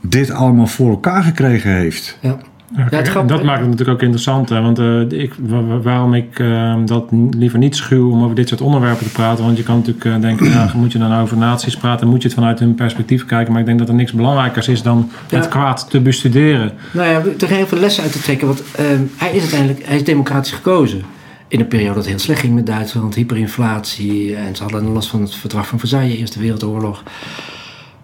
dit 0.00 0.30
allemaal 0.30 0.66
voor 0.66 0.90
elkaar 0.90 1.22
gekregen 1.22 1.70
heeft. 1.70 2.18
ja. 2.20 2.38
Ja, 2.76 2.86
het 2.90 3.28
dat 3.28 3.42
maakt 3.42 3.60
het 3.60 3.68
natuurlijk 3.68 3.88
ook 3.90 4.02
interessant. 4.02 4.48
Hè? 4.48 4.60
Want 4.60 4.78
eh, 4.78 5.00
ik, 5.22 5.34
wa- 5.38 5.62
wa- 5.64 5.80
waarom 5.80 6.14
ik 6.14 6.38
eh, 6.38 6.74
dat 6.84 7.04
liever 7.30 7.58
niet 7.58 7.76
schuw 7.76 8.10
om 8.10 8.22
over 8.22 8.34
dit 8.36 8.48
soort 8.48 8.60
onderwerpen 8.60 9.06
te 9.06 9.12
praten. 9.12 9.44
Want 9.44 9.56
je 9.56 9.62
kan 9.62 9.76
natuurlijk 9.76 10.04
eh, 10.04 10.20
denken, 10.20 10.46
ja, 10.50 10.70
moet 10.74 10.92
je 10.92 10.98
dan 10.98 11.14
over 11.14 11.36
naties 11.36 11.76
praten? 11.76 12.08
Moet 12.08 12.22
je 12.22 12.28
het 12.28 12.36
vanuit 12.36 12.58
hun 12.58 12.74
perspectief 12.74 13.24
kijken? 13.26 13.50
Maar 13.52 13.60
ik 13.60 13.66
denk 13.66 13.78
dat 13.78 13.88
er 13.88 13.94
niks 13.94 14.12
belangrijkers 14.12 14.68
is 14.68 14.82
dan 14.82 15.10
Ja. 15.28 15.36
het 15.36 15.48
kwaad 15.48 15.90
te 15.90 16.00
bestuderen. 16.00 16.72
Nou 16.92 17.08
ja, 17.08 17.14
er 17.14 17.32
zijn 17.38 17.52
heel 17.52 17.66
veel 17.66 17.78
lessen 17.78 18.02
uit 18.02 18.12
te 18.12 18.20
trekken. 18.22 18.46
Want 18.46 18.62
ehm, 18.76 19.00
hij 19.16 19.30
is 19.32 19.40
uiteindelijk 19.40 19.86
hij 19.86 19.96
is 19.96 20.04
democratisch 20.04 20.52
gekozen. 20.52 21.02
In 21.48 21.60
een 21.60 21.68
periode 21.68 21.94
dat 21.94 22.06
heel 22.06 22.18
slecht 22.18 22.40
ging 22.40 22.54
met 22.54 22.66
Duitsland. 22.66 23.14
Hyperinflatie. 23.14 24.36
En 24.36 24.56
ze 24.56 24.62
hadden 24.62 24.84
last 24.92 25.08
van 25.08 25.20
het 25.20 25.34
verdrag 25.34 25.66
van 25.66 25.78
Versailles. 25.78 26.18
Eerste 26.18 26.40
Wereldoorlog. 26.40 27.02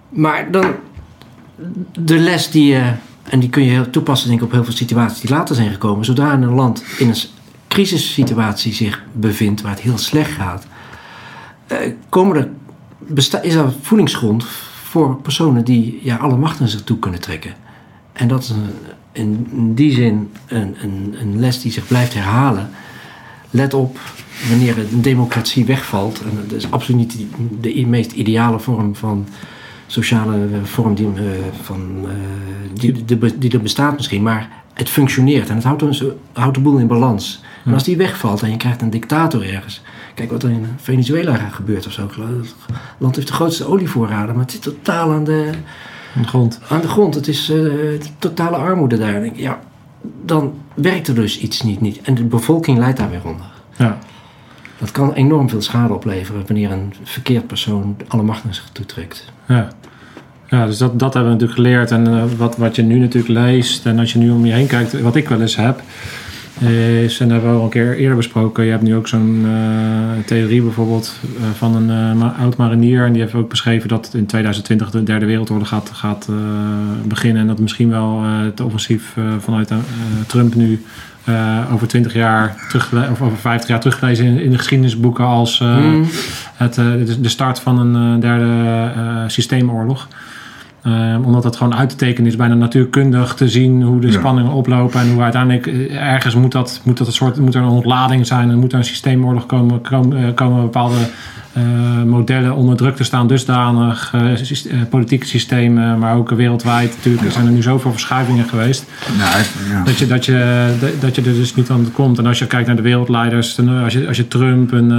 Maar 0.08 0.50
dan... 0.50 0.64
De 1.98 2.18
les 2.18 2.50
die 2.50 2.72
je... 2.72 2.82
En 3.28 3.40
die 3.40 3.48
kun 3.48 3.64
je 3.64 3.90
toepassen 3.90 4.28
denk 4.28 4.40
ik 4.40 4.46
op 4.46 4.52
heel 4.52 4.64
veel 4.64 4.72
situaties 4.72 5.20
die 5.20 5.30
later 5.30 5.54
zijn 5.54 5.70
gekomen. 5.70 6.04
Zodra 6.04 6.32
een 6.32 6.54
land 6.54 6.84
in 6.98 7.08
een 7.08 7.16
crisissituatie 7.68 8.72
zich 8.74 9.02
bevindt. 9.12 9.60
Waar 9.60 9.72
het 9.72 9.80
heel 9.80 9.98
slecht 9.98 10.30
gaat. 10.30 10.66
eh, 11.66 11.92
komen 12.08 12.36
er, 12.36 12.48
is 13.42 13.54
er 13.54 13.72
voedingsgrond 13.80 14.44
voor 14.84 15.16
personen 15.16 15.64
die 15.64 16.00
ja, 16.02 16.16
alle 16.16 16.36
macht 16.36 16.58
naar 16.58 16.68
zich 16.68 16.84
toe 16.84 16.98
kunnen 16.98 17.20
trekken. 17.20 17.54
En 18.12 18.28
dat 18.28 18.42
is 18.42 18.52
in, 19.12 19.74
die 19.74 19.92
zin 19.92 20.30
een, 20.46 20.76
een, 20.82 21.16
een 21.20 21.40
les 21.40 21.60
die 21.60 21.72
zich 21.72 21.86
blijft 21.86 22.14
herhalen. 22.14 22.70
Let 23.50 23.74
op 23.74 23.98
wanneer 24.48 24.78
een 24.78 25.02
democratie 25.02 25.64
wegvalt. 25.64 26.20
En 26.20 26.30
dat 26.48 26.52
is 26.52 26.70
absoluut 26.70 27.00
niet 27.00 27.26
de 27.60 27.86
meest 27.86 28.12
ideale 28.12 28.58
vorm 28.58 28.96
van 28.96 29.26
sociale 29.86 30.34
eh, 30.34 30.62
vorm 30.62 30.94
die, 30.94 31.06
eh, 31.06 31.22
van, 31.62 32.04
eh, 32.04 32.80
die, 32.80 33.04
die, 33.04 33.38
die 33.38 33.52
er 33.52 33.62
bestaat 33.62 33.96
misschien. 33.96 34.22
Maar 34.22 34.48
het 34.74 34.88
functioneert 34.88 35.48
en 35.48 35.54
het 35.54 35.64
houdt, 35.64 35.82
ons, 35.82 36.04
houdt 36.32 36.54
de 36.54 36.60
boel 36.60 36.78
in 36.78 36.86
balans. 36.86 37.42
En 37.64 37.72
als 37.72 37.84
die 37.84 37.96
wegvalt 37.96 38.42
en 38.42 38.50
je 38.50 38.56
krijgt 38.56 38.82
een 38.82 38.90
dictator 38.90 39.48
ergens. 39.54 39.82
Kijk 40.14 40.30
wat 40.30 40.42
er 40.42 40.50
in 40.50 40.66
Venezuela 40.76 41.36
gebeurt 41.36 41.86
of 41.86 41.92
zo. 41.92 42.02
Het 42.02 42.54
land 42.98 43.16
heeft 43.16 43.28
de 43.28 43.32
grootste 43.34 43.66
olievoorraden, 43.66 44.34
maar 44.34 44.44
het 44.44 44.52
zit 44.52 44.62
totaal 44.62 45.12
aan 45.12 45.24
de, 45.24 45.50
Aan 46.16 46.22
de 46.22 46.28
grond. 46.28 46.60
aan 46.68 46.80
de 46.80 46.88
grond. 46.88 47.14
Het 47.14 47.28
is 47.28 47.52
totale 48.18 48.56
armoede 48.56 48.98
daar. 48.98 49.24
Ik, 49.24 49.36
ja, 49.36 49.60
dan 50.24 50.54
werkt 50.74 51.08
er 51.08 51.14
dus 51.14 51.38
iets 51.38 51.62
niet, 51.62 51.80
niet. 51.80 52.00
En 52.00 52.14
de 52.14 52.24
bevolking 52.24 52.78
leidt 52.78 52.98
daar 52.98 53.10
weer 53.10 53.24
onder. 53.24 53.46
Ja. 53.76 53.98
Dat 54.78 54.90
kan 54.90 55.12
enorm 55.12 55.48
veel 55.48 55.62
schade 55.62 55.94
opleveren 55.94 56.46
wanneer 56.46 56.70
een 56.70 56.94
verkeerd 57.02 57.46
persoon 57.46 57.96
alle 58.08 58.22
macht 58.22 58.44
naar 58.44 58.54
zich 58.54 58.68
toe 58.72 58.86
trekt. 58.86 59.32
Ja. 59.48 59.68
Ja, 60.48 60.66
dus 60.66 60.78
dat, 60.78 60.98
dat 60.98 61.14
hebben 61.14 61.32
we 61.32 61.38
natuurlijk 61.38 61.68
geleerd. 61.68 61.90
En 61.90 62.06
eh, 62.06 62.22
wat, 62.36 62.56
wat 62.56 62.76
je 62.76 62.82
nu 62.82 62.98
natuurlijk 62.98 63.32
leest 63.32 63.86
en 63.86 63.98
als 63.98 64.12
je 64.12 64.18
nu 64.18 64.30
om 64.30 64.46
je 64.46 64.52
heen 64.52 64.66
kijkt, 64.66 65.00
wat 65.00 65.16
ik 65.16 65.28
wel 65.28 65.40
eens 65.40 65.56
heb, 65.56 65.82
is, 67.02 67.20
en 67.20 67.28
dat 67.28 67.36
hebben 67.36 67.50
we 67.50 67.58
al 67.58 67.64
een 67.64 67.70
keer 67.70 67.96
eerder 67.96 68.16
besproken, 68.16 68.64
je 68.64 68.70
hebt 68.70 68.82
nu 68.82 68.94
ook 68.94 69.08
zo'n 69.08 69.44
eh, 69.44 70.24
theorie 70.26 70.62
bijvoorbeeld 70.62 71.14
eh, 71.22 71.44
van 71.56 71.76
een 71.90 72.22
oud 72.22 72.56
marinier. 72.56 73.04
En 73.04 73.12
die 73.12 73.22
heeft 73.22 73.34
ook 73.34 73.48
beschreven 73.48 73.88
dat 73.88 74.10
in 74.14 74.26
2020 74.26 74.90
de 74.90 75.02
derde 75.02 75.26
wereldoorlog 75.26 75.68
gaat, 75.68 75.90
gaat 75.92 76.28
beginnen. 77.04 77.42
En 77.42 77.48
dat 77.48 77.58
misschien 77.58 77.90
wel 77.90 78.22
het 78.22 78.60
offensief 78.60 79.16
vanuit 79.38 79.72
Trump 80.26 80.54
nu 80.54 80.84
eh, 81.26 81.58
over 81.72 81.86
20 81.88 82.12
jaar 82.14 82.54
terug, 82.68 82.92
of 83.10 83.20
over 83.22 83.38
50 83.38 83.68
jaar 83.68 83.80
teruggelezen 83.80 84.26
in, 84.26 84.40
in 84.40 84.50
de 84.50 84.58
geschiedenisboeken 84.58 85.24
als 85.24 85.60
eh, 85.60 85.74
Hmm. 85.76 86.06
het, 86.54 86.78
eh, 86.78 86.84
de- 87.20 87.28
start 87.28 87.60
van 87.60 87.78
een 87.78 88.14
eh, 88.14 88.20
derde 88.20 88.90
eh, 88.96 89.22
systeemoorlog. 89.26 90.08
Eh, 90.82 91.16
omdat 91.24 91.44
het 91.44 91.56
gewoon 91.56 91.74
uit 91.74 91.88
te 91.88 91.96
tekenen 91.96 92.30
is, 92.30 92.36
bijna 92.36 92.54
natuurkundig 92.54 93.34
te 93.34 93.48
zien 93.48 93.82
hoe 93.82 94.00
de 94.00 94.06
Ja. 94.06 94.18
spanningen 94.18 94.52
oplopen 94.52 95.00
en 95.00 95.12
hoe 95.12 95.22
uiteindelijk 95.22 95.66
ergens 95.90 96.34
moet 96.34 96.52
dat, 96.52 96.80
moet 96.84 96.98
dat 96.98 97.06
een 97.06 97.12
soort 97.12 97.38
moet 97.38 97.54
er 97.54 97.62
een 97.62 97.68
ontlading 97.68 98.26
zijn 98.26 98.50
en 98.50 98.58
moet 98.58 98.72
er 98.72 98.78
een 98.78 98.84
systeemoorlog 98.84 99.46
komen, 99.46 99.80
komen, 99.80 100.34
komen 100.34 100.62
bepaalde 100.62 100.94
eh, 101.56 102.02
modellen 102.02 102.54
onder 102.54 102.76
druk 102.76 102.96
te 102.96 103.04
staan, 103.04 103.26
dusdanig, 103.26 104.12
eh, 104.14 104.22
politieke 104.90 105.26
systemen, 105.26 105.98
maar 105.98 106.16
ook 106.16 106.30
wereldwijd. 106.30 106.94
Natuurlijk 106.96 107.24
er 107.24 107.32
zijn 107.32 107.46
er 107.46 107.52
nu 107.52 107.62
zoveel 107.62 107.90
verschuivingen 107.90 108.48
geweest. 108.48 108.84
Nou, 109.18 109.44
ja. 109.68 109.84
Dat 109.84 109.98
je, 109.98 110.06
dat, 110.06 110.24
je, 110.24 110.94
dat 111.00 111.14
je 111.14 111.22
er 111.22 111.34
dus 111.34 111.54
niet 111.54 111.70
aan 111.70 111.92
komt. 111.92 112.18
En 112.18 112.26
als 112.26 112.38
je 112.38 112.46
kijkt 112.46 112.66
naar 112.66 112.76
de 112.76 112.82
wereldleiders, 112.82 113.54
dan, 113.54 113.68
als, 113.68 113.92
je, 113.92 114.06
als 114.08 114.16
je 114.16 114.28
Trump 114.28 114.72
en 114.72 114.90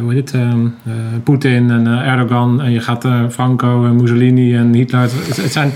hoe 0.00 0.12
heet 0.12 0.32
het, 0.32 0.40
ehm, 0.40 0.66
eh, 0.84 0.92
Poetin 1.24 1.70
en 1.70 1.86
Erdogan 1.86 2.62
en 2.62 2.70
je 2.70 2.80
gaat 2.80 3.06
Franco 3.30 3.86
en 3.86 3.96
Mussolini 3.96 4.56
en 4.56 4.74
Hitler. 4.74 5.00
Het, 5.00 5.36
het 5.36 5.52
zijn. 5.52 5.72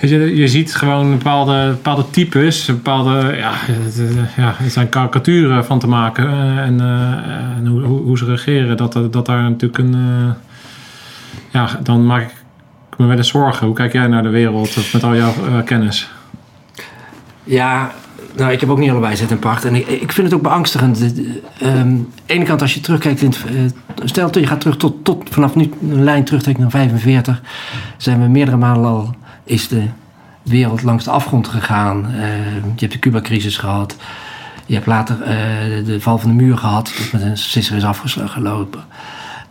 Je, 0.00 0.36
je 0.36 0.48
ziet 0.48 0.74
gewoon 0.74 1.10
bepaalde, 1.10 1.68
bepaalde 1.70 2.04
types, 2.10 2.64
bepaalde, 2.66 3.34
ja, 3.36 3.52
eh, 3.52 4.36
ja, 4.36 4.54
het 4.56 4.72
zijn 4.72 4.88
karikaturen 4.88 5.64
van 5.64 5.78
te 5.78 5.86
maken. 5.88 6.28
eh, 6.28 6.58
en 6.58 6.80
eh, 6.80 7.56
en 7.56 7.66
hoe, 7.66 7.82
hoe, 7.82 8.18
ze 8.18 8.24
regeren, 8.24 8.76
dat, 8.76 8.92
dat, 8.92 9.12
dat 9.12 9.26
daar 9.26 9.42
natuurlijk 9.42 9.78
een. 9.78 9.94
eh, 9.94 10.32
ja, 11.50 11.68
dan 11.82 12.06
maak 12.06 12.22
ik 12.90 12.98
me 12.98 13.06
wel 13.06 13.16
eens 13.16 13.28
zorgen. 13.28 13.66
Hoe 13.66 13.74
kijk 13.74 13.92
jij 13.92 14.06
naar 14.06 14.22
de 14.22 14.28
wereld 14.28 14.92
met 14.92 15.04
al 15.04 15.16
jouw 15.16 15.32
eh, 15.46 15.64
kennis? 15.64 16.10
Ja, 17.44 17.92
nou, 18.36 18.52
ik 18.52 18.60
heb 18.60 18.68
ook 18.68 18.78
niet 18.78 18.90
allebei 18.90 19.16
zet 19.16 19.30
en 19.30 19.38
pacht. 19.38 19.64
En 19.64 19.74
ik, 19.74 19.86
ik 19.86 20.12
vind 20.12 20.26
het 20.26 20.36
ook 20.36 20.42
beangstigend. 20.42 20.98
De- 20.98 21.40
ehm, 21.60 21.78
aan 21.78 22.06
de 22.26 22.32
ene 22.34 22.44
kant, 22.44 22.60
als 22.62 22.74
je 22.74 22.80
terugkijkt, 22.80 23.20
in 23.22 23.28
het, 23.28 23.44
eh, 23.46 24.06
stel 24.08 24.38
je 24.38 24.46
gaat 24.46 24.60
terug 24.60 24.76
tot, 24.76 25.04
tot 25.04 25.28
vanaf 25.30 25.54
nu 25.54 25.70
een 25.90 26.04
lijn 26.04 26.24
terugtrekken 26.24 26.62
naar 26.62 26.72
45, 26.72 27.40
zijn 27.96 28.20
we 28.22 28.28
meerdere 28.28 28.56
malen 28.56 28.90
al 28.90 29.14
is 29.44 29.68
de 29.68 29.88
wereld 30.42 30.82
langs 30.82 31.04
de 31.04 31.10
afgrond 31.10 31.48
gegaan. 31.48 32.06
Eh, 32.06 32.54
je 32.54 32.80
hebt 32.80 32.92
de 32.92 32.98
Cuba-crisis 32.98 33.56
gehad. 33.56 33.96
Je 34.66 34.74
hebt 34.74 34.86
later 34.86 35.22
eh, 35.22 35.84
de 35.84 36.00
val 36.00 36.18
van 36.18 36.28
de 36.36 36.42
muur 36.42 36.56
gehad, 36.56 36.94
dat 36.98 37.12
met 37.12 37.22
een 37.22 37.36
sisser 37.38 37.76
is 37.76 37.84
afgelopen. 37.84 38.84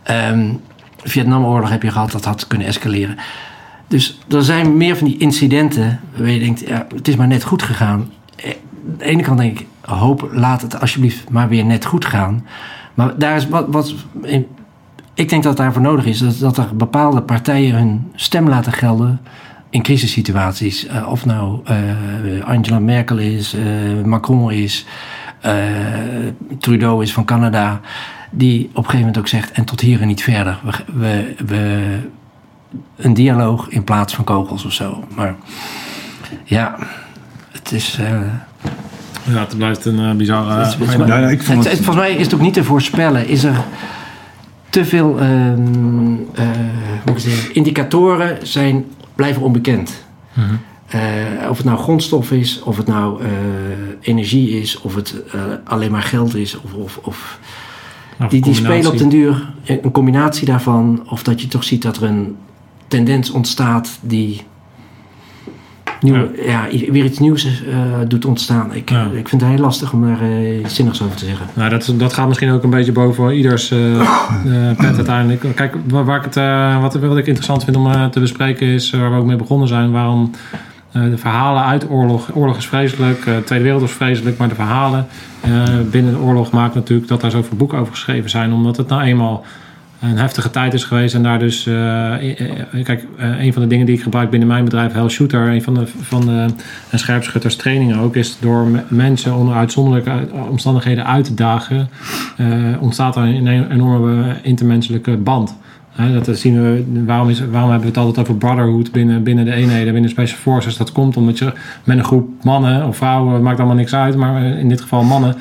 Ehm 0.02 0.50
Vietnamoorlog 1.04 1.70
heb 1.70 1.82
je 1.82 1.90
gehad, 1.90 2.12
dat 2.12 2.24
had 2.24 2.46
kunnen 2.46 2.66
escaleren. 2.66 3.16
Dus 3.88 4.18
er 4.28 4.44
zijn 4.44 4.76
meer 4.76 4.96
van 4.96 5.06
die 5.06 5.16
incidenten 5.16 6.00
waar 6.16 6.30
je 6.30 6.38
denkt, 6.38 6.60
ja, 6.60 6.86
het 6.94 7.08
is 7.08 7.16
maar 7.16 7.26
net 7.26 7.44
goed 7.44 7.62
gegaan. 7.62 8.10
Eh, 8.36 8.50
Aan 8.50 8.98
de 8.98 9.04
ene 9.04 9.22
kant 9.22 9.38
denk 9.38 9.58
ik, 9.58 9.66
hoop, 9.80 10.28
laat 10.32 10.62
het 10.62 10.80
alsjeblieft 10.80 11.30
maar 11.30 11.48
weer 11.48 11.64
net 11.64 11.84
goed 11.84 12.04
gaan. 12.04 12.46
Maar 12.94 13.18
daar 13.18 13.36
is 13.36 13.48
wat, 13.48 13.66
wat 13.68 13.94
ik 15.14 15.28
denk 15.28 15.42
dat 15.42 15.56
daarvoor 15.56 15.82
nodig 15.82 16.04
is, 16.04 16.18
dat, 16.18 16.38
dat 16.38 16.58
er 16.58 16.76
bepaalde 16.76 17.22
partijen 17.22 17.74
hun 17.74 18.10
stem 18.14 18.48
laten 18.48 18.72
gelden 18.72 19.20
in 19.74 19.82
crisissituaties. 19.82 20.86
Eh, 20.86 21.08
of 21.08 21.24
nou 21.26 21.60
eh, 21.64 21.76
Angela 22.44 22.78
Merkel 22.78 23.18
is, 23.18 23.54
eh, 23.54 24.04
Macron 24.04 24.50
is, 24.52 24.86
eh, 25.40 25.54
Trudeau 26.58 27.02
is 27.02 27.12
van 27.12 27.24
Canada. 27.24 27.80
Die 28.30 28.64
op 28.64 28.76
een 28.76 28.82
gegeven 28.84 28.98
moment 28.98 29.18
ook 29.18 29.28
zegt, 29.28 29.50
en 29.52 29.64
tot 29.64 29.80
hier 29.80 30.00
en 30.00 30.06
niet 30.06 30.22
verder. 30.22 30.60
We, 30.64 30.72
we, 30.94 31.34
we, 31.46 31.98
een 32.96 33.14
dialoog 33.14 33.68
in 33.68 33.84
plaats 33.84 34.14
van 34.14 34.24
kogels 34.24 34.64
of 34.64 34.72
zo. 34.72 35.04
Maar 35.14 35.34
ja, 36.44 36.76
het 37.52 37.72
is. 37.72 37.96
eh, 38.00 38.20
Ja, 39.34 39.38
het 39.40 39.56
blijft 39.56 39.84
een 39.84 40.16
bizarre... 40.16 40.64
het 40.64 40.76
uh, 41.00 41.06
Ja, 41.06 41.28
ik 41.28 41.42
vond 41.42 41.64
het- 41.64 41.74
volgens 41.76 41.96
mij 41.96 42.12
is 42.14 42.24
het 42.24 42.34
ook 42.34 42.40
niet 42.40 42.54
te 42.54 42.64
voorspellen. 42.64 43.28
Is 43.28 43.44
er 43.44 43.56
te 44.70 44.84
veel 44.84 45.18
ehm, 45.20 46.12
eh, 46.34 46.44
hoe 46.44 47.00
moet 47.04 47.24
ik 47.24 47.30
zeggen, 47.30 47.54
indicatoren 47.54 48.46
zijn, 48.46 48.84
blijven 49.14 49.42
onbekend. 49.42 50.04
Mhm. 50.32 50.54
Eh, 50.86 51.50
of 51.50 51.56
het 51.56 51.66
nou 51.66 51.78
grondstof 51.78 52.30
is, 52.30 52.62
of 52.62 52.76
het 52.76 52.86
nou 52.86 53.22
eh, 53.22 53.30
energie 54.00 54.60
is, 54.60 54.80
of 54.80 54.94
het 54.94 55.14
eh, 55.32 55.40
alleen 55.64 55.90
maar 55.90 56.02
geld 56.02 56.34
is, 56.34 56.60
of, 56.60 56.72
of, 56.74 57.00
of 57.02 57.38
die, 58.28 58.42
die 58.42 58.54
spelen 58.54 58.90
op 58.90 58.98
den 58.98 59.08
duur 59.08 59.52
een 59.64 59.90
combinatie 59.90 60.46
daarvan. 60.46 61.06
Of 61.08 61.22
dat 61.22 61.40
je 61.40 61.48
toch 61.48 61.64
ziet 61.64 61.82
dat 61.82 61.96
er 61.96 62.02
een 62.02 62.36
tendens 62.88 63.30
ontstaat 63.30 63.98
die 64.00 64.42
nieuwe, 66.04 66.30
ja. 66.46 66.66
weer 66.92 67.04
iets 67.04 67.18
nieuws 67.18 67.44
eh, 67.44 67.76
doet 68.08 68.24
ontstaan. 68.24 68.74
Ik, 68.74 68.90
Ja. 68.90 69.08
ik 69.14 69.28
vind 69.28 69.40
het 69.40 69.50
heel 69.50 69.60
lastig 69.60 69.92
om 69.92 70.02
daar 70.02 70.20
eh 70.20 70.66
zinnigs 70.66 71.02
over 71.02 71.16
te 71.16 71.24
zeggen. 71.24 71.46
Nou, 71.54 71.70
dat, 71.70 71.94
dat 71.96 72.12
gaat 72.12 72.28
misschien 72.28 72.50
ook 72.50 72.62
een 72.62 72.70
beetje 72.70 72.92
boven 72.92 73.34
ieders 73.36 73.70
eh, 73.70 74.00
eh, 74.00 74.76
pet 74.76 74.96
uiteindelijk. 74.96 75.46
Kijk, 75.54 75.74
waar, 75.88 76.04
waar 76.04 76.18
ik 76.18 76.24
het, 76.24 76.36
eh, 76.36 76.80
wat, 76.80 76.94
wat 76.94 77.16
ik 77.16 77.26
interessant 77.26 77.64
vind 77.64 77.76
om 77.76 77.86
eh, 77.90 78.06
te 78.06 78.20
bespreken 78.20 78.66
is, 78.66 78.92
eh, 78.92 79.00
waar 79.00 79.10
we 79.10 79.16
ook 79.16 79.24
mee 79.26 79.36
begonnen 79.36 79.68
zijn, 79.68 79.90
waarom 79.92 80.30
eh, 80.92 81.02
de 81.02 81.18
verhalen 81.18 81.64
uit 81.64 81.90
oorlog, 81.90 82.28
oorlog 82.34 82.56
is 82.56 82.66
vreselijk, 82.66 83.18
eh, 83.18 83.36
Tweede 83.36 83.64
Wereldoorlog 83.64 83.90
is 83.90 83.96
vreselijk, 83.96 84.38
maar 84.38 84.48
de 84.48 84.54
verhalen 84.54 85.06
eh, 85.40 85.50
binnen 85.90 86.12
de 86.12 86.18
oorlog 86.20 86.50
maakt 86.50 86.74
natuurlijk 86.74 87.08
dat 87.08 87.20
daar 87.20 87.30
zoveel 87.30 87.56
boeken 87.56 87.78
over 87.78 87.92
geschreven 87.92 88.30
zijn, 88.30 88.52
omdat 88.52 88.76
het 88.76 88.88
nou 88.88 89.02
eenmaal 89.02 89.44
een 90.10 90.18
heftige 90.18 90.50
tijd 90.50 90.74
is 90.74 90.84
geweest 90.84 91.14
en 91.14 91.22
daar 91.22 91.38
dus, 91.38 91.66
eh, 91.66 92.40
eh, 92.40 92.84
kijk, 92.84 93.06
eh, 93.16 93.44
een 93.44 93.52
van 93.52 93.62
de 93.62 93.68
dingen 93.68 93.86
die 93.86 93.94
ik 93.94 94.02
gebruik 94.02 94.30
binnen 94.30 94.48
mijn 94.48 94.64
bedrijf, 94.64 94.92
Hell 94.92 95.08
Shooter, 95.08 95.48
een 95.48 95.62
van 95.62 95.74
de, 95.74 95.86
van 96.00 96.26
de 96.90 96.98
scherpschutters 96.98 97.56
trainingen 97.56 97.98
ook, 97.98 98.16
is 98.16 98.36
door 98.40 98.66
me- 98.66 98.82
mensen 98.88 99.34
onder 99.34 99.54
uitzonderlijke 99.54 100.10
uit- 100.10 100.30
omstandigheden 100.50 101.06
uit 101.06 101.24
te 101.24 101.34
dagen, 101.34 101.88
ontstaat 102.80 103.16
er 103.16 103.22
een, 103.22 103.46
een 103.46 103.70
enorme 103.70 104.36
intermenselijke 104.42 105.16
band. 105.16 105.56
Dat 106.24 106.38
zien 106.38 106.62
we, 106.62 106.84
waarom, 107.06 107.28
is, 107.28 107.40
waarom 107.50 107.70
hebben 107.70 107.88
we 107.88 107.94
het 107.94 108.04
altijd 108.04 108.18
over 108.18 108.36
brotherhood 108.38 108.92
binnen, 108.92 109.22
binnen 109.22 109.44
de 109.44 109.52
eenheden, 109.52 109.92
binnen 109.92 110.10
Special 110.10 110.38
Forces? 110.38 110.76
Dat 110.76 110.92
komt 110.92 111.16
omdat 111.16 111.38
je 111.38 111.52
met 111.84 111.98
een 111.98 112.04
groep 112.04 112.28
mannen 112.42 112.86
of 112.86 112.96
vrouwen, 112.96 113.42
maakt 113.42 113.58
allemaal 113.58 113.76
niks 113.76 113.94
uit, 113.94 114.16
maar 114.16 114.42
in 114.42 114.68
dit 114.68 114.80
geval 114.80 115.02
mannen, 115.02 115.36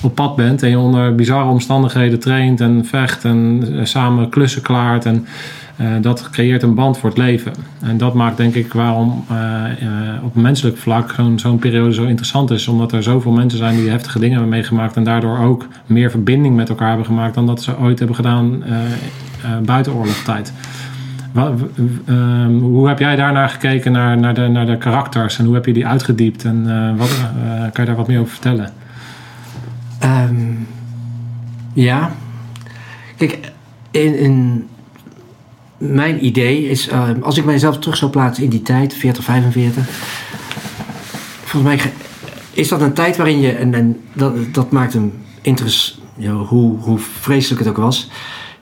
op 0.00 0.14
pad 0.14 0.36
bent 0.36 0.62
en 0.62 0.70
je 0.70 0.78
onder 0.78 1.14
bizarre 1.14 1.48
omstandigheden 1.48 2.18
traint 2.18 2.60
en 2.60 2.84
vecht 2.84 3.24
en 3.24 3.68
eh, 3.72 3.84
samen 3.84 4.28
klussen 4.28 4.62
klaart. 4.62 5.04
En 5.04 5.26
eh, 5.76 5.86
dat 6.00 6.30
creëert 6.30 6.62
een 6.62 6.74
band 6.74 6.98
voor 6.98 7.08
het 7.08 7.18
leven. 7.18 7.52
En 7.80 7.98
dat 7.98 8.14
maakt 8.14 8.36
denk 8.36 8.54
ik 8.54 8.72
waarom 8.72 9.24
eh, 9.28 10.24
op 10.24 10.34
menselijk 10.34 10.76
vlak 10.76 11.12
zo'n 11.16 11.38
zo'n 11.38 11.58
periode 11.58 11.94
zo 11.94 12.04
interessant 12.04 12.50
is. 12.50 12.68
Omdat 12.68 12.92
er 12.92 13.02
zoveel 13.02 13.32
mensen 13.32 13.58
zijn 13.58 13.76
die 13.76 13.90
heftige 13.90 14.18
dingen 14.18 14.34
hebben 14.34 14.54
meegemaakt 14.54 14.96
en 14.96 15.04
daardoor 15.04 15.38
ook 15.38 15.66
meer 15.86 16.10
verbinding 16.10 16.56
met 16.56 16.68
elkaar 16.68 16.88
hebben 16.88 17.06
gemaakt 17.06 17.34
dan 17.34 17.46
dat 17.46 17.62
ze 17.62 17.78
ooit 17.78 17.98
hebben 17.98 18.16
gedaan 18.16 18.64
buiten 19.64 19.94
oorlogstijd. 19.94 20.52
Ehm, 21.34 22.58
hoe 22.58 22.88
heb 22.88 22.98
jij 22.98 23.16
daarnaar 23.16 23.48
gekeken, 23.48 23.92
naar, 23.92 24.18
naar, 24.18 24.34
de, 24.34 24.48
naar 24.48 24.66
de 24.66 24.78
karakters 24.78 25.38
en 25.38 25.44
hoe 25.44 25.54
heb 25.54 25.66
je 25.66 25.72
die 25.72 25.86
uitgediept? 25.86 26.44
En 26.44 26.96
wat, 26.96 27.20
kan 27.72 27.84
je 27.84 27.90
daar 27.90 27.96
wat 27.96 28.08
meer 28.08 28.20
over 28.20 28.32
vertellen? 28.32 28.70
Ehm, 30.06 30.52
ja. 31.72 32.14
Kijk, 33.16 33.52
in, 33.90 34.18
in 34.18 34.66
mijn 35.78 36.24
idee 36.24 36.68
is, 36.68 36.88
ehm, 36.88 37.22
als 37.22 37.38
ik 37.38 37.44
mijzelf 37.44 37.78
terug 37.78 37.96
zou 37.96 38.10
plaatsen 38.10 38.44
in 38.44 38.50
die 38.50 38.62
tijd, 38.62 38.94
40, 38.94 39.24
45. 39.24 39.86
Volgens 41.44 41.62
mij 41.62 41.92
is 42.52 42.68
dat 42.68 42.80
een 42.80 42.92
tijd 42.92 43.16
waarin 43.16 43.40
je, 43.40 43.52
en, 43.52 43.74
en 43.74 44.00
dat, 44.12 44.54
dat 44.54 44.70
maakt 44.70 44.92
hem 44.92 45.12
interessant, 45.40 46.00
hoe, 46.48 46.78
hoe 46.78 46.98
vreselijk 46.98 47.60
het 47.60 47.68
ook 47.68 47.76
was. 47.76 48.10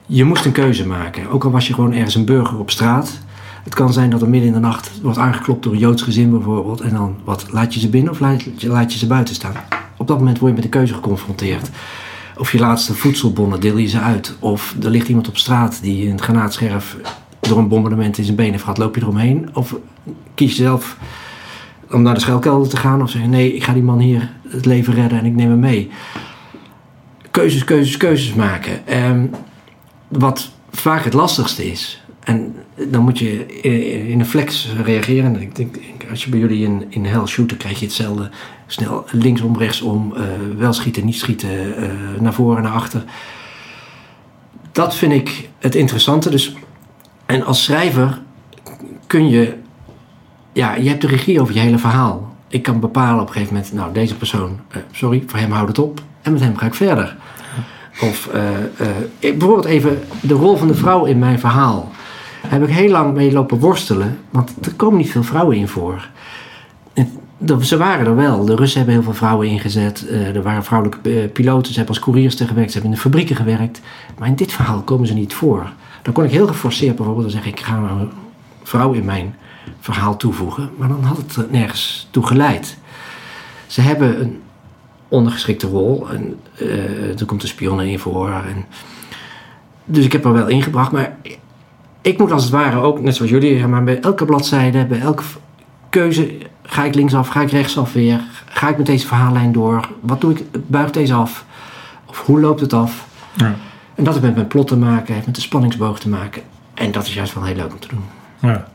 Je 0.05 0.23
moest 0.23 0.45
een 0.45 0.51
keuze 0.51 0.87
maken. 0.87 1.29
Ook 1.29 1.43
al 1.43 1.51
was 1.51 1.67
je 1.67 1.73
gewoon 1.73 1.93
ergens 1.93 2.15
een 2.15 2.25
burger 2.25 2.59
op 2.59 2.71
straat. 2.71 3.19
Het 3.63 3.73
kan 3.73 3.93
zijn 3.93 4.09
dat 4.09 4.21
er 4.21 4.29
midden 4.29 4.47
in 4.47 4.55
de 4.55 4.59
nacht 4.59 4.91
wordt 5.01 5.17
aangeklopt 5.17 5.63
door 5.63 5.73
een 5.73 5.79
Joods 5.79 6.01
gezin 6.01 6.29
bijvoorbeeld. 6.29 6.81
En 6.81 6.89
dan, 6.89 7.15
wat, 7.23 7.45
laat 7.51 7.73
je 7.73 7.79
ze 7.79 7.89
binnen 7.89 8.11
of 8.11 8.19
laat 8.59 8.93
je 8.93 8.97
ze 8.97 9.07
buiten 9.07 9.35
staan? 9.35 9.84
Op 9.97 10.07
dat 10.07 10.17
moment 10.17 10.39
word 10.39 10.49
je 10.49 10.61
met 10.61 10.71
de 10.71 10.77
keuze 10.77 10.93
geconfronteerd. 10.93 11.69
Of 12.37 12.51
je 12.51 12.59
laatste 12.59 12.93
voedselbonnen 12.93 13.59
deel 13.59 13.77
je 13.77 13.87
ze 13.87 13.99
uit. 13.99 14.35
Of 14.39 14.75
er 14.83 14.89
ligt 14.89 15.07
iemand 15.07 15.27
op 15.27 15.37
straat 15.37 15.81
die 15.81 16.09
een 16.09 16.21
granaatscherf 16.21 16.97
door 17.39 17.57
een 17.57 17.67
bombardement 17.67 18.17
in 18.17 18.23
zijn 18.23 18.35
benen 18.35 18.59
gaat, 18.59 18.77
loop 18.77 18.95
je 18.95 19.01
eromheen? 19.01 19.49
Of 19.53 19.75
kies 20.33 20.55
je 20.55 20.63
zelf 20.63 20.97
om 21.91 22.01
naar 22.01 22.13
de 22.13 22.19
schuilkelder 22.19 22.69
te 22.69 22.77
gaan 22.77 23.01
of 23.01 23.09
zeggen 23.09 23.29
nee, 23.29 23.53
ik 23.53 23.63
ga 23.63 23.73
die 23.73 23.83
man 23.83 23.99
hier 23.99 24.31
het 24.47 24.65
leven 24.65 24.93
redden 24.93 25.19
en 25.19 25.25
ik 25.25 25.35
neem 25.35 25.49
hem 25.49 25.59
mee. 25.59 25.89
Keuzes, 27.31 27.63
keuzes, 27.63 27.97
keuzes 27.97 28.33
maken. 28.33 28.87
Ehm, 28.87 29.25
wat 30.07 30.51
vaak 30.71 31.03
het 31.03 31.13
lastigste 31.13 31.71
is. 31.71 32.03
En 32.23 32.55
dan 32.89 33.03
moet 33.03 33.19
je 33.19 33.45
in 34.07 34.19
een 34.19 34.25
flex 34.25 34.73
reageren. 34.83 35.41
Ik 35.41 35.55
denk, 35.55 35.77
als 36.09 36.23
je 36.23 36.29
bij 36.29 36.39
jullie 36.39 36.63
in, 36.65 36.85
in 36.89 37.05
hell 37.05 37.25
shoot, 37.25 37.49
dan 37.49 37.57
krijg 37.57 37.79
je 37.79 37.85
hetzelfde. 37.85 38.29
Snel 38.67 39.05
linksom, 39.11 39.57
rechtsom, 39.57 40.13
uh, 40.17 40.23
wel 40.57 40.73
schieten, 40.73 41.05
niet 41.05 41.15
schieten, 41.15 41.49
uh, 41.49 41.89
naar 42.19 42.33
voren, 42.33 42.63
naar 42.63 42.71
achter. 42.71 43.03
Dat 44.71 44.95
vind 44.95 45.11
ik 45.13 45.49
het 45.59 45.75
interessante. 45.75 46.29
Dus, 46.29 46.55
en 47.25 47.45
als 47.45 47.63
schrijver 47.63 48.21
kun 49.07 49.29
je, 49.29 49.53
ja, 50.53 50.75
je 50.75 50.89
hebt 50.89 51.01
de 51.01 51.07
regie 51.07 51.41
over 51.41 51.53
je 51.53 51.59
hele 51.59 51.77
verhaal. 51.77 52.35
Ik 52.47 52.63
kan 52.63 52.79
bepalen 52.79 53.21
op 53.21 53.27
een 53.27 53.33
gegeven 53.33 53.53
moment, 53.53 53.73
nou 53.73 53.93
deze 53.93 54.15
persoon, 54.15 54.59
uh, 54.71 54.77
sorry, 54.91 55.23
voor 55.27 55.39
hem 55.39 55.51
houdt 55.51 55.67
het 55.67 55.79
op. 55.79 56.01
En 56.21 56.31
met 56.31 56.41
hem 56.41 56.57
ga 56.57 56.65
ik 56.65 56.73
verder. 56.73 57.15
Of 58.01 58.29
bijvoorbeeld 59.19 59.65
even 59.65 59.99
de 60.21 60.33
rol 60.33 60.57
van 60.57 60.67
de 60.67 60.75
vrouw 60.75 61.05
in 61.05 61.19
mijn 61.19 61.39
verhaal 61.39 61.91
heb 62.47 62.63
ik 62.63 62.69
heel 62.69 62.89
lang 62.89 63.13
mee 63.13 63.31
lopen 63.31 63.59
worstelen. 63.59 64.19
Want 64.29 64.53
er 64.61 64.73
komen 64.73 64.97
niet 64.97 65.11
veel 65.11 65.23
vrouwen 65.23 65.55
in 65.55 65.67
voor. 65.67 66.09
Ze 67.61 67.77
waren 67.77 68.05
er 68.05 68.15
wel. 68.15 68.45
De 68.45 68.55
Russen 68.55 68.77
hebben 68.77 68.95
heel 68.95 69.03
veel 69.03 69.13
vrouwen 69.13 69.47
ingezet. 69.47 70.07
Eh, 70.07 70.35
er 70.35 70.41
waren 70.41 70.63
vrouwelijke 70.63 71.21
eh, 71.21 71.31
piloten. 71.31 71.71
Ze 71.71 71.77
hebben 71.77 71.95
als 71.95 72.03
couriers 72.03 72.35
gewerkt. 72.35 72.71
Ze 72.71 72.73
hebben 72.73 72.83
in 72.83 72.95
de 72.95 73.01
fabrieken 73.01 73.35
gewerkt. 73.35 73.81
Maar 74.17 74.27
in 74.27 74.35
dit 74.35 74.51
verhaal 74.51 74.81
komen 74.81 75.07
ze 75.07 75.13
niet 75.13 75.33
voor. 75.33 75.71
Dan 76.01 76.13
kon 76.13 76.23
ik 76.23 76.31
heel 76.31 76.47
geforceerd 76.47 76.95
bijvoorbeeld 76.95 77.31
dan 77.31 77.41
zeg 77.41 77.51
ik... 77.51 77.59
ga 77.59 77.77
een 77.77 78.11
vrouw 78.63 78.91
in 78.91 79.05
mijn 79.05 79.35
verhaal 79.79 80.17
toevoegen. 80.17 80.69
Maar 80.77 80.87
dan 80.87 81.03
had 81.03 81.17
het 81.17 81.51
nergens 81.51 82.07
toe 82.11 82.25
geleid. 82.25 82.77
Ze 83.67 83.81
hebben 83.81 84.21
een 84.21 84.41
ondergeschikte 85.07 85.67
rol. 85.67 86.09
En, 86.09 86.39
uh, 86.61 87.19
er 87.19 87.25
komt 87.25 87.41
een 87.41 87.47
spionne 87.47 87.89
in 87.89 87.99
voor. 87.99 88.29
En, 88.29 88.65
dus 89.85 90.05
ik 90.05 90.11
heb 90.11 90.25
er 90.25 90.33
wel 90.33 90.47
ingebracht. 90.47 90.91
Maar 90.91 91.17
ik 92.01 92.17
moet 92.17 92.31
als 92.31 92.43
het 92.43 92.51
ware 92.51 92.81
ook, 92.81 93.01
net 93.01 93.15
zoals 93.15 93.31
jullie, 93.31 93.67
maar 93.67 93.83
bij 93.83 93.99
elke 93.99 94.25
bladzijde, 94.25 94.85
bij 94.85 94.99
elke 94.99 95.23
keuze, 95.89 96.37
ga 96.65 96.83
ik 96.83 96.95
linksaf, 96.95 97.27
ga 97.27 97.41
ik 97.41 97.51
rechtsaf 97.51 97.93
weer, 97.93 98.21
ga 98.45 98.69
ik 98.69 98.77
met 98.77 98.85
deze 98.85 99.07
verhaallijn 99.07 99.51
door, 99.51 99.89
wat 99.99 100.21
doe 100.21 100.31
ik, 100.31 100.43
buigt 100.67 100.93
deze 100.93 101.13
af, 101.13 101.45
of 102.05 102.25
hoe 102.25 102.39
loopt 102.39 102.61
het 102.61 102.73
af. 102.73 103.07
Ja. 103.33 103.55
En 103.95 104.03
dat 104.03 104.13
heeft 104.13 104.25
met 104.25 104.35
mijn 104.35 104.47
plot 104.47 104.67
te 104.67 104.77
maken, 104.77 105.13
heeft 105.13 105.25
met 105.25 105.35
de 105.35 105.41
spanningsboog 105.41 105.99
te 105.99 106.09
maken. 106.09 106.41
En 106.73 106.91
dat 106.91 107.05
is 107.05 107.13
juist 107.13 107.33
wel 107.33 107.43
heel 107.43 107.55
leuk 107.55 107.71
om 107.71 107.79
te 107.79 107.87
doen. 107.87 108.03
Ja. 108.39 108.67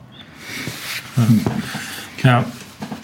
ja. 2.16 2.44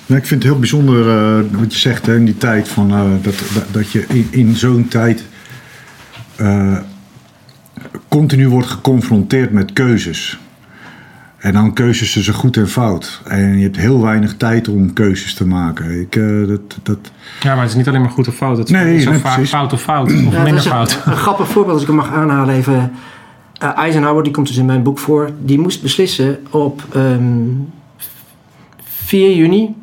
ik 0.06 0.26
vind 0.26 0.30
het 0.30 0.42
heel 0.42 0.58
bijzonder 0.58 1.06
uh, 1.06 1.60
wat 1.60 1.72
je 1.72 1.78
zegt 1.78 2.06
hè, 2.06 2.16
in 2.16 2.24
die 2.24 2.36
tijd 2.38 2.68
van 2.68 2.92
uh, 2.92 3.22
dat, 3.22 3.42
dat, 3.54 3.64
dat, 3.70 3.92
je 3.92 4.04
in, 4.08 4.28
in 4.30 4.56
zo'n 4.56 4.88
tijd 4.88 5.24
uh, 6.40 6.78
continu 8.08 8.48
wordt 8.48 8.68
geconfronteerd 8.68 9.50
met 9.50 9.72
keuzes. 9.72 10.38
En 11.36 11.52
dan 11.52 11.72
keuzes 11.72 12.12
tussen 12.12 12.34
goed 12.34 12.56
en 12.56 12.68
fout. 12.68 13.20
En 13.24 13.56
je 13.56 13.62
hebt 13.62 13.76
heel 13.76 14.00
weinig 14.00 14.36
tijd 14.36 14.68
om 14.68 14.92
keuzes 14.92 15.34
te 15.34 15.46
maken. 15.46 16.00
Ik, 16.00 16.16
uh, 16.16 16.48
dat, 16.48 16.78
dat... 16.82 16.98
Ja, 17.40 17.52
maar 17.54 17.62
het 17.62 17.70
is 17.70 17.76
niet 17.76 17.88
alleen 17.88 18.00
maar 18.00 18.10
goed 18.10 18.28
of 18.28 18.34
fout. 18.34 18.58
Het 18.58 18.66
is 18.66 18.72
nee, 18.72 19.04
nee, 19.04 19.18
vaak 19.18 19.46
fout 19.46 19.72
of 19.72 19.82
fout. 19.82 20.12
Of 20.12 20.32
ja, 20.32 20.42
minder 20.42 20.62
fout. 20.62 20.92
Een, 21.04 21.12
een, 21.12 21.18
grappig 21.26 21.48
voorbeeld, 21.48 21.72
als 21.72 21.82
ik 21.82 21.88
hem 21.88 21.96
mag 21.96 22.12
aanhalen 22.12 22.54
even. 22.54 22.92
Uh, 23.62 23.76
Eisenhower, 23.76 24.22
die 24.22 24.32
komt 24.32 24.46
dus 24.46 24.56
in 24.56 24.66
mijn 24.66 24.82
boek 24.82 24.98
voor. 24.98 25.30
Die 25.42 25.58
moest 25.58 25.82
beslissen 25.82 26.38
op 26.50 26.82
um, 26.94 27.02
ehm, 27.02 27.24
4 28.82 29.36
juni. 29.36 29.74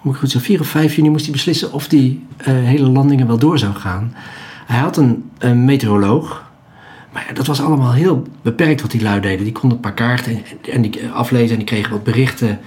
Moet 0.00 0.14
ik 0.14 0.20
goed 0.20 0.30
zeggen, 0.30 0.50
4 0.50 0.60
of 0.60 0.66
5 0.66 0.94
juni 0.94 1.10
moest 1.10 1.24
hij 1.24 1.32
beslissen 1.32 1.72
of 1.72 1.88
die 1.88 2.26
uh, 2.40 2.46
hele 2.46 2.88
landingen 2.88 3.26
wel 3.26 3.38
door 3.38 3.58
zou 3.58 3.74
gaan. 3.74 4.14
Hij 4.66 4.78
had 4.78 4.96
een, 4.96 5.30
een 5.38 5.64
meteoroloog 5.64 6.49
maar 7.12 7.24
ja, 7.28 7.34
dat 7.34 7.46
was 7.46 7.62
allemaal 7.62 7.92
heel 7.92 8.26
beperkt 8.42 8.82
wat 8.82 8.90
die 8.90 9.02
lui 9.02 9.20
deden. 9.20 9.44
Die 9.44 9.52
konden 9.52 9.72
een 9.72 9.82
paar 9.82 9.94
kaarten 9.94 10.42
en 10.72 10.82
die 10.82 11.08
aflezen 11.08 11.50
en 11.50 11.56
die 11.56 11.64
kregen 11.64 11.90
wat 11.90 12.04
berichten. 12.04 12.58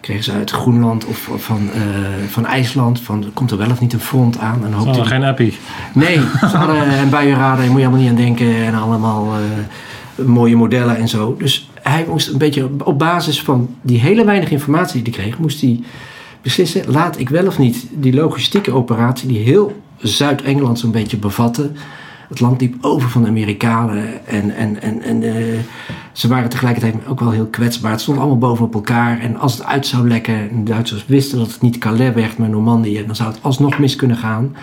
Kregen 0.00 0.24
ze 0.24 0.32
uit 0.32 0.50
Groenland 0.50 1.04
of 1.04 1.30
van, 1.36 1.68
uh, 1.74 2.28
van 2.28 2.46
IJsland. 2.46 3.00
Van, 3.00 3.24
komt 3.34 3.50
er 3.50 3.58
wel 3.58 3.70
of 3.70 3.80
niet 3.80 3.92
een 3.92 4.00
front 4.00 4.38
aan? 4.38 4.64
En 4.64 4.70
ze 4.70 4.76
hadden 4.76 5.06
geen 5.06 5.24
appie. 5.24 5.58
Nee, 5.94 6.20
ze 6.40 6.56
hadden 6.56 6.92
een 7.00 7.10
buienradar, 7.10 7.56
daar 7.56 7.70
moet 7.70 7.80
je 7.80 7.86
allemaal 7.86 8.02
niet 8.02 8.10
aan 8.10 8.24
denken. 8.24 8.56
En 8.56 8.74
allemaal 8.74 9.34
uh, 10.16 10.26
mooie 10.26 10.56
modellen 10.56 10.96
en 10.96 11.08
zo. 11.08 11.36
Dus 11.38 11.70
hij 11.82 12.04
moest 12.08 12.28
een 12.28 12.38
beetje 12.38 12.70
op 12.84 12.98
basis 12.98 13.42
van 13.42 13.76
die 13.82 14.00
hele 14.00 14.24
weinig 14.24 14.50
informatie 14.50 15.02
die 15.02 15.14
hij 15.14 15.22
kreeg... 15.22 15.38
moest 15.38 15.60
hij 15.60 15.80
beslissen, 16.42 16.82
laat 16.86 17.18
ik 17.18 17.28
wel 17.28 17.46
of 17.46 17.58
niet 17.58 17.86
die 17.90 18.14
logistieke 18.14 18.72
operatie... 18.72 19.28
die 19.28 19.38
heel 19.38 19.82
Zuid-Engeland 19.98 20.78
zo'n 20.78 20.90
beetje 20.90 21.16
bevatte 21.16 21.70
het 22.28 22.40
land 22.40 22.60
liep 22.60 22.74
over 22.80 23.08
van 23.10 23.22
de 23.22 23.28
Amerikanen. 23.28 24.26
En, 24.26 24.56
en, 24.56 24.82
en, 24.82 25.02
en 25.02 25.22
uh, 25.22 25.58
ze 26.12 26.28
waren 26.28 26.48
tegelijkertijd 26.48 27.06
ook 27.06 27.20
wel 27.20 27.30
heel 27.30 27.46
kwetsbaar. 27.46 27.90
Het 27.90 28.00
stond 28.00 28.18
allemaal 28.18 28.38
bovenop 28.38 28.74
elkaar. 28.74 29.20
En 29.20 29.36
als 29.36 29.52
het 29.52 29.64
uit 29.64 29.86
zou 29.86 30.08
lekken, 30.08 30.50
en 30.50 30.64
de 30.64 30.70
Duitsers 30.70 31.06
wisten 31.06 31.38
dat 31.38 31.52
het 31.52 31.62
niet 31.62 31.78
Calais 31.78 32.14
werd, 32.14 32.38
maar 32.38 32.48
Normandië, 32.48 33.06
dan 33.06 33.16
zou 33.16 33.32
het 33.32 33.42
alsnog 33.42 33.78
mis 33.78 33.96
kunnen 33.96 34.16
gaan. 34.16 34.56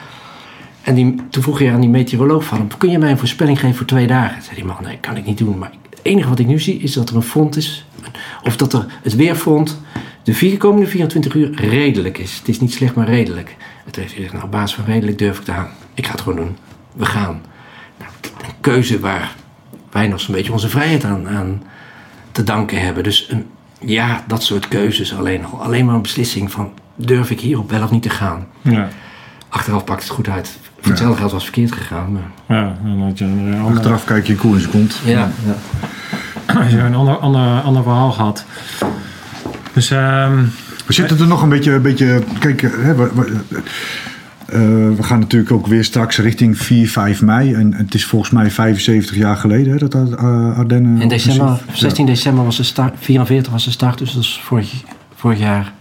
En 0.82 0.96
die, 0.96 1.16
toen 1.30 1.44
vroeg 1.44 1.60
je 1.60 1.72
aan 1.72 1.82
die 1.82 1.90
meteoroloog 1.90 2.44
van 2.44 2.72
kun 2.78 2.92
je 2.92 2.98
mij 2.98 3.12
een 3.12 3.18
voorspelling 3.18 3.60
geven 3.60 3.76
voor 3.76 3.86
twee 3.86 4.08
dagen? 4.08 4.44
Zei 4.44 4.56
die 4.56 4.66
man, 4.66 4.78
nee, 4.82 4.98
kan 4.98 5.18
ik 5.18 5.26
niet 5.26 5.38
doen. 5.38 5.58
Maar 5.58 5.72
het 5.90 6.00
enige 6.02 6.30
wat 6.30 6.40
ik 6.40 6.48
nu 6.48 6.60
zie 6.60 6.80
is 6.80 6.94
dat 6.94 7.10
er 7.10 7.16
een 7.16 7.22
front 7.22 7.56
is, 7.56 7.86
of 8.44 8.58
dat 8.58 8.74
er 8.74 8.86
het 9.02 9.16
weerfront 9.16 9.80
de 10.24 10.34
vier 10.34 10.58
komende 10.58 10.88
24 10.88 11.34
uur 11.34 11.50
redelijk 11.56 12.18
is. 12.18 12.38
Het 12.38 12.48
is 12.48 12.60
niet 12.60 12.74
slecht, 12.74 12.96
maar 12.96 13.08
redelijk. 13.08 13.56
Het 13.86 13.96
heeft 13.96 14.14
gezegd, 14.14 14.34
nou, 14.34 14.46
op 14.46 14.52
basis 14.52 14.76
van 14.76 14.86
redelijk 14.86 15.18
durf 15.18 15.38
ik 15.38 15.46
te 15.46 15.52
gaan. 15.52 15.70
Ik 15.94 16.06
ga 16.06 16.12
het 16.12 16.22
gewoon 16.22 16.38
doen. 16.38 16.58
We 16.94 17.06
gaan 17.06 17.42
een 18.26 18.54
keuze 18.62 19.00
waar 19.00 19.36
wij 19.92 20.08
nog 20.08 20.20
zo'n 20.20 20.36
beetje 20.36 20.52
onze 20.52 20.70
vrijheid 20.70 21.04
aan, 21.04 21.28
aan 21.28 21.64
te 22.32 22.44
danken 22.44 22.82
hebben. 22.82 23.04
Dus 23.04 23.28
een, 23.30 23.46
ja, 23.80 24.24
dat 24.28 24.44
soort 24.44 24.68
keuzes 24.68 25.16
alleen 25.16 25.46
al. 25.46 25.62
Alleen 25.64 25.86
maar 25.86 25.96
een 25.96 26.02
beslissing 26.02 26.52
van 26.52 26.72
durf 26.96 27.30
ik 27.30 27.40
hierop 27.40 27.72
wel 27.72 27.84
of 27.84 27.92
niet 27.92 28.04
te 28.04 28.10
gaan. 28.10 28.48
Ja. 28.62 28.90
Achteraf 29.50 29.84
pakt 29.84 30.04
het 30.04 30.12
goed 30.12 30.28
uit. 30.28 30.58
Voor 30.80 30.92
hetzelfde 30.92 31.18
geld 31.18 31.32
was 31.32 31.44
verkeerd 31.44 31.72
gegaan. 31.72 32.12
Maar... 32.12 32.58
Ja, 32.58 32.78
dan 32.84 33.02
had 33.02 33.18
je 33.18 33.26
een 33.26 33.54
andere... 33.54 33.76
Achteraf 33.76 34.04
kijk 34.04 34.28
je 34.28 34.36
koe 34.36 34.54
in 34.54 34.60
zijn 34.60 34.72
kont. 34.72 35.00
Ja, 35.06 35.32
ja. 35.46 35.56
Als 36.60 36.72
je 36.72 36.78
een 36.78 36.96
ander, 36.96 37.18
ander, 37.18 37.62
ander 37.62 37.84
verhaal 37.84 38.12
gehad. 38.12 38.46
Dus... 39.74 39.90
Um, 39.90 40.52
we 40.86 40.94
zitten 40.94 41.20
er 41.20 41.28
nog 41.28 41.42
een 41.42 41.50
beetje... 41.50 41.72
Een 41.72 41.82
beetje 41.82 42.24
kijk, 42.40 42.62
hè, 42.62 42.96
uh, 44.54 44.96
we 44.96 45.04
gaan 45.04 45.20
natuurlijk 45.20 45.52
ook 45.52 45.68
weer 45.68 45.84
straks 45.84 46.18
richting 46.18 46.58
4, 46.58 46.90
5 46.90 47.22
mei. 47.22 47.54
En 47.54 47.74
het 47.74 47.94
is 47.94 48.06
volgens 48.06 48.32
mij 48.32 48.52
75 48.52 49.16
jaar 49.16 49.38
geleden 49.38 49.74
hè, 49.74 49.88
dat 49.88 49.96
uh, 49.96 50.58
Ardennen... 50.58 51.02
In 51.02 51.08
december, 51.08 51.62
16 51.74 52.06
december 52.06 52.44
was 52.44 52.58
de 52.58 52.64
start, 52.64 52.94
44 53.00 53.52
was 53.52 53.66
de 53.66 53.72
start, 53.72 53.98
dus 53.98 54.14
dat 54.14 54.24
is 54.24 54.42
vorig, 54.44 54.84
vorig 55.16 55.40
jaar. 55.40 55.74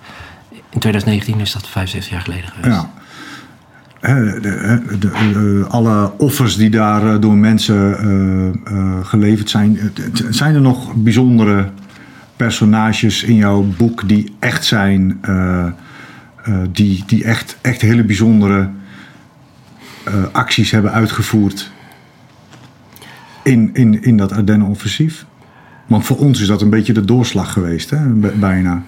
In 0.51 0.79
2019 0.79 1.41
is 1.41 1.53
dat 1.53 1.69
75 1.69 2.13
jaar 2.13 2.21
geleden 2.21 2.49
geweest. 2.49 2.77
Ja. 2.77 2.91
De, 4.01 4.39
de, 4.41 4.99
de, 4.99 5.65
alle 5.69 6.13
offers 6.19 6.57
die 6.57 6.71
daar 6.71 7.21
door 7.21 7.37
mensen 7.37 7.97
uh, 8.73 9.07
geleverd 9.07 9.51
zijn. 9.51 9.79
Zijn 10.31 10.55
er 10.55 10.61
nog 10.61 10.95
bijzondere 10.95 11.69
personages 12.37 13.23
in 13.23 13.35
jouw 13.35 13.67
boek 13.77 14.09
die 14.09 14.35
echt 14.39 14.65
zijn 14.65 15.19
uh, 15.29 15.67
die, 16.73 17.05
die 17.07 17.25
echt, 17.25 17.57
echt 17.61 17.81
hele 17.81 18.05
bijzondere 18.05 18.71
uh, 20.09 20.25
acties 20.33 20.71
hebben 20.71 20.93
uitgevoerd 20.93 21.71
in, 23.43 23.71
in, 23.73 24.03
in 24.03 24.17
dat 24.17 24.33
Ardennen-offensief. 24.33 25.27
Want 25.87 26.05
voor 26.05 26.17
ons 26.19 26.41
is 26.41 26.47
dat 26.47 26.63
een 26.63 26.71
beetje 26.71 26.93
de 26.93 27.05
doorslag 27.05 27.53
geweest, 27.53 27.91
hè? 27.91 28.09
bijna. 28.39 28.83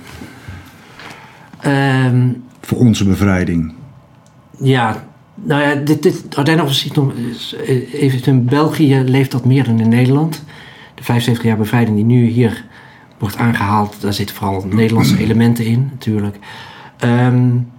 Um, 1.67 2.43
voor 2.61 2.79
onze 2.79 3.05
bevrijding. 3.05 3.73
Ja, 4.59 5.05
nou 5.35 5.63
ja, 5.63 5.75
dit, 5.75 6.03
dit 6.03 6.37
Ardennen-offensief, 6.37 8.27
in 8.27 8.45
België 8.45 9.03
leeft 9.07 9.31
dat 9.31 9.45
meer 9.45 9.65
dan 9.65 9.81
in 9.81 9.89
Nederland. 9.89 10.45
De 10.95 11.03
75 11.03 11.45
jaar 11.45 11.57
bevrijding 11.57 11.97
die 11.97 12.05
nu 12.05 12.27
hier 12.27 12.65
wordt 13.19 13.37
aangehaald, 13.37 14.01
daar 14.01 14.13
zitten 14.13 14.37
vooral 14.37 14.67
Nederlandse 14.71 15.19
elementen 15.19 15.65
in 15.65 15.89
natuurlijk. 15.91 16.37
Um, 17.05 17.73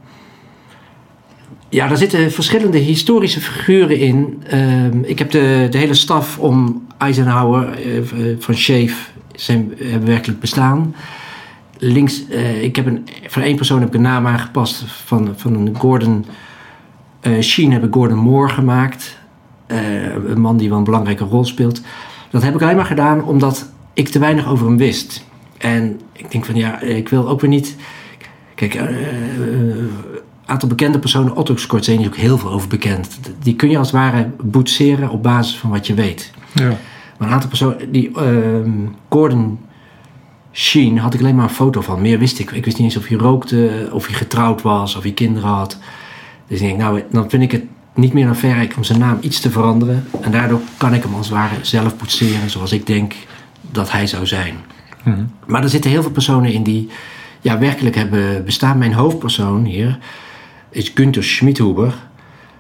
ja, 1.70 1.88
daar 1.88 1.98
zitten 1.98 2.32
verschillende 2.32 2.78
historische 2.78 3.42
figuren 3.42 4.00
in. 4.00 4.44
Um, 4.54 5.04
ik 5.04 5.20
heb 5.20 5.32
de, 5.32 5.68
de 5.70 5.78
hele 5.78 5.94
staf 5.94 6.40
om 6.40 6.88
Eisenhower 6.98 7.86
uh, 7.86 8.36
van 8.40 8.56
Schaef 8.56 9.14
zijn, 9.36 9.74
hebben 9.84 10.08
werkelijk 10.08 10.40
bestaan. 10.40 10.96
Links, 11.78 12.24
ik 12.62 12.76
heb 12.76 12.86
een, 12.86 13.08
van 13.28 13.42
één 13.42 13.56
persoon 13.56 13.80
heb 13.80 13.88
ik 13.88 13.94
een 13.94 14.02
naam 14.02 14.28
aangepast 14.28 14.84
van, 14.88 15.34
van 15.36 15.54
een 15.54 15.76
Gordon 15.76 16.26
Eh 17.20 17.42
Sheen 17.42 17.72
heb 17.72 17.84
ik 17.84 17.94
Gordon 17.94 18.18
Moore 18.18 18.54
gemaakt. 18.54 19.18
Eh, 19.68 20.14
een 20.28 20.42
man 20.42 20.58
die 20.58 20.70
wel 20.70 20.78
een 20.78 20.84
belangrijke 20.84 21.24
rol 21.24 21.46
speelt. 21.46 21.82
Dat 22.30 22.44
heb 22.44 22.56
ik 22.56 22.62
alleen 22.62 22.76
maar 22.76 22.86
gedaan 22.86 23.24
omdat 23.24 23.70
ik 23.94 24.08
te 24.08 24.20
weinig 24.20 24.48
over 24.48 24.66
hem 24.66 24.78
wist. 24.78 25.26
En 25.58 26.02
ik 26.12 26.32
denk 26.32 26.46
van 26.46 26.56
ja, 26.56 26.80
ik 26.82 27.10
wil 27.10 27.30
ook 27.30 27.42
weer 27.42 27.50
niet... 27.50 27.76
Kijk, 28.56 28.74
een 28.74 29.90
aantal 30.46 30.70
bekende 30.70 31.00
personen, 31.00 31.36
Otto 31.36 31.56
Scorsese 31.56 32.02
is 32.02 32.08
ook 32.08 32.16
heel 32.16 32.38
veel 32.38 32.52
over 32.52 32.68
bekend. 32.68 33.20
Die 33.44 33.56
kun 33.56 33.70
je 33.70 33.78
als 33.78 33.92
het 33.92 33.96
ware 33.96 34.30
boetseren 34.44 35.10
op 35.10 35.24
basis 35.24 35.58
van 35.58 35.70
wat 35.70 35.88
je 35.88 35.94
weet. 35.94 36.32
Ja. 36.54 36.78
Maar 37.18 37.28
een 37.28 37.34
aantal 37.34 37.50
personen, 37.50 37.92
die 37.92 38.12
ehm, 38.16 38.72
Gordon 39.10 39.60
Sheen 40.52 40.98
had 40.98 41.14
ik 41.14 41.20
alleen 41.20 41.36
maar 41.36 41.44
een 41.44 41.50
foto 41.50 41.82
van. 41.82 42.02
Meer 42.02 42.20
wist 42.20 42.40
ik. 42.40 42.52
Ik 42.52 42.66
wist 42.66 42.78
niet 42.78 42.86
eens 42.86 42.98
of 42.98 43.08
hij 43.08 43.18
rookte, 43.18 43.90
of 43.92 44.06
hij 44.06 44.16
getrouwd 44.16 44.62
was, 44.62 44.96
of 44.96 45.04
hij 45.04 45.12
kinderen 45.12 45.50
had. 45.50 45.78
Dus 46.48 46.60
ik 46.60 46.68
denk, 46.68 46.80
nou, 46.80 47.04
dan 47.12 47.30
vind 47.30 47.44
ik 47.44 47.52
het 47.52 47.64
niet 47.94 48.14
meer 48.14 48.26
dan 48.26 48.36
verrijk 48.36 48.74
om 48.78 48.84
zijn 48.84 49.00
naam 49.00 49.18
iets 49.22 49.40
te 49.40 49.52
veranderen. 49.52 50.08
En 50.22 50.32
daardoor 50.32 50.60
kan 50.78 50.94
ik 50.94 51.04
hem 51.04 51.14
als 51.14 51.28
het 51.28 51.36
ware 51.36 51.56
zelf 51.62 51.96
poetseren 51.96 52.50
zoals 52.50 52.72
ik 52.72 52.86
denk 52.86 53.14
dat 53.62 53.92
hij 53.92 54.08
zou 54.08 54.26
zijn. 54.26 54.56
Mhm. 55.04 55.24
Maar 55.46 55.64
er 55.64 55.70
zitten 55.70 55.92
heel 55.92 56.02
veel 56.02 56.12
personen 56.12 56.54
in 56.54 56.64
die 56.64 56.90
ja, 57.46 57.60
werkelijk 57.60 57.96
hebben 57.96 58.46
bestaan. 58.46 58.78
Mijn 58.78 58.94
hoofdpersoon 58.94 59.66
hier 59.66 59.98
is 60.70 60.92
Günther 60.96 61.24
Schmidhuber. 61.24 61.94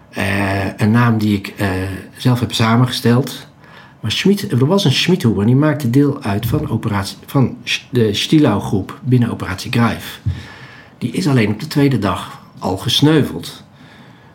Eh, 0.09 0.77
een 0.77 0.91
naam 0.91 1.17
die 1.17 1.37
ik 1.37 1.47
eh, 1.47 1.69
zelf 2.17 2.39
heb 2.39 2.53
samengesteld. 2.53 3.47
Maar 3.99 4.11
Schmid, 4.11 4.51
er 4.51 4.65
was 4.65 4.85
een 4.85 4.91
Schmidhuber 4.91 5.41
en 5.41 5.47
die 5.47 5.55
maakte 5.55 5.89
deel 5.89 6.21
uit 6.21 6.45
van, 6.45 6.69
operatie, 6.69 7.17
van 7.25 7.57
de 7.89 8.13
Stilau 8.13 8.61
groep 8.61 8.99
binnen 9.03 9.31
operatie 9.31 9.71
Grijf. 9.71 10.21
Die 10.97 11.11
is 11.11 11.27
alleen 11.27 11.51
op 11.51 11.59
de 11.59 11.67
tweede 11.67 11.99
dag 11.99 12.41
al 12.59 12.77
gesneuveld. 12.77 13.63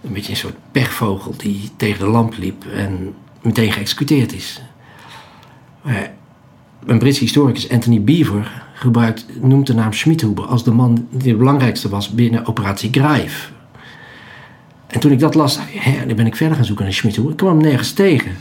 Een 0.03 0.13
beetje 0.13 0.31
een 0.31 0.37
soort 0.37 0.57
pechvogel 0.73 1.35
die 1.37 1.71
tegen 1.77 2.05
de 2.05 2.11
lamp 2.11 2.35
liep 2.39 2.65
en 2.75 3.15
meteen 3.43 3.73
geëxecuteerd 3.73 4.33
is. 4.33 4.63
Maar 5.83 6.13
een 6.87 6.99
Britse 6.99 7.21
historicus, 7.21 7.71
Anthony 7.71 8.03
Beaver, 8.03 8.63
gebruikt, 8.75 9.27
noemt 9.41 9.67
de 9.67 9.75
naam 9.75 9.93
Schmidhuber 9.93 10.45
als 10.45 10.65
de 10.65 10.71
man 10.71 11.07
die 11.11 11.33
de 11.33 11.39
belangrijkste 11.39 11.89
was 11.89 12.11
binnen 12.11 12.47
operatie 12.47 12.91
Grijf. 12.93 13.53
En 14.87 15.01
toen 15.01 15.13
ik 15.13 15.19
dat 15.19 15.35
las, 15.35 15.57
dacht 15.57 15.75
ik, 15.75 15.81
hè, 15.81 16.07
dan 16.07 16.17
ben 16.17 16.27
ik 16.27 16.37
verder 16.37 16.57
gaan 16.57 16.65
zoeken 16.65 16.85
naar 16.85 16.95
Schmidhuber. 16.95 17.31
Ik 17.31 17.37
kwam 17.37 17.51
hem 17.51 17.63
nergens 17.63 17.93
tegen. 17.93 18.37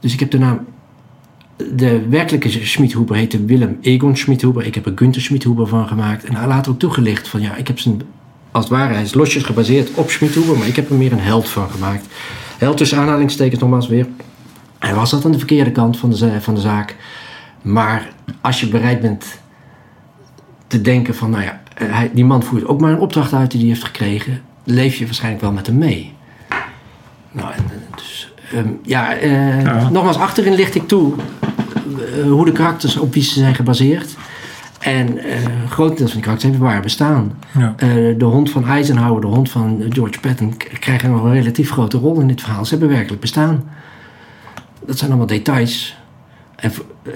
Dus 0.00 0.12
ik 0.12 0.20
heb 0.20 0.30
de 0.30 0.38
naam... 0.38 0.64
De 1.74 2.08
werkelijke 2.08 2.48
Schmidhuber 2.48 3.16
heette 3.16 3.44
Willem 3.44 3.78
Egon 3.80 4.16
Schmidhuber. 4.16 4.66
Ik 4.66 4.74
heb 4.74 4.86
er 4.86 4.92
Günther 4.94 5.22
Schmidhuber 5.22 5.66
van 5.66 5.88
gemaakt. 5.88 6.24
En 6.24 6.34
hij 6.34 6.46
later 6.46 6.72
ook 6.72 6.78
toegelicht 6.78 7.28
van 7.28 7.40
ja, 7.40 7.54
ik 7.54 7.66
heb 7.66 7.78
zijn... 7.78 8.02
Als 8.50 8.64
het 8.64 8.72
ware, 8.74 8.94
hij 8.94 9.02
is 9.02 9.14
losjes 9.14 9.42
gebaseerd 9.42 9.90
op 9.94 10.10
Schmidhuber, 10.10 10.58
maar 10.58 10.66
ik 10.66 10.76
heb 10.76 10.90
er 10.90 10.96
meer 10.96 11.12
een 11.12 11.18
held 11.18 11.48
van 11.48 11.70
gemaakt. 11.70 12.06
Held 12.58 12.76
tussen 12.76 12.98
aanhalingstekens 12.98 13.60
nogmaals 13.60 13.88
weer. 13.88 14.06
Hij 14.78 14.94
was 14.94 15.10
dat 15.10 15.24
aan 15.24 15.32
de 15.32 15.38
verkeerde 15.38 15.72
kant 15.72 15.98
van 15.98 16.10
de, 16.10 16.40
van 16.40 16.54
de 16.54 16.60
zaak. 16.60 16.96
Maar 17.66 18.08
als 18.40 18.60
je 18.60 18.68
bereid 18.68 19.00
bent 19.00 19.38
te 20.66 20.80
denken 20.80 21.14
van, 21.14 21.30
nou 21.30 21.42
ja, 21.42 21.60
hij, 21.74 22.10
die 22.14 22.24
man 22.24 22.42
voert 22.42 22.66
ook 22.66 22.80
maar 22.80 22.92
een 22.92 22.98
opdracht 22.98 23.32
uit 23.32 23.50
die 23.50 23.60
hij 23.60 23.68
heeft 23.68 23.84
gekregen, 23.84 24.42
leef 24.64 24.96
je 24.96 25.04
waarschijnlijk 25.04 25.42
wel 25.42 25.52
met 25.52 25.66
hem 25.66 25.78
mee. 25.78 26.12
Nou, 27.32 27.52
en, 27.52 27.64
dus, 27.96 28.32
ehm, 28.52 28.68
ja, 28.82 29.14
eh, 29.14 29.62
Ja. 29.62 29.88
nogmaals, 29.88 30.16
achterin 30.18 30.54
licht 30.54 30.74
ik 30.74 30.88
toe 30.88 31.14
eh, 31.14 32.30
hoe 32.30 32.44
de 32.44 32.52
karakters 32.52 32.96
op 32.96 33.14
wie 33.14 33.22
ze 33.22 33.32
zijn 33.38 33.54
gebaseerd. 33.54 34.16
En 34.78 35.18
eh 35.18 35.36
grotendeels 35.68 36.10
van 36.10 36.20
die 36.20 36.22
karakters 36.30 36.52
hebben 36.52 36.70
waar 36.70 36.82
bestaan. 36.82 37.38
Ja. 37.58 37.74
De 38.18 38.24
hond 38.24 38.50
van 38.50 38.66
Eisenhower, 38.66 39.20
de 39.20 39.26
hond 39.26 39.50
van 39.50 39.82
George 39.88 40.20
Patton, 40.20 40.56
krijgen 40.56 41.10
nog 41.10 41.22
een 41.22 41.32
relatief 41.32 41.70
grote 41.70 41.98
rol 41.98 42.20
in 42.20 42.28
dit 42.28 42.40
verhaal. 42.40 42.64
Ze 42.64 42.70
hebben 42.70 42.88
werkelijk 42.88 43.20
bestaan. 43.20 43.64
Dat 44.86 44.98
zijn 44.98 45.10
allemaal 45.10 45.28
details. 45.28 45.96
En 46.56 46.72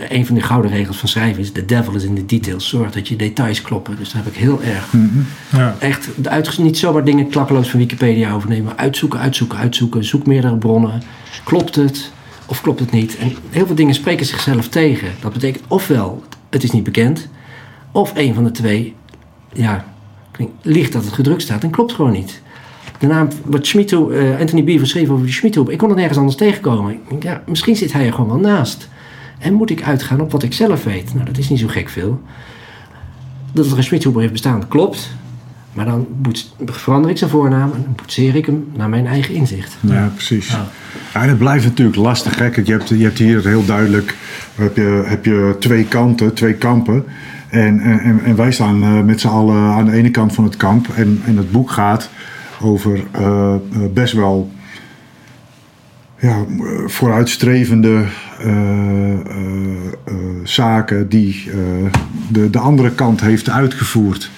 een 0.08 0.26
van 0.26 0.34
de 0.34 0.40
gouden 0.40 0.70
regels 0.70 0.96
van 0.96 1.08
schrijven 1.08 1.42
is: 1.42 1.52
the 1.52 1.64
devil 1.64 1.94
is 1.94 2.04
in 2.04 2.14
the 2.14 2.26
details. 2.26 2.68
Zorg 2.68 2.90
dat 2.90 3.08
je 3.08 3.16
details 3.16 3.62
kloppen. 3.62 3.96
Dus 3.96 4.12
daar 4.12 4.24
heb 4.24 4.32
ik 4.32 4.38
heel 4.38 4.62
erg. 4.62 4.92
Ja. 5.52 5.76
Echt, 5.78 6.08
uit, 6.22 6.58
niet 6.58 6.78
zomaar 6.78 7.04
dingen 7.04 7.28
klakkeloos 7.28 7.68
van 7.68 7.80
Wikipedia 7.80 8.32
overnemen. 8.32 8.64
maar 8.64 8.76
Uitzoeken, 8.76 9.18
uitzoeken, 9.18 9.58
uitzoeken. 9.58 10.04
Zoek 10.04 10.26
meerdere 10.26 10.56
bronnen. 10.56 11.02
Klopt 11.44 11.74
het 11.74 12.12
of 12.46 12.60
klopt 12.60 12.80
het 12.80 12.90
niet? 12.90 13.16
En 13.16 13.32
heel 13.50 13.66
veel 13.66 13.74
dingen 13.74 13.94
spreken 13.94 14.26
zichzelf 14.26 14.68
tegen. 14.68 15.08
Dat 15.20 15.32
betekent 15.32 15.64
ofwel 15.68 16.22
het 16.50 16.62
is 16.62 16.70
niet 16.70 16.84
bekend, 16.84 17.28
of 17.92 18.12
een 18.14 18.34
van 18.34 18.44
de 18.44 18.50
twee 18.50 18.94
ja, 19.52 19.84
liegt 20.62 20.92
dat 20.92 21.04
het 21.04 21.12
gedrukt 21.12 21.42
staat 21.42 21.62
en 21.62 21.70
klopt 21.70 21.92
gewoon 21.92 22.12
niet. 22.12 22.42
De 22.98 23.06
naam 23.06 23.28
wat 23.44 23.66
Schmidhoek, 23.66 24.10
eh, 24.10 24.38
Anthony 24.38 24.64
Beaver 24.64 24.86
schreef 24.86 25.08
over 25.08 25.24
die 25.24 25.34
Schmidhoek, 25.34 25.70
ik 25.70 25.78
kon 25.78 25.88
het 25.88 25.98
nergens 25.98 26.18
anders 26.18 26.36
tegenkomen. 26.36 26.92
Ik 26.92 27.08
denk, 27.08 27.22
ja, 27.22 27.42
misschien 27.46 27.76
zit 27.76 27.92
hij 27.92 28.06
er 28.06 28.12
gewoon 28.12 28.28
wel 28.28 28.52
naast. 28.52 28.88
En 29.40 29.52
moet 29.52 29.70
ik 29.70 29.82
uitgaan 29.82 30.20
op 30.20 30.32
wat 30.32 30.42
ik 30.42 30.52
zelf 30.52 30.84
weet? 30.84 31.14
Nou, 31.14 31.26
dat 31.26 31.38
is 31.38 31.48
niet 31.48 31.58
zo 31.58 31.66
gek 31.66 31.88
veel. 31.88 32.20
Dat 33.52 33.70
er 33.70 33.76
een 33.76 33.84
Schmidhoeber 33.84 34.20
heeft 34.20 34.32
bestaan, 34.32 34.68
klopt. 34.68 35.10
Maar 35.72 35.84
dan 35.84 36.06
verander 36.64 37.10
ik 37.10 37.18
zijn 37.18 37.30
voornaam 37.30 37.72
en 37.72 37.82
dan 37.82 37.94
boetseer 37.96 38.34
ik 38.34 38.46
hem 38.46 38.68
naar 38.76 38.88
mijn 38.88 39.06
eigen 39.06 39.34
inzicht. 39.34 39.76
Ja, 39.80 40.10
precies. 40.14 40.50
Ja. 40.50 40.66
en 41.20 41.28
het 41.28 41.38
blijft 41.38 41.64
natuurlijk 41.64 41.96
lastig. 41.96 42.38
Hè? 42.38 42.44
Je, 42.44 42.72
hebt, 42.72 42.88
je 42.88 43.02
hebt 43.02 43.18
hier 43.18 43.46
heel 43.46 43.64
duidelijk 43.64 44.16
heb 44.54 44.76
je, 44.76 45.02
heb 45.06 45.24
je 45.24 45.56
twee 45.58 45.84
kanten, 45.84 46.34
twee 46.34 46.54
kampen. 46.54 47.04
En, 47.48 47.80
en, 47.80 48.20
en 48.24 48.36
wij 48.36 48.52
staan 48.52 48.82
eh, 48.82 49.00
met 49.00 49.20
z'n 49.20 49.28
allen 49.28 49.56
aan 49.56 49.84
de 49.84 49.92
ene 49.92 50.10
kant 50.10 50.34
van 50.34 50.44
het 50.44 50.56
kamp. 50.56 50.88
En, 50.94 51.22
en 51.24 51.36
het 51.36 51.50
boek 51.52 51.70
gaat 51.70 52.10
over 52.60 53.04
eh, 53.10 53.54
eh, 53.54 53.58
best 53.92 54.12
wel 54.12 54.50
ja, 56.20 56.36
eh, 56.36 56.44
vooruitstrevende 56.86 58.04
eh, 58.40 59.12
eh, 59.12 59.20
zaken 60.42 61.08
die 61.08 61.50
de, 62.28 62.50
de 62.50 62.58
andere 62.58 62.90
kant 62.90 63.20
heeft 63.20 63.50
uitgevoerd. 63.50 64.30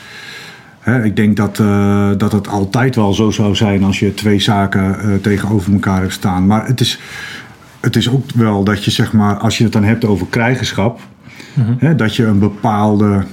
Hè, 0.81 1.05
ik 1.05 1.17
denk 1.17 1.37
dat, 1.37 1.57
dat 2.19 2.33
het 2.33 2.49
altijd 2.49 2.95
wel 2.95 3.15
zo 3.15 3.31
zou 3.31 3.55
zijn 3.55 3.85
als 3.85 3.99
je 3.99 4.15
twee 4.15 4.41
zaken 4.41 5.19
tegenover 5.21 5.73
elkaar 5.73 6.01
hebt 6.01 6.13
staan. 6.13 6.47
Maar 6.47 6.67
het 6.67 6.81
is, 6.81 6.99
het 7.81 7.97
is 7.97 8.11
ook 8.11 8.25
wel 8.35 8.65
dat 8.65 8.85
je, 8.85 8.91
zeg 8.91 9.13
maar, 9.13 9.37
als 9.37 9.59
je 9.59 9.65
het 9.65 9.73
dan 9.73 9.85
hebt 9.85 10.05
over 10.05 10.27
krijgerschap, 10.31 11.01
hè, 11.79 11.95
dat 11.95 12.17
je 12.17 12.25
een 12.25 12.39
bepaalde 12.39 13.25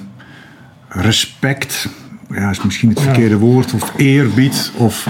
respect, 0.88 1.90
ja, 2.30 2.50
is 2.50 2.64
misschien 2.64 2.90
het 2.90 3.02
verkeerde 3.02 3.38
woord, 3.38 3.74
of 3.74 3.94
eerbied, 3.98 4.72
of 4.76 5.08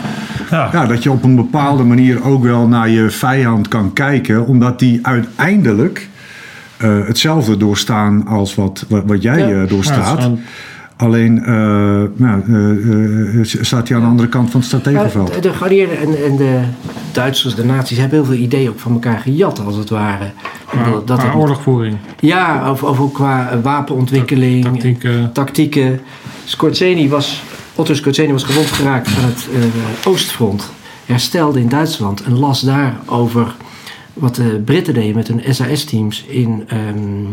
Ja. 0.52 0.70
ja, 0.72 0.86
dat 0.86 1.04
je 1.04 1.12
op 1.12 1.24
een 1.24 1.36
bepaalde 1.36 1.84
manier 1.84 2.24
ook 2.24 2.44
wel 2.44 2.68
naar 2.68 2.90
je 2.90 3.10
vijand 3.10 3.68
kan 3.68 3.94
kijken, 3.94 4.46
omdat 4.46 4.80
die 4.80 5.00
uiteindelijk 5.02 6.08
eh, 6.78 6.90
hetzelfde 7.06 7.58
doorstaan 7.58 8.28
als 8.28 8.56
wat, 8.56 8.86
wat, 8.90 9.04
wat 9.06 9.22
jij 9.22 9.38
Ja. 9.40 9.46
eh, 9.46 9.52
Ja, 9.62 9.66
doorstaat. 9.66 10.30
Alleen 10.98 11.34
nou, 12.16 12.42
eh, 12.48 13.40
eh, 13.40 13.46
staat 13.62 13.88
hij 13.88 13.98
aan 13.98 14.04
de 14.04 14.10
andere 14.10 14.30
kant 14.30 14.50
van 14.52 14.60
het 14.60 14.70
strategenveld. 14.70 15.34
Ja, 15.36 15.42
de 15.42 15.54
geallieerden 15.54 15.98
en, 16.00 16.24
en 16.26 16.36
de 16.38 16.60
Duitsers, 17.12 17.56
de 17.56 17.66
nazi's, 17.66 17.98
hebben 17.98 18.18
heel 18.18 18.28
veel 18.28 18.38
ideeën 18.44 18.70
ook 18.70 18.80
van 18.80 18.92
elkaar 18.92 19.20
gejat, 19.20 19.66
als 19.66 19.76
het 19.76 19.90
ware. 19.90 20.32
Qua- 20.66 21.02
dat 21.06 21.20
qua 21.20 21.34
oorlogvoering. 21.34 21.98
Ja, 22.20 22.72
of, 22.72 22.84
of 22.84 23.00
ook 23.00 23.14
qua 23.14 23.60
wapenontwikkeling, 23.64 24.64
Tactiek. 24.66 25.04
eh, 25.04 25.12
tactieken. 25.34 26.00
Scorzeni 26.46 27.10
was, 27.10 27.44
Otto 27.80 27.94
Scorzeni 27.94 28.32
was 28.32 28.44
gewond 28.44 28.68
geraakt 28.68 29.08
aan 29.08 29.24
het 29.24 29.48
eh, 29.54 30.08
Oostfront. 30.08 30.72
Herstelde 31.06 31.60
in 31.60 31.70
Duitsland 31.70 32.24
en 32.24 32.40
las 32.40 32.62
daar 32.62 33.00
over 33.06 33.56
wat 34.14 34.36
de 34.36 34.62
Britten 34.66 34.94
deden 34.94 35.16
met 35.16 35.28
hun 35.28 35.56
SAS-teams 35.56 36.24
in, 36.24 36.64
ehm, 36.68 37.26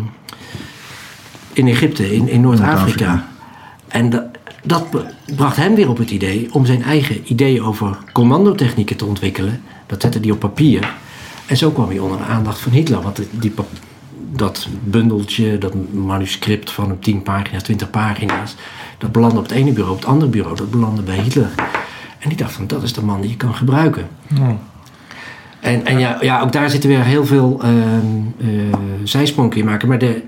in 1.53 1.69
Egypte, 1.69 2.15
in, 2.15 2.29
in 2.29 2.41
Noord-Afrika. 2.41 3.29
En 3.89 4.31
dat, 4.63 4.87
bracht 5.37 5.57
hem 5.57 5.75
weer 5.75 5.89
op 5.89 5.99
het 5.99 6.11
idee 6.11 6.49
om 6.53 6.67
zijn 6.67 6.83
eigen 6.83 7.33
ideeën 7.33 7.63
over 7.63 7.97
commandotechnieken 8.13 8.97
te 8.97 9.05
ontwikkelen. 9.05 9.63
Dat 9.87 10.03
zette 10.03 10.19
hij 10.19 10.31
op 10.31 10.39
papier. 10.39 10.95
En 11.47 11.57
zo 11.57 11.71
kwam 11.71 11.89
hij 11.89 11.99
onder 11.99 12.19
de 12.19 12.25
aandacht 12.25 12.59
van 12.59 12.73
Hitler. 12.73 13.03
Want 13.03 13.21
die, 13.31 13.53
dat 14.37 14.69
bundeltje, 14.85 15.59
dat 15.59 15.75
manuscript 15.93 16.71
van 16.71 16.91
een 16.91 16.99
10 16.99 17.23
pagina's, 17.23 17.63
20 17.63 17.91
pagina's, 17.91 18.55
dat 18.99 19.13
belandde 19.13 19.39
op 19.39 19.45
het 19.45 19.53
ene 19.53 19.73
bureau, 19.73 19.95
op 19.95 20.01
het 20.01 20.11
andere 20.11 20.31
bureau, 20.31 20.57
dat 20.57 20.71
belandde 20.71 21.03
bij 21.03 21.17
Hitler. 21.19 21.51
En 22.19 22.29
die 22.29 22.37
dacht 22.39 22.53
van, 22.53 22.67
dat 22.67 22.83
is 22.83 22.93
de 22.93 23.03
man 23.05 23.21
die 23.21 23.31
je 23.31 23.37
kan 23.37 23.55
gebruiken. 23.55 24.09
En, 25.61 25.85
en 25.87 25.99
ja, 25.99 26.17
ja, 26.21 26.41
ook 26.41 26.53
daar 26.53 26.71
zitten 26.71 26.91
weer 26.91 27.05
heel 27.05 27.27
veel 27.27 27.61
ehm 27.63 27.75
eh, 28.39 28.49
zijspronken 29.05 29.59
in 29.59 29.65
maken. 29.65 29.89
Maar 29.89 29.99
de, 29.99 30.23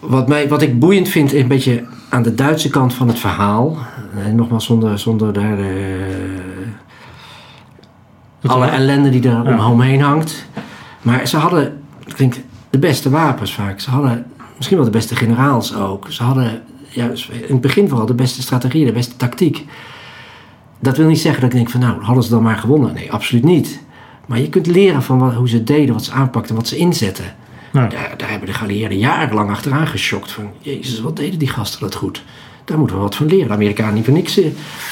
wat, 0.00 0.28
mij, 0.28 0.48
wat 0.48 0.62
ik 0.62 0.78
boeiend 0.78 1.08
vind, 1.08 1.32
is 1.32 1.40
een 1.40 1.48
beetje 1.48 1.84
aan 2.08 2.22
de 2.22 2.34
Duitse 2.34 2.70
kant 2.70 2.94
van 2.94 3.08
het 3.08 3.18
verhaal. 3.18 3.76
En 4.24 4.34
nogmaals, 4.34 4.64
zonder, 4.64 4.98
zonder 4.98 5.32
daar 5.32 5.56
Dat 8.40 8.50
alle 8.50 8.66
ellende 8.66 9.10
die 9.10 9.22
Ja. 9.22 9.70
omheen 9.70 10.00
hangt. 10.00 10.46
Maar 11.02 11.26
ze 11.26 11.36
hadden, 11.36 11.82
ik 12.04 12.16
denk, 12.16 12.34
de 12.70 12.78
beste 12.78 13.10
wapens 13.10 13.54
vaak. 13.54 13.80
Ze 13.80 13.90
hadden 13.90 14.26
misschien 14.56 14.76
wel 14.76 14.86
de 14.86 14.92
beste 14.92 15.16
generaals 15.16 15.74
ook. 15.74 16.06
Ze 16.08 16.22
hadden 16.22 16.62
ja, 16.96 17.04
in 17.30 17.40
het 17.52 17.60
begin 17.60 17.88
vooral 17.88 18.06
de 18.06 18.14
beste 18.14 18.42
strategie, 18.42 18.84
de 18.84 18.92
beste 18.92 19.16
tactiek. 19.16 19.64
dat 20.80 20.96
wil 20.96 21.06
niet 21.06 21.18
zeggen 21.18 21.40
dat 21.40 21.50
ik 21.50 21.56
denk 21.56 21.70
van 21.70 21.80
nou, 21.80 22.02
hadden 22.02 22.24
ze 22.24 22.30
dan 22.30 22.42
maar 22.42 22.56
gewonnen. 22.58 22.94
Nee, 22.94 23.12
absoluut 23.12 23.44
niet. 23.44 23.80
Maar 24.26 24.40
je 24.40 24.48
kunt 24.48 24.66
leren 24.66 25.02
van 25.02 25.18
wat, 25.18 25.34
hoe 25.34 25.48
ze 25.48 25.64
deden, 25.64 25.94
wat 25.94 26.04
ze 26.04 26.12
aanpakten, 26.12 26.54
wat 26.54 26.68
ze 26.68 26.76
inzetten. 26.76 27.24
Nou, 27.72 27.88
Daar, 27.90 28.14
daar 28.16 28.30
hebben 28.30 28.48
de 28.48 28.54
geallieerden 28.54 28.98
jarenlang 28.98 29.50
achteraan 29.50 29.86
geschokt. 29.86 30.32
Van, 30.32 30.50
jezus, 30.60 31.00
wat 31.00 31.16
deden 31.16 31.38
die 31.38 31.48
gasten 31.48 31.80
dat 31.80 31.94
goed. 31.94 32.24
Daar 32.64 32.78
moeten 32.78 32.96
we 32.96 33.02
wat 33.02 33.14
van 33.16 33.26
leren. 33.26 33.46
De 33.48 33.52
Amerikanen 33.54 33.94
niet 33.94 34.04
voor 34.04 34.14
niks. 34.14 34.38
eh, 34.38 34.44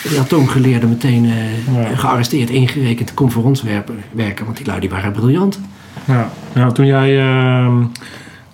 De 0.03 0.19
atoomgeleerden 0.21 0.89
meteen 0.89 1.25
eh, 1.25 1.75
Ja. 1.91 1.97
gearresteerd, 1.97 2.51
ingerekend, 2.51 3.15
kon 3.15 3.31
voor 3.31 3.45
ons 3.45 3.63
werpen, 3.63 3.97
werken. 4.13 4.45
Want 4.45 4.57
die 4.57 4.67
lui 4.67 4.81
die 4.81 4.91
waren 4.91 5.13
briljant. 5.13 5.61
Ja, 6.05 6.31
nou, 6.55 6.73
toen 6.73 6.87
jij, 6.87 7.19
ehm 7.19 7.83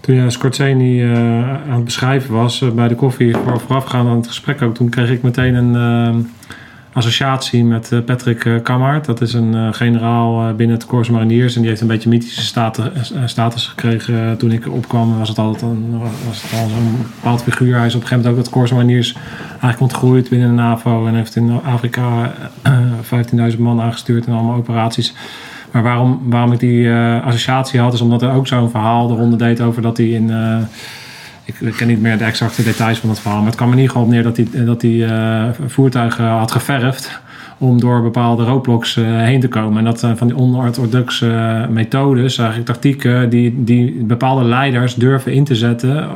toen 0.01 0.15
jij 0.15 0.31
Scorsese 0.31 1.03
eh, 1.03 1.71
aan 1.71 1.75
het 1.75 1.85
beschrijven 1.85 2.35
was 2.35 2.63
eh, 2.63 2.71
bij 2.71 2.89
de 2.89 2.95
koffie, 2.95 3.37
voor, 3.37 3.61
voorafgaand 3.61 4.09
aan 4.09 4.17
het 4.17 4.27
gesprek 4.27 4.63
ook, 4.63 4.75
toen 4.75 4.89
kreeg 4.89 5.11
ik 5.11 5.23
meteen 5.23 5.55
een 5.55 5.75
associatie 6.93 7.65
met 7.65 7.93
eh, 7.93 7.99
Patrick 8.05 8.61
Kammaert. 8.63 9.05
Dat 9.05 9.21
is 9.21 9.33
een 9.33 9.55
eh, 9.55 9.69
generaal 9.73 10.49
eh, 10.49 10.55
binnen 10.55 10.77
het 10.77 10.87
Corps 10.87 11.11
Mariniers 11.11 11.55
en 11.55 11.61
die 11.61 11.69
heeft 11.69 11.81
een 11.81 11.87
beetje 11.87 12.09
mythische 12.09 12.43
status, 12.43 13.13
eh, 13.13 13.49
gekregen. 13.69 14.31
Eh, 14.31 14.33
toen 14.33 14.53
ik 14.53 14.69
opkwam 14.69 15.19
was 15.19 15.29
het 15.29 15.39
altijd 15.39 15.63
een, 15.63 15.99
was 16.27 16.43
het 16.43 16.61
al 16.61 16.69
zo'n 16.69 17.07
bepaald 17.15 17.43
figuur. 17.43 17.77
Hij 17.77 17.87
is 17.87 17.95
op 17.95 18.01
een 18.01 18.07
gegeven 18.07 18.17
moment 18.17 18.39
ook 18.39 18.45
het 18.45 18.55
Corps 18.55 18.73
Mariniers 18.73 19.15
eigenlijk 19.51 19.81
ontgroeid 19.81 20.29
binnen 20.29 20.49
de 20.49 20.55
NAVO 20.55 21.07
en 21.07 21.15
heeft 21.15 21.37
in 21.37 21.63
Afrika 21.65 22.35
eh, 22.63 23.53
15.000 23.53 23.59
man 23.59 23.81
aangestuurd 23.81 24.27
in 24.27 24.33
allemaal 24.33 24.57
operaties. 24.57 25.15
Maar 25.71 25.83
waarom, 25.83 26.21
waarom 26.25 26.53
ik 26.53 26.59
die 26.59 26.91
eh, 26.91 27.25
associatie 27.25 27.81
had, 27.81 27.93
is 27.93 28.01
omdat 28.01 28.23
er 28.23 28.33
ook 28.33 28.47
zo'n 28.47 28.71
verhaal 28.71 29.07
de 29.07 29.15
ronde 29.15 29.37
deed 29.37 29.61
over 29.61 29.83
dat 29.83 29.97
hij 29.97 30.07
in. 30.07 30.31
eh, 30.31 30.59
ik, 31.45 31.75
ken 31.77 31.87
niet 31.87 32.01
meer 32.01 32.19
de 32.19 32.25
exacte 32.25 32.63
details 32.63 32.99
van 32.99 33.09
het 33.09 33.19
verhaal, 33.21 33.39
maar 33.39 33.47
het 33.47 33.57
kwam 33.57 33.71
er 33.71 33.77
niet 33.77 33.91
gewoon 33.91 34.07
op 34.07 34.13
neer 34.13 34.23
dat 34.23 34.37
hij, 34.37 34.65
dat 34.65 34.83
hij 34.83 35.05
eh, 35.09 35.49
voertuigen 35.67 36.25
had 36.25 36.53
geverfd 36.53 37.21
om 37.61 37.81
door 37.81 38.03
bepaalde 38.03 38.45
roadblocks 38.45 38.97
eh, 38.97 39.05
heen 39.05 39.41
te 39.41 39.49
komen. 39.49 39.79
En 39.79 39.85
dat 39.85 39.99
zijn 39.99 40.17
van 40.17 40.27
die 40.27 40.37
onorthodoxe 40.37 41.33
eh, 41.33 41.69
methodes, 41.69 42.39
eigenlijk 42.39 42.69
tactieken, 42.69 43.31
die, 43.31 43.65
die 43.65 44.05
bepaalde 44.05 44.45
leiders 44.45 44.95
durven 44.95 45.33
in 45.33 45.45
te 45.45 45.55
zetten 45.55 46.09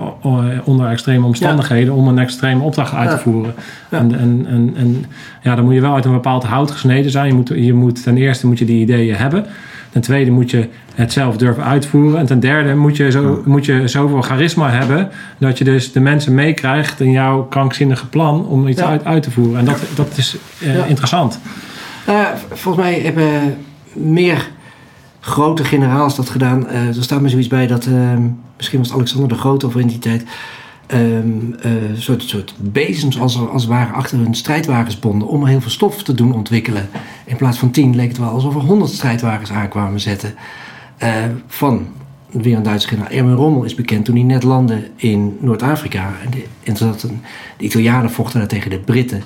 onder 0.64 0.88
extreme 0.88 1.26
omstandigheden 1.26 1.94
om 1.94 2.08
een 2.08 2.18
extreme 2.18 2.62
opdracht 2.62 2.94
uit 2.94 3.10
te 3.10 3.18
voeren. 3.18 3.54
Ja. 3.90 3.98
En, 3.98 4.18
en, 4.18 4.46
en, 4.48 4.72
en 4.76 5.04
ja, 5.42 5.54
dan 5.54 5.64
moet 5.64 5.74
je 5.74 5.80
wel 5.80 5.94
uit 5.94 6.04
een 6.04 6.12
bepaald 6.12 6.44
hout 6.44 6.70
gesneden 6.70 7.10
zijn. 7.10 7.26
Je 7.26 7.34
moet, 7.34 7.48
je 7.48 7.74
moet, 7.74 8.02
ten 8.02 8.16
eerste 8.16 8.46
moet 8.46 8.58
je 8.58 8.64
die 8.64 8.80
ideeën 8.80 9.14
hebben. 9.14 9.46
Ten 9.94 10.02
tweede 10.02 10.30
moet 10.30 10.50
je 10.50 10.68
het 10.94 11.12
zelf 11.12 11.36
durven 11.36 11.64
uitvoeren. 11.64 12.18
En 12.18 12.26
ten 12.26 12.40
derde 12.40 12.74
moet 12.74 12.96
je, 12.96 13.10
zo, 13.10 13.42
moet 13.44 13.64
je 13.64 13.88
zoveel 13.88 14.20
charisma 14.22 14.70
hebben... 14.70 15.10
dat 15.38 15.58
je 15.58 15.64
dus 15.64 15.92
de 15.92 16.00
mensen 16.00 16.34
meekrijgt 16.34 17.00
in 17.00 17.10
jouw 17.10 17.42
krankzinnige 17.42 18.06
plan... 18.06 18.46
om 18.46 18.68
iets 18.68 18.80
Ja. 18.80 18.86
uit, 18.86 19.04
uit 19.04 19.22
te 19.22 19.30
voeren. 19.30 19.58
En 19.58 19.64
dat, 19.64 19.78
dat 19.94 20.12
is 20.16 20.36
eh, 20.60 20.76
Ja. 20.76 20.84
interessant. 20.84 21.38
Nou 22.06 22.26
volgens 22.52 22.84
mij 22.84 23.00
hebben 23.00 23.56
meer 23.92 24.48
grote 25.20 25.64
generaals 25.64 26.16
dat 26.16 26.28
gedaan. 26.28 26.68
Eh, 26.68 26.86
er 26.96 27.02
staat 27.02 27.20
me 27.20 27.28
zoiets 27.28 27.48
bij 27.48 27.66
dat, 27.66 27.86
ehm, 27.86 28.22
misschien 28.56 28.78
was 28.78 28.88
het 28.88 28.96
Alexander 28.96 29.28
de 29.28 29.34
Grote 29.34 29.66
of 29.66 29.76
in 29.76 29.86
die 29.86 29.98
tijd, 29.98 30.24
een 30.86 31.56
soort, 31.96 32.22
soort 32.22 32.54
bezems 32.58 33.20
als, 33.20 33.38
als 33.48 33.62
het 33.62 33.70
ware 33.70 33.92
achter 33.92 34.18
hun 34.18 34.34
strijdwagens 34.34 34.98
bonden 34.98 35.28
om 35.28 35.46
heel 35.46 35.60
veel 35.60 35.70
stof 35.70 36.02
te 36.02 36.14
doen 36.14 36.34
ontwikkelen. 36.34 36.88
In 37.24 37.36
plaats 37.36 37.58
van 37.58 37.70
tien 37.70 37.96
leek 37.96 38.08
het 38.08 38.18
wel 38.18 38.28
alsof 38.28 38.54
er 38.54 38.60
honderd 38.60 38.90
strijdwagens 38.90 39.50
aankwamen 39.50 40.00
zetten. 40.00 40.34
Eh, 40.96 41.24
van 41.46 41.86
weer 42.42 42.56
een 42.56 42.62
Duitse 42.62 42.88
generaal. 42.88 43.10
Erwin 43.10 43.34
Rommel 43.34 43.64
is 43.64 43.74
bekend 43.74 44.04
toen 44.04 44.14
hij 44.14 44.24
net 44.24 44.42
landde 44.42 44.90
in 44.96 45.36
Noord-Afrika. 45.40 46.12
En, 46.24 46.30
de, 46.30 46.44
en 46.62 46.76
zat 46.76 47.02
een, 47.02 47.22
de 47.56 47.64
Italianen 47.64 48.10
vochten 48.10 48.38
daar 48.38 48.48
tegen 48.48 48.70
de 48.70 48.78
Britten. 48.78 49.22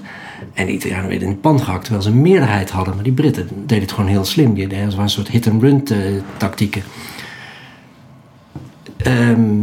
En 0.55 0.67
de 0.67 0.73
Italianen 0.73 1.09
werden 1.09 1.29
in 1.29 1.35
de 1.35 1.41
pan 1.41 1.61
gehakt 1.61 1.83
terwijl 1.83 2.05
ze 2.05 2.11
een 2.11 2.23
meerderheid 2.23 2.71
hadden. 2.71 2.95
Maar 2.95 3.05
die 3.05 3.13
Britten 3.13 3.49
deden 3.67 3.85
het 3.85 3.93
gewoon 3.93 4.11
heel 4.11 4.25
slim. 4.25 4.55
Die 4.55 4.67
deden 4.67 4.99
een 4.99 5.11
soort 5.11 5.29
hit-and-run 5.29 5.87
eh, 5.87 5.97
tactieken. 6.37 6.83
Ehm, 8.97 9.61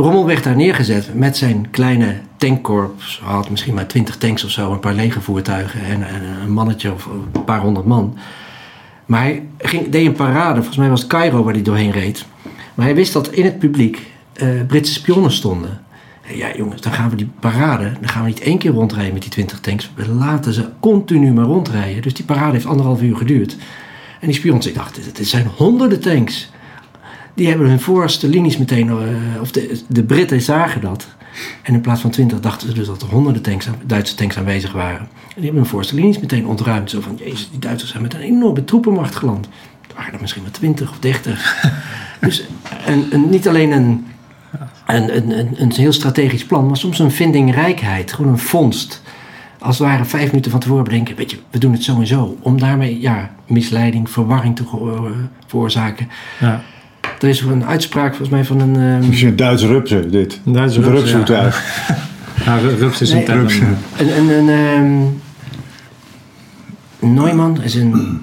Rommel 0.00 0.26
werd 0.26 0.44
daar 0.44 0.56
neergezet 0.56 1.14
met 1.14 1.36
zijn 1.36 1.70
kleine 1.70 2.16
tankkorps. 2.36 3.20
Hij 3.24 3.34
had 3.34 3.50
misschien 3.50 3.74
maar 3.74 3.86
twintig 3.86 4.16
tanks 4.16 4.44
of 4.44 4.50
zo, 4.50 4.72
een 4.72 4.80
paar 4.80 4.94
legervoertuigen 4.94 5.84
en, 5.84 6.08
en 6.08 6.22
een 6.42 6.52
mannetje 6.52 6.92
of 6.92 7.06
een 7.34 7.44
paar 7.44 7.60
honderd 7.60 7.86
man. 7.86 8.16
Maar 9.06 9.20
hij 9.20 9.42
ging, 9.58 9.88
deed 9.88 10.06
een 10.06 10.12
parade, 10.12 10.54
volgens 10.54 10.76
mij 10.76 10.88
was 10.88 11.00
het 11.00 11.08
Cairo 11.08 11.44
waar 11.44 11.52
hij 11.54 11.62
doorheen 11.62 11.90
reed. 11.90 12.24
Maar 12.74 12.86
hij 12.86 12.94
wist 12.94 13.12
dat 13.12 13.30
in 13.30 13.44
het 13.44 13.58
publiek 13.58 14.10
eh, 14.32 14.48
Britse 14.66 14.92
spionnen 14.92 15.32
stonden. 15.32 15.80
En 16.28 16.36
Ja, 16.36 16.56
jongens, 16.56 16.80
dan 16.80 16.92
gaan 16.92 17.10
we 17.10 17.16
die 17.16 17.30
parade, 17.40 17.92
dan 18.00 18.08
gaan 18.08 18.22
we 18.22 18.28
niet 18.28 18.40
één 18.40 18.58
keer 18.58 18.70
rondrijden 18.70 19.12
met 19.12 19.22
die 19.22 19.30
20 19.30 19.60
tanks. 19.60 19.90
We 19.94 20.08
laten 20.08 20.52
ze 20.52 20.68
continu 20.80 21.32
maar 21.32 21.44
rondrijden. 21.44 22.02
Dus 22.02 22.14
die 22.14 22.24
parade 22.24 22.52
heeft 22.52 22.66
anderhalf 22.66 23.02
uur 23.02 23.16
geduurd. 23.16 23.56
En 24.20 24.26
die 24.26 24.36
spions, 24.36 24.66
ik 24.66 24.74
dacht, 24.74 25.16
dit 25.16 25.28
zijn 25.28 25.46
honderden 25.56 26.00
tanks. 26.00 26.50
Die 27.34 27.48
hebben 27.48 27.68
hun 27.68 27.80
voorste 27.80 28.28
linies 28.28 28.56
meteen, 28.56 28.88
eh, 28.88 29.40
of 29.40 29.50
de, 29.50 29.80
de 29.88 30.02
Britten 30.02 30.40
zagen 30.40 30.80
dat. 30.80 31.06
En 31.62 31.74
in 31.74 31.80
plaats 31.80 32.00
van 32.00 32.10
20 32.10 32.40
dachten 32.40 32.68
ze 32.68 32.74
dus 32.74 32.86
dat 32.86 33.02
er 33.02 33.08
honderden 33.08 33.42
tanks, 33.42 33.68
Duitse 33.86 34.14
tanks 34.14 34.38
aanwezig 34.38 34.72
waren. 34.72 35.00
En 35.00 35.34
die 35.34 35.44
hebben 35.44 35.60
hun 35.60 35.70
voorste 35.70 35.94
linies 35.94 36.18
meteen 36.18 36.46
ontruimd. 36.46 36.90
Zo 36.90 37.00
van, 37.00 37.18
jezus, 37.24 37.50
die 37.50 37.58
Duitsers 37.58 37.90
zijn 37.90 38.02
met 38.02 38.14
een 38.14 38.20
enorme 38.20 38.64
troepenmacht 38.64 39.16
geland. 39.16 39.48
Het 39.82 39.94
waren 39.96 40.12
er 40.12 40.20
misschien 40.20 40.42
maar 40.42 40.50
20 40.50 40.90
of 40.90 40.98
30. 40.98 41.64
dus 42.20 42.44
een, 42.86 43.06
een, 43.10 43.30
niet 43.30 43.48
alleen 43.48 43.72
een, 43.72 44.06
een, 44.86 45.16
een, 45.16 45.38
een, 45.38 45.54
een 45.56 45.72
heel 45.72 45.92
strategisch 45.92 46.46
plan, 46.46 46.66
maar 46.66 46.76
soms 46.76 46.98
een 46.98 47.10
vindingrijkheid. 47.10 48.12
Gewoon 48.12 48.32
een 48.32 48.38
vondst. 48.38 49.02
Als 49.58 49.78
het 49.78 49.88
ware 49.88 50.04
vijf 50.04 50.26
minuten 50.26 50.50
van 50.50 50.60
tevoren 50.60 50.84
bedenken, 50.84 51.16
weet 51.16 51.30
je, 51.30 51.38
we 51.50 51.58
doen 51.58 51.72
het 51.72 51.84
zo 51.84 52.00
en 52.00 52.06
zo. 52.06 52.36
Om 52.40 52.60
daarmee, 52.60 53.00
ja, 53.00 53.30
misleiding, 53.46 54.10
verwarring 54.10 54.56
te 54.56 54.62
eh, 54.62 55.10
veroorzaken. 55.46 56.08
Ja. 56.40 56.62
Er 57.20 57.28
is 57.28 57.40
een 57.40 57.64
uitspraak 57.64 58.08
volgens 58.08 58.28
mij 58.28 58.44
van 58.44 58.60
een... 58.60 58.74
Het 58.74 59.12
is 59.12 59.22
een 59.22 59.36
Duitse 59.36 59.66
rupsen, 59.66 60.10
dit. 60.10 60.40
Een 60.44 60.52
Duitse 60.52 60.78
Een 60.78 60.84
rups, 60.84 60.98
rupsvoertuig. 60.98 61.86
Ja, 62.44 62.58
rups 62.78 63.00
is 63.00 63.10
een 63.10 63.24
Nee. 63.26 63.60
Een, 63.98 64.16
een, 64.18 64.28
een 64.28 64.48
ehm, 64.48 65.02
Neumann 67.14 67.62
is 67.62 67.74
een 67.74 68.22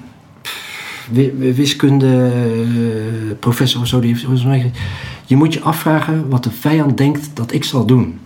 wiskunde 1.38 2.30
eh, 2.32 3.32
professor 3.40 3.80
of 3.80 3.86
zo. 3.86 4.00
Die 4.00 4.08
heeft 4.08 4.20
volgens 4.22 4.44
mij 4.44 4.60
gezegd, 4.60 4.78
je 5.24 5.36
moet 5.36 5.52
je 5.52 5.60
afvragen 5.60 6.28
wat 6.28 6.44
de 6.44 6.50
vijand 6.50 6.96
denkt 6.96 7.30
dat 7.34 7.52
ik 7.52 7.64
zal 7.64 7.86
doen. 7.86 8.18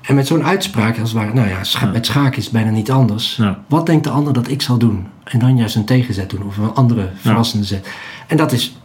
En 0.00 0.14
met 0.14 0.26
zo'n 0.26 0.44
uitspraak, 0.44 0.98
als 0.98 1.12
het 1.12 1.20
ware, 1.20 1.34
nou 1.34 1.48
ja, 1.48 1.64
scha- 1.64 1.90
met 1.90 2.06
schaken 2.06 2.38
is 2.38 2.44
het 2.44 2.52
bijna 2.52 2.70
niet 2.70 2.90
anders. 2.90 3.36
Ja. 3.36 3.58
Wat 3.68 3.86
denkt 3.86 4.04
de 4.04 4.10
ander 4.10 4.32
dat 4.32 4.48
ik 4.48 4.62
zal 4.62 4.78
doen? 4.78 5.06
En 5.24 5.38
dan 5.38 5.56
juist 5.56 5.76
een 5.76 5.84
tegenzet 5.84 6.30
doen 6.30 6.42
of 6.42 6.56
een 6.56 6.74
andere 6.74 7.08
verrassende 7.14 7.66
zet. 7.66 7.88
En 8.26 8.36
dat 8.36 8.52
is, 8.52 8.78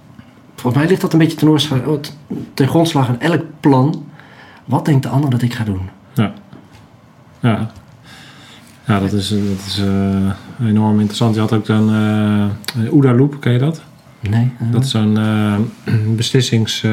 volgens 0.60 0.82
mij 0.82 0.88
ligt 0.92 1.02
dat 1.02 1.14
een 1.14 1.20
beetje 1.20 1.38
ten, 1.38 1.48
oorza- 1.50 1.82
ten 2.54 2.68
grondslag 2.68 3.08
aan 3.08 3.20
elk 3.20 3.44
plan. 3.60 4.06
Wat 4.66 4.86
denkt 4.86 5.04
de 5.04 5.10
ander 5.10 5.30
dat 5.30 5.42
ik 5.42 5.54
ga 5.54 5.64
doen? 5.64 5.90
Ja. 6.14 6.34
Ja. 7.40 7.72
Ja, 8.86 9.00
dat 9.00 9.14
is, 9.14 9.30
dat 9.30 9.66
is 9.68 9.80
eh, 10.60 10.68
enorm 10.68 10.96
interessant. 10.96 11.36
Je 11.36 11.42
had 11.42 11.54
ook 11.54 11.70
eh 11.70 12.46
OODA 12.92 13.14
Loop, 13.14 13.40
ken 13.40 13.52
je 13.54 13.60
dat? 13.60 13.82
Nee. 14.20 14.52
Dat 14.72 14.84
is 14.84 14.90
zo'n 14.90 15.18
eh, 15.18 15.56
beslissings... 16.16 16.86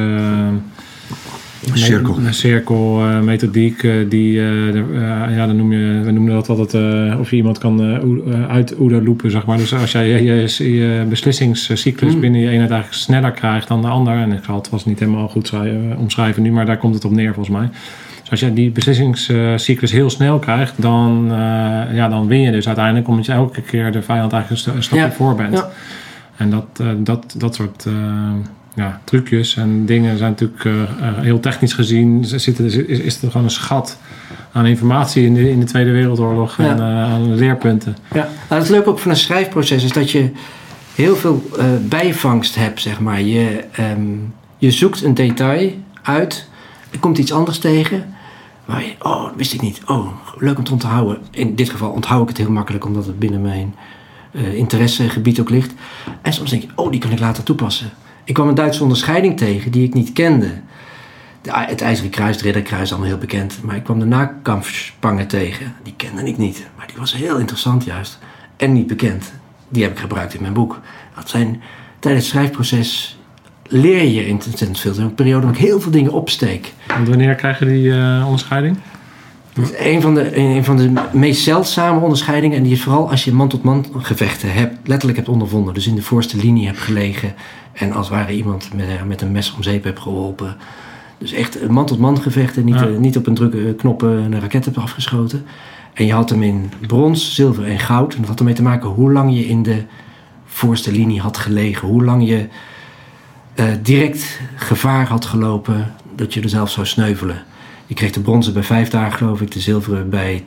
Cirkel. 1.75 2.17
Een 2.19 2.35
cirkel 2.35 3.01
eh, 3.01 3.21
methodiek 3.21 3.83
eh, 3.83 3.93
die, 4.09 4.39
eh, 4.41 4.69
eh, 4.69 5.37
ja, 5.37 5.47
dan 5.47 5.57
noem 5.57 5.73
je, 5.73 6.01
we 6.05 6.11
noemen 6.11 6.33
dat 6.33 6.49
altijd 6.49 6.75
eh, 6.75 7.21
of 7.21 7.31
je 7.31 7.37
iemand 7.37 7.59
kan 7.59 7.81
uit 8.49 8.77
OODA 8.79 9.01
loopen, 9.01 9.31
zeg 9.31 9.47
maar. 9.47 9.57
Dus 9.57 9.75
als 9.75 9.93
jij 9.93 10.09
je, 10.23 10.23
je, 10.25 10.77
je 10.77 11.05
beslissingscyclus 11.09 12.11
Hmm. 12.12 12.21
binnen 12.21 12.41
je 12.41 12.49
eenheid 12.51 12.71
eigenlijk 12.71 13.03
sneller 13.03 13.31
krijgt 13.33 13.69
dan 13.69 13.81
de 13.83 13.89
ander, 13.89 14.14
en 14.17 14.33
ik 14.33 14.45
zal 14.45 14.57
het 14.57 14.69
vast 14.69 14.87
niet 14.87 14.99
helemaal 14.99 15.29
goed 15.29 15.47
schrij- 15.47 15.95
omschrijven 15.99 16.43
nu, 16.43 16.51
maar 16.53 16.67
daar 16.67 16.79
komt 16.79 16.95
het 16.95 17.05
op 17.05 17.11
neer 17.11 17.35
volgens 17.35 17.57
mij. 17.57 17.69
Dus 18.21 18.31
als 18.31 18.41
jij 18.41 18.55
die 18.55 18.71
beslissingscyclus 18.71 19.93
heel 19.93 20.11
snel 20.11 20.39
krijgt, 20.39 20.83
dan, 20.83 21.25
ja, 21.93 22.09
dan 22.09 22.27
win 22.27 22.41
je 22.41 22.51
dus 22.51 22.67
uiteindelijk, 22.67 23.09
omdat 23.09 23.27
je 23.27 23.33
elke 23.33 23.61
keer 23.62 23.93
de 23.93 24.03
vijand 24.03 24.33
eigenlijk 24.33 24.51
een 24.51 24.57
sta- 24.71 24.77
een 24.77 24.83
stapje 24.83 25.05
Ja, 25.05 25.12
voor 25.12 25.35
bent. 25.35 25.53
ja. 25.55 25.69
En 26.37 26.51
dat, 26.51 26.83
dat, 26.99 27.35
dat 27.39 27.55
soort 27.55 27.87
ja, 28.77 29.01
trucjes 29.05 29.57
en 29.57 29.87
dingen 29.87 30.18
zijn 30.18 30.31
natuurlijk 30.31 30.64
eh, 30.64 30.83
eh, 30.83 31.18
heel 31.18 31.41
technisch 31.41 31.72
gezien. 31.72 32.24
Zitten, 32.24 32.64
is, 32.64 32.99
is 32.99 33.22
er 33.22 33.31
gewoon 33.31 33.47
een 33.47 33.53
schat 33.53 33.99
aan 34.53 34.66
informatie 34.66 35.24
in 35.24 35.35
de, 35.35 35.51
in 35.51 35.61
de 35.61 35.66
Tweede 35.66 35.91
Wereldoorlog 35.91 36.57
Ja. 36.57 36.64
en 36.64 36.79
eh, 36.79 36.85
aan 36.85 37.35
leerpunten. 37.35 37.97
Ja, 38.14 38.29
nou, 38.49 38.61
het 38.61 38.70
leuke 38.70 38.89
ook 38.89 38.99
van 38.99 39.11
een 39.11 39.16
schrijfproces 39.16 39.85
is 39.85 39.93
dat 39.93 40.11
je 40.11 40.31
heel 40.95 41.16
veel 41.16 41.51
bijvangst 41.81 42.55
hebt, 42.55 42.81
zeg 42.81 43.01
maar. 43.01 43.20
Je, 43.20 43.64
ehm, 43.72 44.01
je 44.59 44.70
zoekt 44.70 45.03
een 45.03 45.14
detail 45.14 45.72
uit, 46.03 46.49
er 46.91 46.99
komt 46.99 47.18
iets 47.18 47.33
anders 47.33 47.59
tegen. 47.59 48.14
Waar 48.64 48.83
je, 48.83 48.95
oh, 49.03 49.22
dat 49.22 49.33
wist 49.37 49.53
ik 49.53 49.61
niet. 49.61 49.81
Oh, 49.87 50.09
leuk 50.39 50.59
om 50.59 50.64
te 50.64 50.72
onthouden. 50.72 51.18
In 51.31 51.55
dit 51.55 51.70
geval 51.70 51.91
onthoud 51.91 52.22
ik 52.22 52.29
het 52.29 52.37
heel 52.37 52.51
makkelijk, 52.51 52.85
omdat 52.85 53.07
het 53.07 53.18
binnen 53.18 53.43
mijn 53.43 53.74
interessegebied 54.33 55.41
ook 55.41 55.51
ligt. 55.51 55.72
En 56.22 56.33
soms 56.33 56.51
denk 56.51 56.62
je, 56.62 56.68
oh, 56.74 56.91
die 56.91 57.01
kan 57.01 57.11
ik 57.11 57.18
later 57.18 57.43
toepassen. 57.43 57.91
Ik 58.27 58.35
kwam 58.35 58.49
een 58.49 58.55
Duitse 58.55 58.83
onderscheiding 58.83 59.37
tegen 59.37 59.70
die 59.70 59.87
ik 59.87 59.95
niet 59.95 60.12
kende. 60.12 60.51
De, 61.43 61.51
het 61.53 61.81
IJzeren 61.81 62.11
Kruis, 62.11 62.37
het 62.37 62.45
Ridderkruis, 62.45 62.91
allemaal 62.91 63.09
heel 63.09 63.18
bekend. 63.18 63.59
Maar 63.62 63.77
ik 63.77 63.85
kwam 63.85 63.99
de 63.99 64.05
nakampfspangen 64.05 65.27
tegen. 65.27 65.74
Die 65.83 65.95
kende 65.97 66.22
ik 66.22 66.39
niet. 66.39 66.66
Maar 66.77 66.87
die 66.87 66.97
was 66.97 67.14
heel 67.14 67.39
interessant 67.39 67.85
juist. 67.85 68.18
en 68.57 68.72
niet 68.72 68.87
bekend. 68.87 69.33
Die 69.68 69.83
heb 69.83 69.93
ik 69.93 69.99
gebruikt 69.99 70.35
in 70.35 70.41
mijn 70.41 70.53
boek. 70.53 70.81
Dat 71.14 71.29
zijn, 71.29 71.62
tijdens 71.99 72.24
het 72.24 72.35
schrijfproces 72.35 73.18
leer 73.68 74.05
je 74.05 74.33
ontzettend 74.33 74.79
veel. 74.79 74.91
Er 74.91 74.97
is 74.97 75.03
een 75.03 75.14
periode 75.14 75.47
waar 75.47 75.55
ik 75.55 75.61
heel 75.61 75.81
veel 75.81 75.93
dingen 75.93 76.12
opsteek. 76.12 76.72
Want 76.87 77.09
wanneer 77.09 77.35
krijg 77.35 77.59
je 77.59 77.64
die 77.64 77.93
eh, 77.93 78.22
onderscheiding? 78.24 78.77
Is 79.61 79.71
een 79.79 80.01
van, 80.03 80.15
de, 80.15 80.37
een 80.37 80.65
van 80.65 80.77
de 80.77 80.93
meest 81.13 81.43
zeldzame 81.43 82.01
onderscheidingen. 82.01 82.57
En 82.57 82.63
die 82.63 82.73
is 82.73 82.83
vooral 82.83 83.11
als 83.11 83.25
je 83.25 83.33
man-tot-man 83.33 83.87
gevechten 83.99 84.53
hebt, 84.53 84.89
letterlijk 84.89 85.19
hebt 85.19 85.31
ondervonden. 85.31 85.75
Dus 85.75 85.87
in 85.87 85.95
de 85.95 86.03
voorste 86.03 86.37
linie 86.37 86.67
hebt 86.67 86.79
gelegen. 86.79 87.35
En 87.73 87.93
als 87.93 88.09
het 88.09 88.17
ware 88.17 88.33
iemand 88.37 88.71
met, 88.75 88.87
met 89.07 89.21
een 89.23 89.33
mes 89.33 89.55
om 89.55 89.63
zeep 89.63 89.85
hebt 89.85 90.01
geholpen. 90.01 90.57
Dus 91.19 91.33
echt 91.33 91.69
man-tot-man 91.69 92.21
gevechten. 92.23 92.65
Niet, 92.65 92.75
Ja. 92.75 92.87
eh, 92.87 92.97
niet 92.97 93.17
op 93.17 93.27
een 93.27 93.35
drukke 93.35 93.75
knop 93.75 94.03
eh, 94.03 94.09
een 94.11 94.41
raket 94.41 94.65
hebt 94.65 94.79
afgeschoten. 94.79 95.45
En 95.95 96.07
je 96.07 96.13
had 96.13 96.31
hem 96.31 96.43
in 96.43 96.73
brons, 96.87 97.35
zilver 97.35 97.65
en 97.65 97.79
goud. 97.79 98.15
En 98.15 98.21
dat 98.21 98.29
had 98.29 98.39
ermee 98.39 98.55
te 98.55 98.63
maken 98.63 98.89
hoe 98.89 99.13
lang 99.13 99.35
je 99.37 99.47
in 99.47 99.63
de 99.63 99.83
voorste 100.47 100.93
linie 100.93 101.21
had 101.21 101.37
gelegen. 101.37 101.89
Hoe 101.89 102.05
lang 102.05 102.29
je 102.29 102.47
eh, 103.55 103.65
direct 103.83 104.41
gevaar 104.57 105.07
had 105.07 105.25
gelopen 105.25 105.93
dat 106.15 106.35
je 106.35 106.41
er 106.41 106.49
zelf 106.49 106.71
zou 106.71 106.87
sneuvelen. 106.87 107.43
Je 107.87 107.95
kreeg 107.95 108.11
de 108.11 108.20
bronzen 108.20 108.53
bij 108.53 108.62
vijf 108.62 108.89
dagen, 108.89 109.18
geloof 109.18 109.41
ik, 109.41 109.51
de 109.51 109.61
zilveren 109.61 110.11
bij 110.11 110.45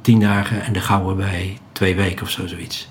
tien 0.00 0.20
dagen 0.20 0.62
en 0.62 0.72
de 0.72 0.80
gouden 0.80 1.16
bij 1.16 1.58
twee 1.72 1.94
weken 1.94 2.22
of 2.22 2.30
zo, 2.30 2.46
zoiets. 2.46 2.88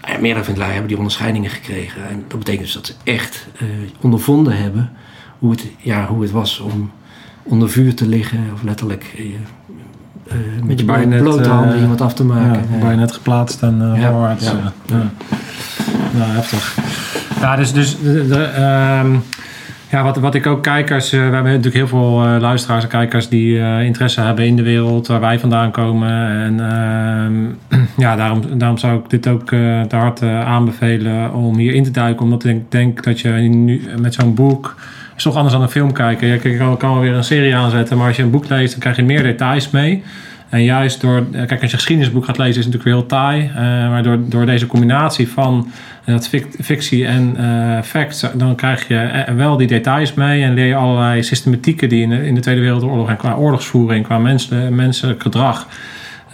En 0.00 0.20
meerdere 0.20 0.44
van 0.44 0.62
hebben 0.62 0.86
die 0.86 0.96
onderscheidingen 0.96 1.50
gekregen. 1.50 2.08
En 2.08 2.24
dat 2.28 2.38
betekent 2.38 2.64
dus 2.64 2.74
dat 2.74 2.86
ze 2.86 2.94
echt 3.04 3.46
eh, 3.58 3.66
ondervonden 4.00 4.56
hebben 4.56 4.90
hoe 5.38 5.50
het, 5.50 5.66
ja, 5.78 6.06
hoe 6.06 6.22
het 6.22 6.30
was 6.30 6.58
om 6.58 6.90
onder 7.42 7.70
vuur 7.70 7.94
te 7.94 8.08
liggen, 8.08 8.50
of 8.54 8.62
letterlijk 8.62 9.14
eh, 9.16 9.24
eh, 10.28 10.62
met 10.64 10.78
je 10.78 10.84
Bajonet, 10.84 11.22
blote 11.22 11.48
handen 11.48 11.80
iemand 11.80 12.00
af 12.00 12.14
te 12.14 12.24
maken. 12.24 12.60
Ja, 12.72 12.78
bijna 12.78 12.94
net 12.94 13.12
geplaatst 13.12 13.62
en 13.62 13.92
eh 13.92 14.00
Ja, 14.00 14.10
voorwaarts. 14.10 14.44
ja. 14.44 14.72
ja. 14.86 15.10
Nou, 16.14 16.30
heftig. 16.30 16.78
Ja, 17.40 17.56
dus, 17.56 17.72
dus 17.72 17.98
de, 18.00 18.26
de, 18.26 18.42
ehm, 18.42 19.16
ja, 19.94 20.02
wat, 20.02 20.16
wat 20.16 20.34
ik 20.34 20.46
ook 20.46 20.62
kijkers... 20.62 21.12
eh, 21.12 21.18
we 21.18 21.24
hebben 21.24 21.44
natuurlijk 21.44 21.74
heel 21.74 21.86
veel 21.86 22.24
eh, 22.24 22.40
luisteraars 22.40 22.82
en 22.82 22.88
kijkers... 22.88 23.28
die 23.28 23.60
eh, 23.60 23.82
interesse 23.82 24.20
hebben 24.20 24.46
in 24.46 24.56
de 24.56 24.62
wereld 24.62 25.06
waar 25.06 25.20
wij 25.20 25.38
vandaan 25.38 25.70
komen. 25.70 26.28
En 26.28 26.60
ehm, 26.60 27.80
ja, 28.04 28.16
daarom, 28.16 28.58
daarom 28.58 28.78
zou 28.78 28.98
ik 28.98 29.10
dit 29.10 29.28
ook 29.28 29.48
te 29.88 29.96
hard 29.96 30.22
aanbevelen 30.22 31.34
om 31.34 31.56
hier 31.56 31.74
in 31.74 31.84
te 31.84 31.90
duiken. 31.90 32.24
Omdat 32.24 32.44
ik 32.44 32.70
denk 32.70 33.02
dat 33.02 33.20
je 33.20 33.28
nu 33.30 33.82
met 34.00 34.14
zo'n 34.14 34.34
boek... 34.34 34.76
is 35.16 35.22
toch 35.22 35.34
anders 35.34 35.54
dan 35.54 35.62
een 35.62 35.68
film 35.68 35.92
kijken. 35.92 36.28
Je 36.28 36.76
kan 36.78 36.90
wel 36.90 37.00
weer 37.00 37.14
een 37.14 37.24
serie 37.24 37.56
aanzetten, 37.56 37.96
maar 37.96 38.06
als 38.06 38.16
je 38.16 38.22
een 38.22 38.30
boek 38.30 38.48
leest... 38.48 38.70
dan 38.70 38.80
krijg 38.80 38.96
je 38.96 39.02
meer 39.02 39.22
details 39.22 39.70
mee. 39.70 40.02
En 40.54 40.62
juist 40.64 41.00
door, 41.00 41.16
eh, 41.32 41.46
kijk, 41.46 41.62
als 41.62 41.70
je 41.70 41.76
geschiedenisboek 41.76 42.24
gaat 42.24 42.38
lezen, 42.38 42.58
is 42.58 42.64
het 42.64 42.74
natuurlijk 42.74 42.96
heel 42.98 43.06
taai. 43.06 43.50
eh, 43.54 43.54
maar 43.88 44.02
door, 44.02 44.18
door 44.28 44.46
deze 44.46 44.66
combinatie 44.66 45.28
van 45.28 45.70
eh, 46.04 46.14
dat 46.14 46.28
fic- 46.28 46.56
fictie 46.60 47.06
en 47.06 47.36
eh 47.36 47.82
facts, 47.82 48.26
dan 48.34 48.54
krijg 48.54 48.88
je 48.88 49.24
wel 49.36 49.56
die 49.56 49.66
details 49.66 50.14
mee. 50.14 50.42
En 50.42 50.54
leer 50.54 50.66
je 50.66 50.74
allerlei 50.74 51.22
systematieken 51.22 51.88
die 51.88 52.02
in 52.02 52.08
de, 52.08 52.26
in 52.26 52.34
de 52.34 52.40
Tweede 52.40 52.60
Wereldoorlog 52.60 53.08
en 53.08 53.16
qua 53.16 53.34
oorlogsvoering, 53.34 54.04
qua 54.04 54.18
mensen, 54.18 54.74
menselijk 54.74 55.22
gedrag. 55.22 55.68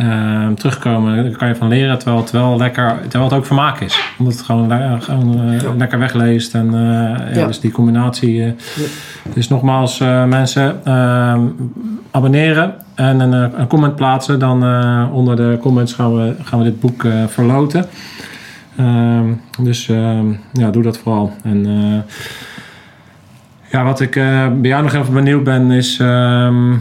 Eh, 0.00 0.48
terugkomen, 0.54 1.22
daar 1.24 1.36
kan 1.36 1.48
je 1.48 1.54
van 1.54 1.68
leren 1.68 1.98
terwijl 1.98 2.20
het 2.22 2.30
wel 2.30 2.56
lekker, 2.56 2.98
terwijl 3.00 3.24
het 3.24 3.32
ook 3.38 3.46
vermaak 3.46 3.80
is. 3.80 4.00
Omdat 4.18 4.32
het 4.34 4.42
gewoon, 4.42 4.68
le- 4.68 4.96
gewoon 5.00 5.40
eh, 5.48 5.60
Ja. 5.60 5.74
lekker 5.76 5.98
wegleest. 5.98 6.54
En 6.54 6.66
eh, 6.74 7.34
ja, 7.36 7.46
dus 7.46 7.60
die 7.60 7.70
combinatie. 7.70 8.44
eh, 8.44 8.50
Dus 9.34 9.48
nogmaals, 9.48 9.98
mensen, 10.26 10.84
ehm, 10.84 11.40
abonneren 12.10 12.74
en 12.94 13.20
een, 13.20 13.60
een 13.60 13.66
comment 13.66 13.96
plaatsen. 13.96 14.38
Dan 14.38 14.64
onder 15.12 15.36
de 15.36 15.58
comments 15.60 15.92
gaan 15.92 16.14
we, 16.16 16.34
gaan 16.42 16.58
we 16.58 16.64
dit 16.64 16.80
boek 16.80 17.06
verloten. 17.26 17.86
Ehm, 18.76 19.24
dus 19.62 19.88
ehm, 19.88 20.26
ja, 20.52 20.70
doe 20.70 20.82
dat 20.82 20.98
vooral. 20.98 21.32
En 21.42 21.66
ja, 23.70 23.84
wat 23.84 24.00
ik 24.00 24.10
bij 24.60 24.70
jou 24.70 24.82
nog 24.82 24.94
even 24.94 25.14
benieuwd 25.14 25.44
ben, 25.44 25.70
is 25.70 25.98
ehm, 25.98 26.72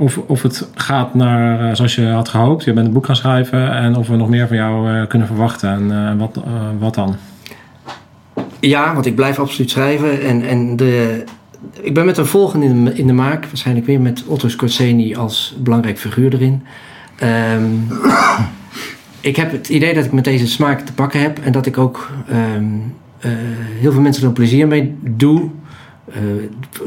of, 0.00 0.18
of 0.26 0.42
het 0.42 0.68
gaat 0.74 1.14
naar 1.14 1.68
eh, 1.68 1.74
zoals 1.74 1.94
je 1.94 2.06
had 2.06 2.28
gehoopt. 2.28 2.64
Je 2.64 2.72
bent 2.72 2.86
een 2.86 2.92
boek 2.92 3.06
gaan 3.06 3.16
schrijven 3.16 3.72
en 3.72 3.96
of 3.96 4.08
we 4.08 4.16
nog 4.16 4.28
meer 4.28 4.46
van 4.48 4.56
jou 4.56 4.94
eh, 4.94 5.06
kunnen 5.06 5.26
verwachten. 5.26 5.70
En 5.70 5.90
eh, 5.90 6.18
wat, 6.18 6.40
wat 6.78 6.94
dan? 6.94 7.16
Ja, 8.60 8.94
want 8.94 9.06
ik 9.06 9.14
blijf 9.14 9.38
absoluut 9.38 9.70
schrijven. 9.70 10.22
En, 10.22 10.42
en 10.42 10.76
de, 10.76 11.24
ik 11.80 11.94
ben 11.94 12.04
met 12.04 12.18
een 12.18 12.26
volgende 12.26 12.94
in 12.94 13.06
de, 13.06 13.12
maak. 13.12 13.46
Waarschijnlijk 13.46 13.86
weer 13.86 14.00
met 14.00 14.24
Otto 14.26 14.48
Scorsese 14.48 15.16
als 15.16 15.56
belangrijk 15.58 15.98
figuur 15.98 16.34
erin. 16.34 16.62
Ehm, 17.18 17.64
ik 19.30 19.36
heb 19.36 19.52
het 19.52 19.68
idee 19.68 19.94
dat 19.94 20.04
ik 20.04 20.12
met 20.12 20.24
deze 20.24 20.46
smaak 20.46 20.80
te 20.80 20.92
pakken 20.92 21.20
heb. 21.20 21.38
En 21.38 21.52
dat 21.52 21.66
ik 21.66 21.78
ook 21.78 22.10
ehm, 22.28 22.64
eh, 23.18 23.30
heel 23.80 23.92
veel 23.92 24.02
mensen 24.02 24.26
er 24.26 24.32
plezier 24.32 24.66
mee 24.66 24.96
doe. 25.00 25.50
Eh 26.04 26.18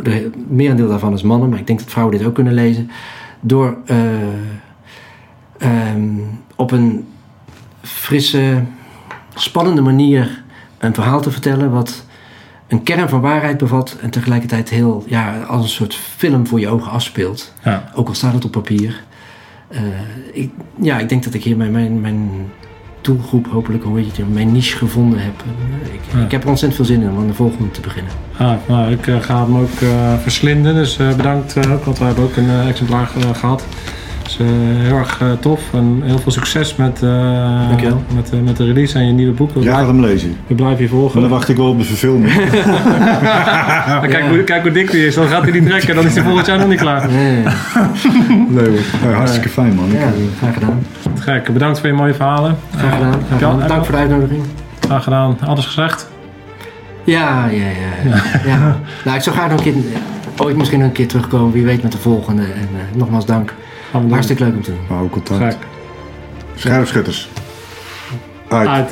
de 0.03 0.31
merendeel 0.47 0.87
daarvan 0.87 1.13
is 1.13 1.21
mannen. 1.21 1.49
Maar 1.49 1.59
ik 1.59 1.67
denk 1.67 1.79
dat 1.79 1.89
vrouwen 1.89 2.17
dit 2.17 2.27
ook 2.27 2.33
kunnen 2.35 2.53
lezen. 2.53 2.89
Door 3.39 3.77
eh, 3.85 3.97
ehm, 5.57 6.09
op 6.55 6.71
een 6.71 7.07
frisse, 7.81 8.63
spannende 9.35 9.81
manier 9.81 10.43
een 10.77 10.93
verhaal 10.93 11.21
te 11.21 11.31
vertellen 11.31 11.71
wat 11.71 12.05
een 12.67 12.83
kern 12.83 13.09
van 13.09 13.21
waarheid 13.21 13.57
bevat 13.57 13.97
en 14.01 14.09
tegelijkertijd 14.09 14.69
heel 14.69 15.03
ja, 15.07 15.41
als 15.41 15.63
een 15.63 15.69
soort 15.69 15.95
film 15.95 16.47
voor 16.47 16.59
je 16.59 16.67
ogen 16.67 16.91
afspeelt. 16.91 17.53
Ja. 17.63 17.91
Ook 17.95 18.07
al 18.07 18.13
staat 18.13 18.33
het 18.33 18.45
op 18.45 18.51
papier. 18.51 19.03
Eh, 19.67 19.81
ik, 20.31 20.51
ja, 20.81 20.99
ik 20.99 21.09
denk 21.09 21.23
dat 21.23 21.33
ik 21.33 21.43
hier 21.43 21.57
mijn, 21.57 21.71
mijn, 21.71 22.01
mijn 22.01 22.29
doelgroep, 23.03 23.47
hopelijk 23.47 23.83
hoe 23.83 23.99
heet 23.99 24.17
het, 24.17 24.33
mijn 24.33 24.51
niche 24.51 24.77
gevonden 24.77 25.19
heb. 25.19 25.33
Eh, 25.87 25.93
ik, 25.93 25.99
Ja. 26.13 26.19
ik 26.25 26.31
heb 26.31 26.43
er 26.43 26.49
ontzettend 26.49 26.85
veel 26.85 26.95
zin 26.95 27.03
in 27.05 27.09
om 27.11 27.17
aan 27.17 27.27
de 27.27 27.33
volgende 27.33 27.71
te 27.71 27.81
beginnen. 27.81 28.11
Ah, 28.37 28.51
nou, 28.67 28.91
ik 28.91 29.07
eh, 29.07 29.21
ga 29.21 29.43
hem 29.45 29.57
ook 29.57 29.81
eh, 29.81 30.13
verslinden, 30.21 30.73
dus 30.75 30.95
bedankt 30.97 31.57
ook, 31.71 31.83
want 31.85 31.97
we 31.97 32.03
hebben 32.05 32.23
ook 32.23 32.35
een 32.35 32.49
exemplaar 32.67 33.09
eh, 33.17 33.35
gehad. 33.35 33.63
Dus 34.23 34.37
eh, 34.39 34.45
heel 34.87 34.97
erg 34.97 35.21
eh, 35.21 35.31
tof 35.39 35.61
en 35.73 36.01
heel 36.05 36.17
veel 36.19 36.31
succes 36.31 36.75
met, 36.75 37.01
eh, 37.03 37.57
met, 38.15 38.43
met 38.43 38.57
de 38.57 38.65
release 38.65 38.97
en 38.99 39.05
je 39.05 39.11
nieuwe 39.11 39.33
boek. 39.33 39.49
Ja, 39.59 39.77
ga 39.77 39.85
hem 39.85 39.99
lezen. 40.01 40.37
we 40.47 40.55
blijven 40.55 40.83
je 40.83 40.89
Maar 40.89 40.99
volgen. 40.99 41.21
dan 41.21 41.29
wacht 41.29 41.49
ik 41.49 41.57
wel 41.57 41.69
op 41.69 41.77
de 41.79 41.83
verfilming. 41.85 42.33
Kijk, 44.13 44.25
hoe, 44.29 44.43
kijk 44.43 44.61
hoe 44.61 44.71
dik 44.71 44.91
die 44.91 45.05
is, 45.05 45.15
dan 45.15 45.27
gaat 45.27 45.41
hij 45.43 45.51
niet 45.51 45.65
trekken, 45.65 45.95
dan 45.95 46.05
is 46.05 46.13
hij 46.15 46.23
volgend 46.23 46.45
jaar 46.45 46.57
nog 46.59 46.67
niet 46.67 46.79
klaar. 46.79 47.09
Nee, 47.11 47.43
hoor. 49.03 49.13
Hartstikke 49.13 49.49
fijn 49.49 49.75
man. 49.75 49.85
Ja, 49.91 50.07
graag 50.39 50.53
gedaan. 50.53 50.85
Gek, 51.19 51.53
bedankt 51.53 51.79
voor 51.79 51.87
je 51.87 51.93
mooie 51.93 52.13
verhalen. 52.13 52.57
Graag 52.77 52.93
gedaan. 52.93 53.13
Graag 53.27 53.43
al- 53.43 53.51
gedaan. 53.51 53.67
Dank 53.67 53.83
voor 53.85 53.93
de 53.93 53.99
uitnodiging. 54.01 54.41
Graag 54.79 55.03
gedaan. 55.03 55.37
Alles 55.45 55.65
gezegd? 55.65 56.09
Ja, 57.03 57.45
ja, 57.45 57.65
ja. 57.65 58.15
ja. 58.45 58.77
Nou, 59.05 59.17
ik 59.17 59.23
zou 59.23 59.35
graag 59.35 59.49
nog 59.49 59.65
een 59.65 59.73
keer, 59.73 59.83
ooit 60.37 60.57
misschien 60.57 60.79
nog 60.79 60.87
een 60.87 60.93
keer 60.93 61.07
terugkomen. 61.07 61.51
Wie 61.51 61.63
weet 61.65 61.83
met 61.83 61.91
de 61.91 61.97
volgende. 61.97 62.41
En 62.41 62.49
eh, 62.73 62.97
nogmaals 62.97 63.25
dank. 63.25 63.53
Gaan 63.93 64.01
we 64.01 64.07
doen. 64.07 64.17
Hartstikke 64.17 64.43
leuk 64.43 64.55
om 64.55 64.61
te 64.61 64.71
doen. 64.71 64.97
hou 64.97 65.09
contact. 65.09 65.57
Scherpschutters. 66.55 67.29
Uit. 68.47 68.67
Uit. 68.67 68.89